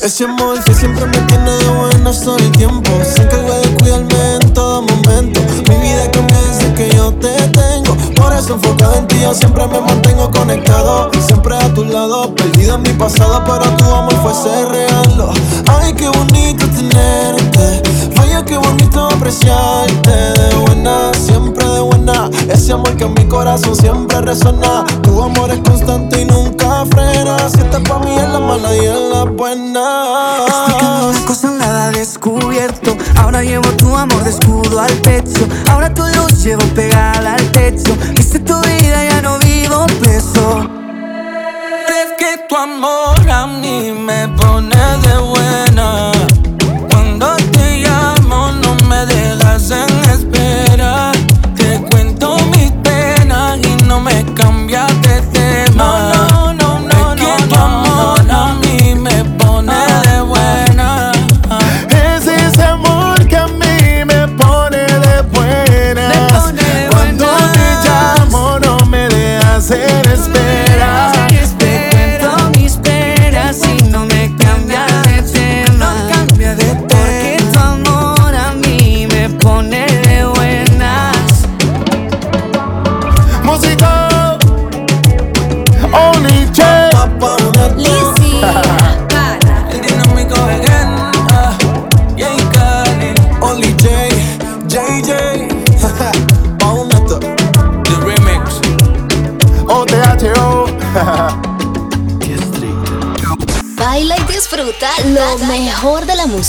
Ese 0.02 0.24
amor 0.24 0.64
que 0.64 0.74
siempre 0.74 1.06
me 1.06 1.18
tiene 1.18 1.50
de 1.50 1.68
buenas 1.68 2.24
todo 2.24 2.38
el 2.38 2.50
tiempo. 2.52 2.90
Se 3.04 3.22
encarga 3.22 3.58
de 3.58 3.68
cuidarme 3.74 4.34
en 4.40 4.54
todo 4.54 4.82
momento. 4.82 5.40
Mi 5.68 5.76
vida 5.76 6.10
cambia 6.10 6.38
desde 6.38 6.74
que 6.74 6.96
yo 6.96 7.12
te 7.14 7.59
eso 8.40 8.54
enfocado 8.54 8.96
en 8.96 9.06
ti 9.06 9.20
yo 9.20 9.34
siempre 9.34 9.66
me 9.66 9.80
mantengo 9.80 10.30
conectado. 10.30 11.10
Siempre 11.26 11.54
a 11.56 11.74
tu 11.74 11.84
lado, 11.84 12.34
perdido 12.34 12.76
en 12.76 12.82
mi 12.82 12.92
pasado, 12.94 13.42
pero 13.44 13.76
tu 13.76 13.84
amor 13.84 14.14
fuese 14.22 14.64
real. 14.66 15.30
Ay, 15.68 15.92
qué 15.92 16.08
bonito 16.08 16.66
tenerte. 16.68 17.82
Vaya, 18.16 18.42
qué 18.44 18.56
bonito 18.56 18.79
apreciarte. 19.20 20.10
De 20.10 20.56
buena, 20.56 21.12
siempre 21.14 21.64
de 21.64 21.80
buena. 21.80 22.30
Ese 22.48 22.72
amor 22.72 22.96
que 22.96 23.04
en 23.04 23.14
mi 23.14 23.24
corazón 23.26 23.76
siempre 23.76 24.20
resona. 24.22 24.84
Tu 25.02 25.22
amor 25.22 25.50
es 25.50 25.60
constante 25.60 26.22
y 26.22 26.24
nunca 26.24 26.84
frena. 26.90 27.36
Si 27.50 27.58
estás 27.58 27.82
pa' 27.82 27.98
mí 27.98 28.14
en 28.18 28.32
la 28.32 28.40
mala 28.40 28.74
y 28.74 28.86
en 28.86 29.10
la 29.10 29.24
buena. 29.24 30.46
Explicando 30.46 31.10
una 31.10 31.26
cosa 31.26 31.50
nada 31.50 31.90
descubierto 31.90 32.96
Ahora 33.16 33.42
llevo 33.42 33.68
tu 33.76 33.94
amor 33.94 34.24
de 34.24 34.30
escudo 34.30 34.80
al 34.80 34.92
pecho 35.02 35.46
Ahora 35.70 35.92
tu 35.92 36.02
luz 36.02 36.42
llevo 36.42 36.62
pegada 36.74 37.34
al 37.34 37.52
techo 37.52 37.96
Viste 38.14 38.38
tu 38.40 38.54
vida, 38.60 39.04
ya 39.10 39.22
no 39.22 39.38
vivo 39.38 39.86
preso 40.00 40.66
Es 41.88 42.12
que 42.18 42.38
tu 42.48 42.56
amor 42.56 43.30
a 43.30 43.46
mí 43.46 43.92
me 43.92 44.28
pone 44.28 44.76
de 44.76 45.18
buena. 45.18 46.19
No, 55.80 56.52
no, 56.52 56.52
no, 56.52 56.80
no, 56.80 56.88
es 56.90 57.38
que 57.38 57.48
tu 57.48 57.54
amor 57.56 58.20
a 58.30 58.54
mí 58.60 58.94
me 58.94 59.24
pone 59.38 59.72
de 60.04 60.20
buena. 60.20 61.10
Es 61.88 62.26
ese 62.26 62.62
amor 62.64 63.26
que 63.26 63.36
a 63.38 63.46
mí 63.46 64.04
me 64.04 64.28
pone 64.28 64.76
de 64.76 65.22
buena. 65.32 66.28
Cuando 66.90 67.24
te 67.54 67.88
llamo 67.88 68.58
no 68.60 68.84
me 68.84 69.08
dejas 69.08 69.70
en 69.70 70.06
espera. 70.10 70.39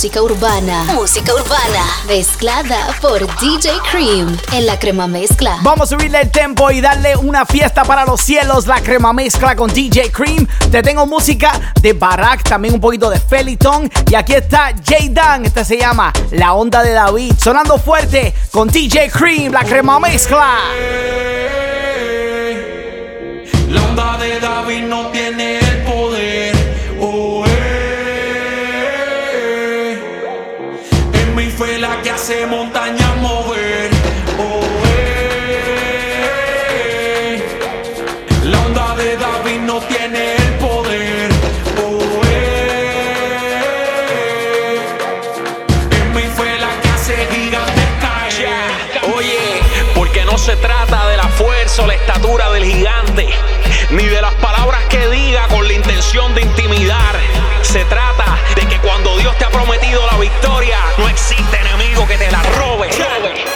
Música 0.01 0.23
urbana. 0.23 0.83
Música 0.95 1.31
urbana. 1.31 1.85
Mezclada 2.07 2.87
por 3.01 3.19
DJ 3.39 3.69
Cream 3.91 4.35
en 4.51 4.65
la 4.65 4.79
crema 4.79 5.05
mezcla. 5.05 5.59
Vamos 5.61 5.91
a 5.91 5.95
subirle 5.95 6.21
el 6.21 6.31
tempo 6.31 6.71
y 6.71 6.81
darle 6.81 7.15
una 7.15 7.45
fiesta 7.45 7.83
para 7.83 8.03
los 8.03 8.19
cielos. 8.19 8.65
La 8.65 8.81
crema 8.81 9.13
mezcla 9.13 9.55
con 9.55 9.71
DJ 9.71 10.11
Cream. 10.11 10.47
Te 10.71 10.81
tengo 10.81 11.05
música 11.05 11.51
de 11.79 11.93
Barack, 11.93 12.41
también 12.41 12.73
un 12.73 12.81
poquito 12.81 13.11
de 13.11 13.19
Feliton. 13.19 13.91
Y 14.09 14.15
aquí 14.15 14.33
está 14.33 14.73
J 14.73 14.95
Dan. 15.11 15.45
Este 15.45 15.63
se 15.63 15.77
llama 15.77 16.11
La 16.31 16.53
Onda 16.53 16.81
de 16.81 16.93
David. 16.93 17.35
Sonando 17.37 17.77
fuerte 17.77 18.33
con 18.49 18.69
DJ 18.69 19.11
Cream, 19.11 19.53
la 19.53 19.63
crema 19.63 19.99
mezcla. 19.99 20.61
La 23.69 23.81
onda 23.83 24.17
de 24.17 24.39
David 24.39 24.81
no 24.81 25.09
tiene 25.11 25.60
hace 32.21 32.45
montañas 32.45 33.17
mover. 33.17 33.89
Oh, 34.37 34.61
eh. 34.95 35.41
La 38.43 38.59
onda 38.59 38.95
de 38.95 39.17
David 39.17 39.61
no 39.61 39.79
tiene 39.79 40.35
el 40.35 40.53
poder. 40.59 41.31
Oh, 41.83 42.21
eh. 42.25 43.19
En 45.99 46.13
mí 46.13 46.21
fue 46.35 46.59
la 46.59 46.69
que 46.81 46.89
hace 46.89 47.27
gigantes 47.31 47.89
caer. 47.99 48.69
Oye, 49.15 49.59
porque 49.95 50.23
no 50.23 50.37
se 50.37 50.55
trata 50.57 51.07
de 51.07 51.17
la 51.17 51.27
fuerza 51.29 51.81
o 51.81 51.87
la 51.87 51.95
estatura 51.95 52.51
del 52.51 52.65
gigante, 52.65 53.29
ni 53.89 54.05
de 54.05 54.21
las 54.21 54.35
palabras 54.35 54.85
que 54.89 55.07
diga 55.07 55.47
con 55.47 55.67
la 55.67 55.73
intención 55.73 56.35
de 56.35 56.41
intimidar. 56.41 57.15
Se 57.63 57.83
trata 57.85 58.37
de 58.55 58.67
que 58.67 58.77
cuando 58.77 59.17
Dios 59.17 59.35
te 59.39 59.45
ha 59.45 59.49
prometido 59.49 60.05
la 60.05 60.17
victoria, 60.17 60.77
no 60.99 61.09
existe 61.09 61.60
enemigo 61.91 62.07
que 62.07 62.17
te 62.17 62.31
la 62.31 62.41
robe. 62.41 62.89
La 62.97 63.50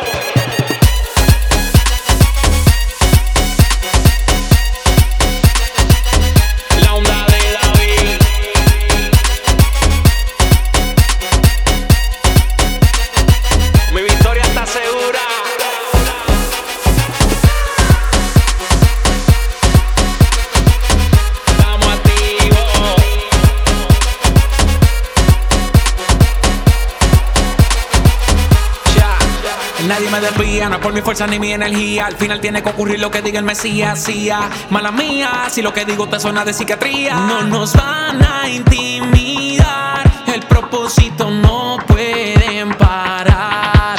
No 30.37 30.75
es 30.75 30.81
por 30.81 30.93
mi 30.93 31.01
fuerza 31.01 31.27
ni 31.27 31.39
mi 31.39 31.53
energía. 31.53 32.07
Al 32.07 32.15
final 32.15 32.41
tiene 32.41 32.61
que 32.61 32.69
ocurrir 32.69 32.99
lo 32.99 33.09
que 33.09 33.21
diga 33.21 33.39
el 33.39 33.45
Mesías. 33.45 34.03
Sí, 34.03 34.29
ah, 34.29 34.49
mala 34.69 34.91
mía, 34.91 35.47
si 35.49 35.61
lo 35.61 35.73
que 35.73 35.85
digo 35.85 36.07
te 36.09 36.19
suena 36.19 36.43
de 36.43 36.53
psiquiatría. 36.53 37.15
No 37.15 37.43
nos 37.43 37.73
van 37.73 38.21
a 38.21 38.49
intimidar. 38.49 40.03
El 40.27 40.41
propósito 40.41 41.29
no 41.31 41.77
pueden 41.87 42.73
parar. 42.73 43.97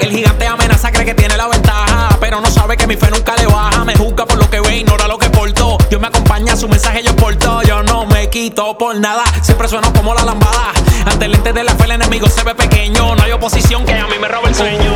El 0.00 0.10
gigante 0.10 0.46
amenaza, 0.46 0.92
cree 0.92 1.06
que 1.06 1.14
tiene 1.14 1.36
la 1.36 1.48
ventaja. 1.48 2.10
Pero 2.20 2.42
no 2.42 2.50
sabe 2.50 2.76
que 2.76 2.86
mi 2.86 2.96
fe 2.96 3.10
nunca 3.10 3.34
le 3.36 3.46
baja. 3.46 3.84
Me 3.84 3.96
juzga 3.96 4.26
por 4.26 4.38
lo 4.38 4.50
que 4.50 4.60
ve, 4.60 4.76
ignora 4.78 5.08
lo 5.08 5.16
que 5.16 5.30
porto. 5.30 5.78
Dios 5.88 6.00
me 6.00 6.08
acompaña, 6.08 6.56
su 6.56 6.68
mensaje 6.68 7.02
yo 7.02 7.16
porto. 7.16 7.62
Yo 7.62 7.82
no 7.82 8.04
me 8.04 8.28
quito 8.28 8.76
por 8.76 8.96
nada. 8.96 9.24
Siempre 9.42 9.66
sueno 9.66 9.92
como 9.94 10.12
la 10.14 10.24
lambada. 10.24 10.72
Ante 11.20 11.52
de 11.52 11.64
la 11.64 11.74
fe, 11.74 11.84
el 11.86 11.90
enemigo 11.90 12.28
se 12.28 12.44
ve 12.44 12.54
pequeño. 12.54 13.16
No 13.16 13.22
hay 13.24 13.32
oposición 13.32 13.84
que 13.84 13.92
a 13.92 14.06
mí 14.06 14.14
me 14.20 14.28
robe 14.28 14.50
el 14.50 14.54
sueño. 14.54 14.92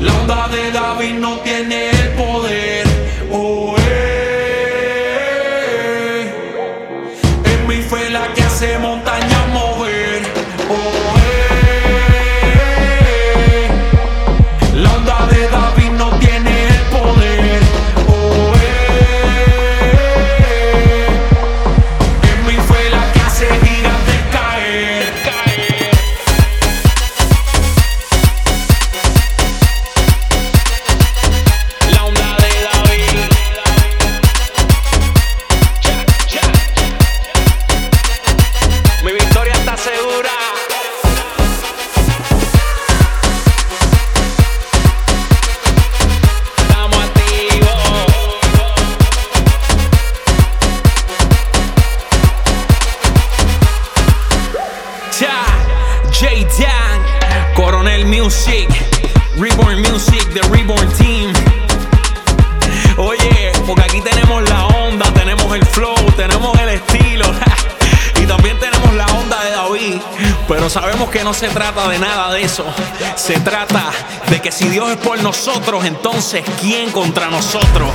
La 0.00 0.12
onda 0.12 0.46
de 0.48 0.70
David 0.70 1.14
no 1.14 1.38
tiene 1.40 1.93
Se 73.24 73.40
trata 73.40 73.90
de 74.28 74.42
que 74.42 74.52
si 74.52 74.68
Dios 74.68 74.90
es 74.90 74.98
por 74.98 75.18
nosotros, 75.22 75.86
entonces 75.86 76.44
¿quién 76.60 76.90
contra 76.90 77.30
nosotros? 77.30 77.88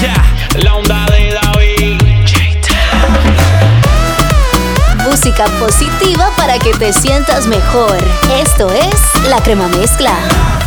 Ya, 0.00 0.14
La 0.62 0.76
onda 0.76 1.04
de 1.10 1.34
David. 1.34 2.00
Música 5.04 5.44
positiva 5.60 6.30
para 6.38 6.58
que 6.58 6.70
te 6.70 6.94
sientas 6.94 7.46
mejor. 7.46 7.98
Esto 8.42 8.72
es 8.72 9.28
La 9.28 9.42
Crema 9.42 9.68
Mezcla. 9.68 10.57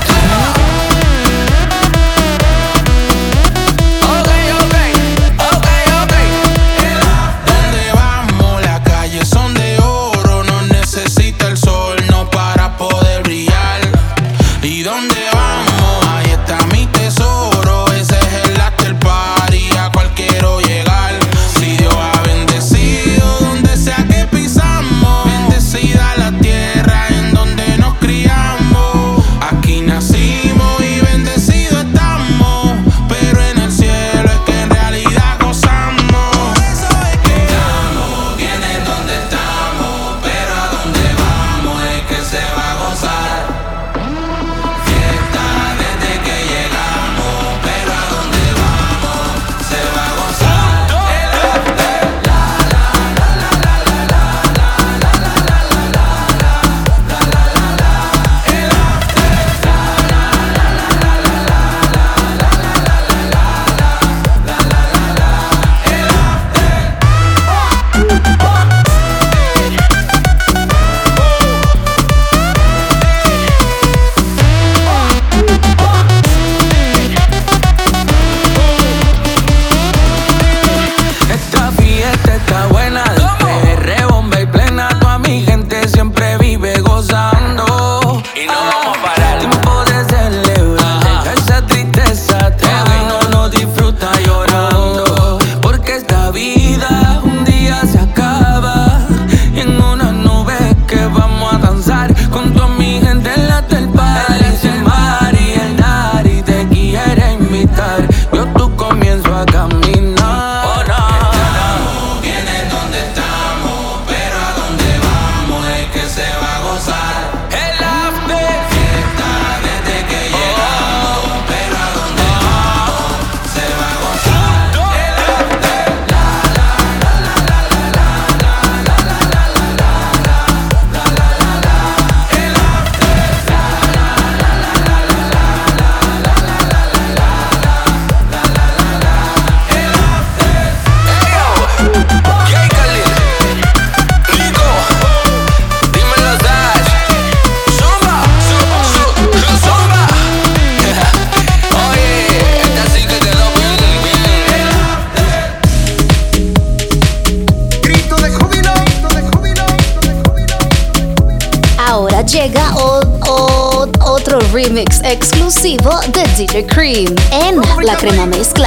DJ 166.42 166.66
Cream 166.66 167.16
en 167.32 167.62
La 167.86 167.96
Crema 167.98 168.26
Mezcla. 168.26 168.61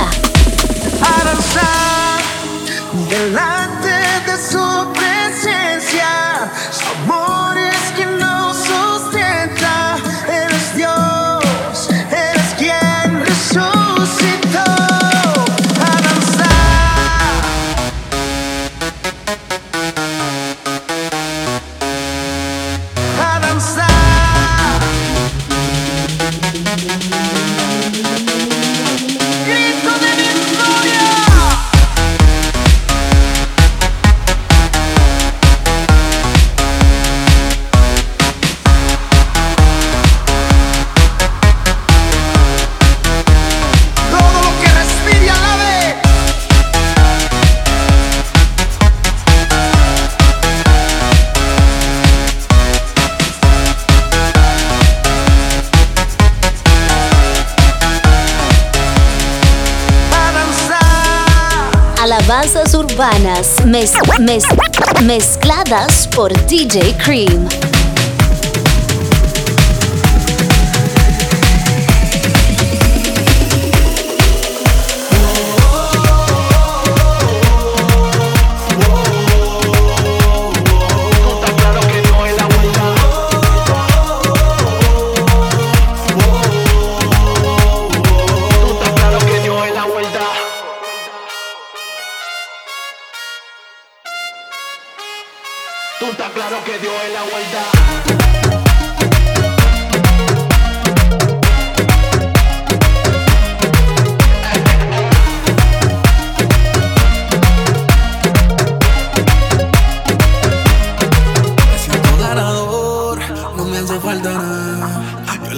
For 66.12 66.28
por 66.28 66.46
DJ 66.46 66.92
Cream. 66.98 67.63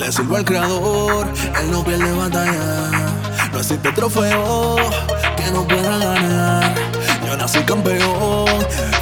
Le 0.07 0.37
al 0.37 0.45
creador, 0.45 1.27
él 1.61 1.71
no 1.73 1.83
pierde 1.83 2.13
batalla. 2.13 3.19
No 3.53 3.59
existe 3.59 3.91
trofeo 3.91 4.77
que 5.37 5.51
no 5.51 5.67
pueda 5.67 5.99
ganar. 5.99 6.75
Yo 7.27 7.37
nací 7.37 7.59
campeón, 7.65 8.47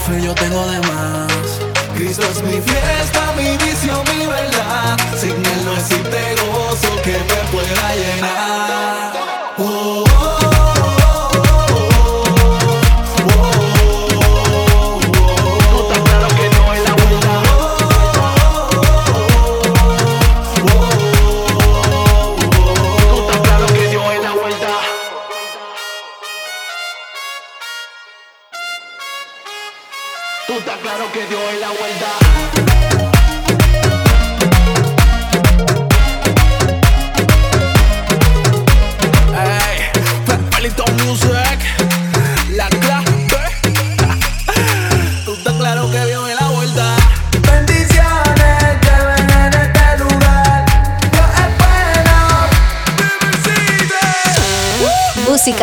fe 0.06 0.22
yo 0.22 0.34
tengo 0.34 0.66
de 0.66 0.78
más. 0.78 1.60
Cristo 1.94 2.22
es 2.22 2.42
mi 2.42 2.58
fiesta, 2.58 3.34
mi 3.36 3.50
vicio, 3.58 4.02
mi 4.14 4.24
verdad. 4.24 4.96
Sin 5.20 5.32
él 5.32 5.64
no 5.66 5.74
existe 5.74 6.36
gozo 6.50 7.02
que 7.02 7.12
me 7.12 7.50
pueda 7.52 7.94
llenar. 7.94 8.53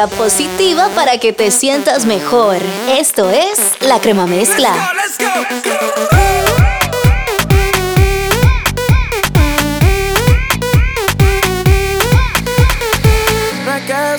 positiva 0.07 0.89
para 0.95 1.17
que 1.17 1.33
te 1.33 1.51
sientas 1.51 2.05
mejor. 2.05 2.57
Esto 2.89 3.29
es 3.29 3.59
La 3.81 3.99
Crema 3.99 4.25
Mezcla. 4.27 4.71
Let's 4.93 5.17
go, 5.17 5.25
let's 5.41 6.21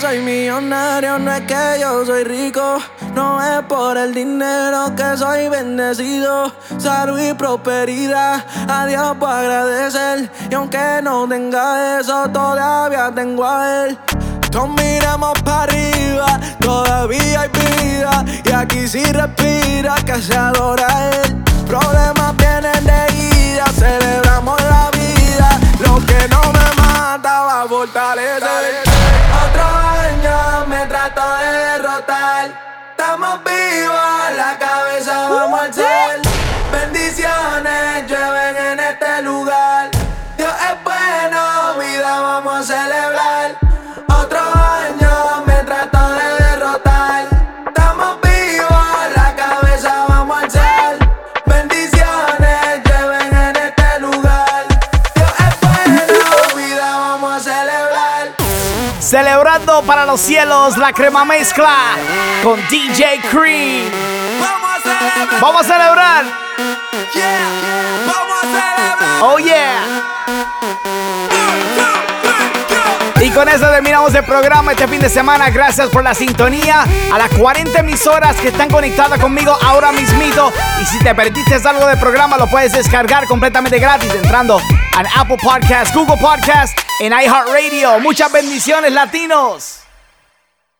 soy 0.00 0.18
millonario, 0.18 1.18
no 1.18 1.32
es 1.32 1.42
que 1.42 1.78
yo 1.80 2.04
soy 2.04 2.24
rico. 2.24 2.78
No 3.14 3.42
es 3.42 3.62
por 3.66 3.96
el 3.96 4.12
dinero 4.12 4.92
que 4.96 5.16
soy 5.16 5.48
bendecido. 5.48 6.52
Salud 6.78 7.18
y 7.20 7.32
prosperidad, 7.34 8.44
a 8.68 8.86
Dios 8.86 9.16
puedo 9.18 9.32
agradecer. 9.32 10.30
Y 10.50 10.54
aunque 10.54 11.00
no 11.02 11.28
tenga 11.28 12.00
eso, 12.00 12.28
todavía 12.30 13.12
tengo 13.14 13.44
a 13.44 13.84
Él. 13.84 13.98
Todos 14.52 14.68
miramos 14.68 15.32
para 15.42 15.62
arriba, 15.62 16.38
todavía 16.60 17.40
hay 17.40 17.48
vida. 17.48 18.24
Y 18.44 18.52
aquí 18.52 18.86
si 18.86 19.02
respira, 19.02 19.94
que 20.04 20.20
se 20.20 20.36
adora 20.36 20.86
él. 21.10 21.42
Problemas 21.66 22.36
vienen 22.36 22.84
de 22.84 23.54
ida, 23.54 23.64
celebramos 23.68 24.60
la 24.62 24.90
vida. 24.90 25.58
Lo 25.80 25.94
que 26.04 26.28
no 26.28 26.40
me 26.52 26.82
mata 26.82 27.40
va 27.40 27.62
a 27.62 27.66
fortalecer. 27.66 28.84
Otro 29.42 29.64
año 29.64 30.66
me 30.66 30.86
trato 30.86 31.22
de 31.38 31.52
derrotar. 31.52 32.61
Para 59.64 60.04
los 60.04 60.20
cielos 60.20 60.76
la 60.76 60.92
crema 60.92 61.24
mezcla 61.24 61.96
con 62.42 62.60
DJ 62.68 63.20
Cream. 63.30 63.90
Vamos 65.40 65.62
a 65.62 65.64
celebrar. 65.64 66.24
Oh 69.20 69.38
yeah. 69.38 70.31
Con 73.34 73.48
eso 73.48 73.68
terminamos 73.70 74.14
el 74.14 74.24
programa 74.24 74.72
este 74.72 74.86
fin 74.88 75.00
de 75.00 75.08
semana. 75.08 75.50
Gracias 75.50 75.88
por 75.88 76.02
la 76.04 76.14
sintonía. 76.14 76.84
A 77.12 77.18
las 77.18 77.30
40 77.30 77.80
emisoras 77.80 78.36
que 78.36 78.48
están 78.48 78.68
conectadas 78.68 79.18
conmigo 79.20 79.56
ahora 79.62 79.92
mismito. 79.92 80.52
Y 80.80 80.84
si 80.86 80.98
te 80.98 81.14
perdiste 81.14 81.56
algo 81.66 81.86
del 81.86 81.98
programa, 81.98 82.36
lo 82.36 82.46
puedes 82.48 82.72
descargar 82.72 83.26
completamente 83.26 83.78
gratis 83.78 84.12
entrando 84.14 84.58
a 84.58 85.20
Apple 85.20 85.38
Podcast, 85.42 85.94
Google 85.94 86.16
Podcast, 86.18 86.76
en 87.00 87.12
iHeartRadio. 87.12 88.00
Muchas 88.00 88.30
bendiciones, 88.32 88.92
latinos. 88.92 89.81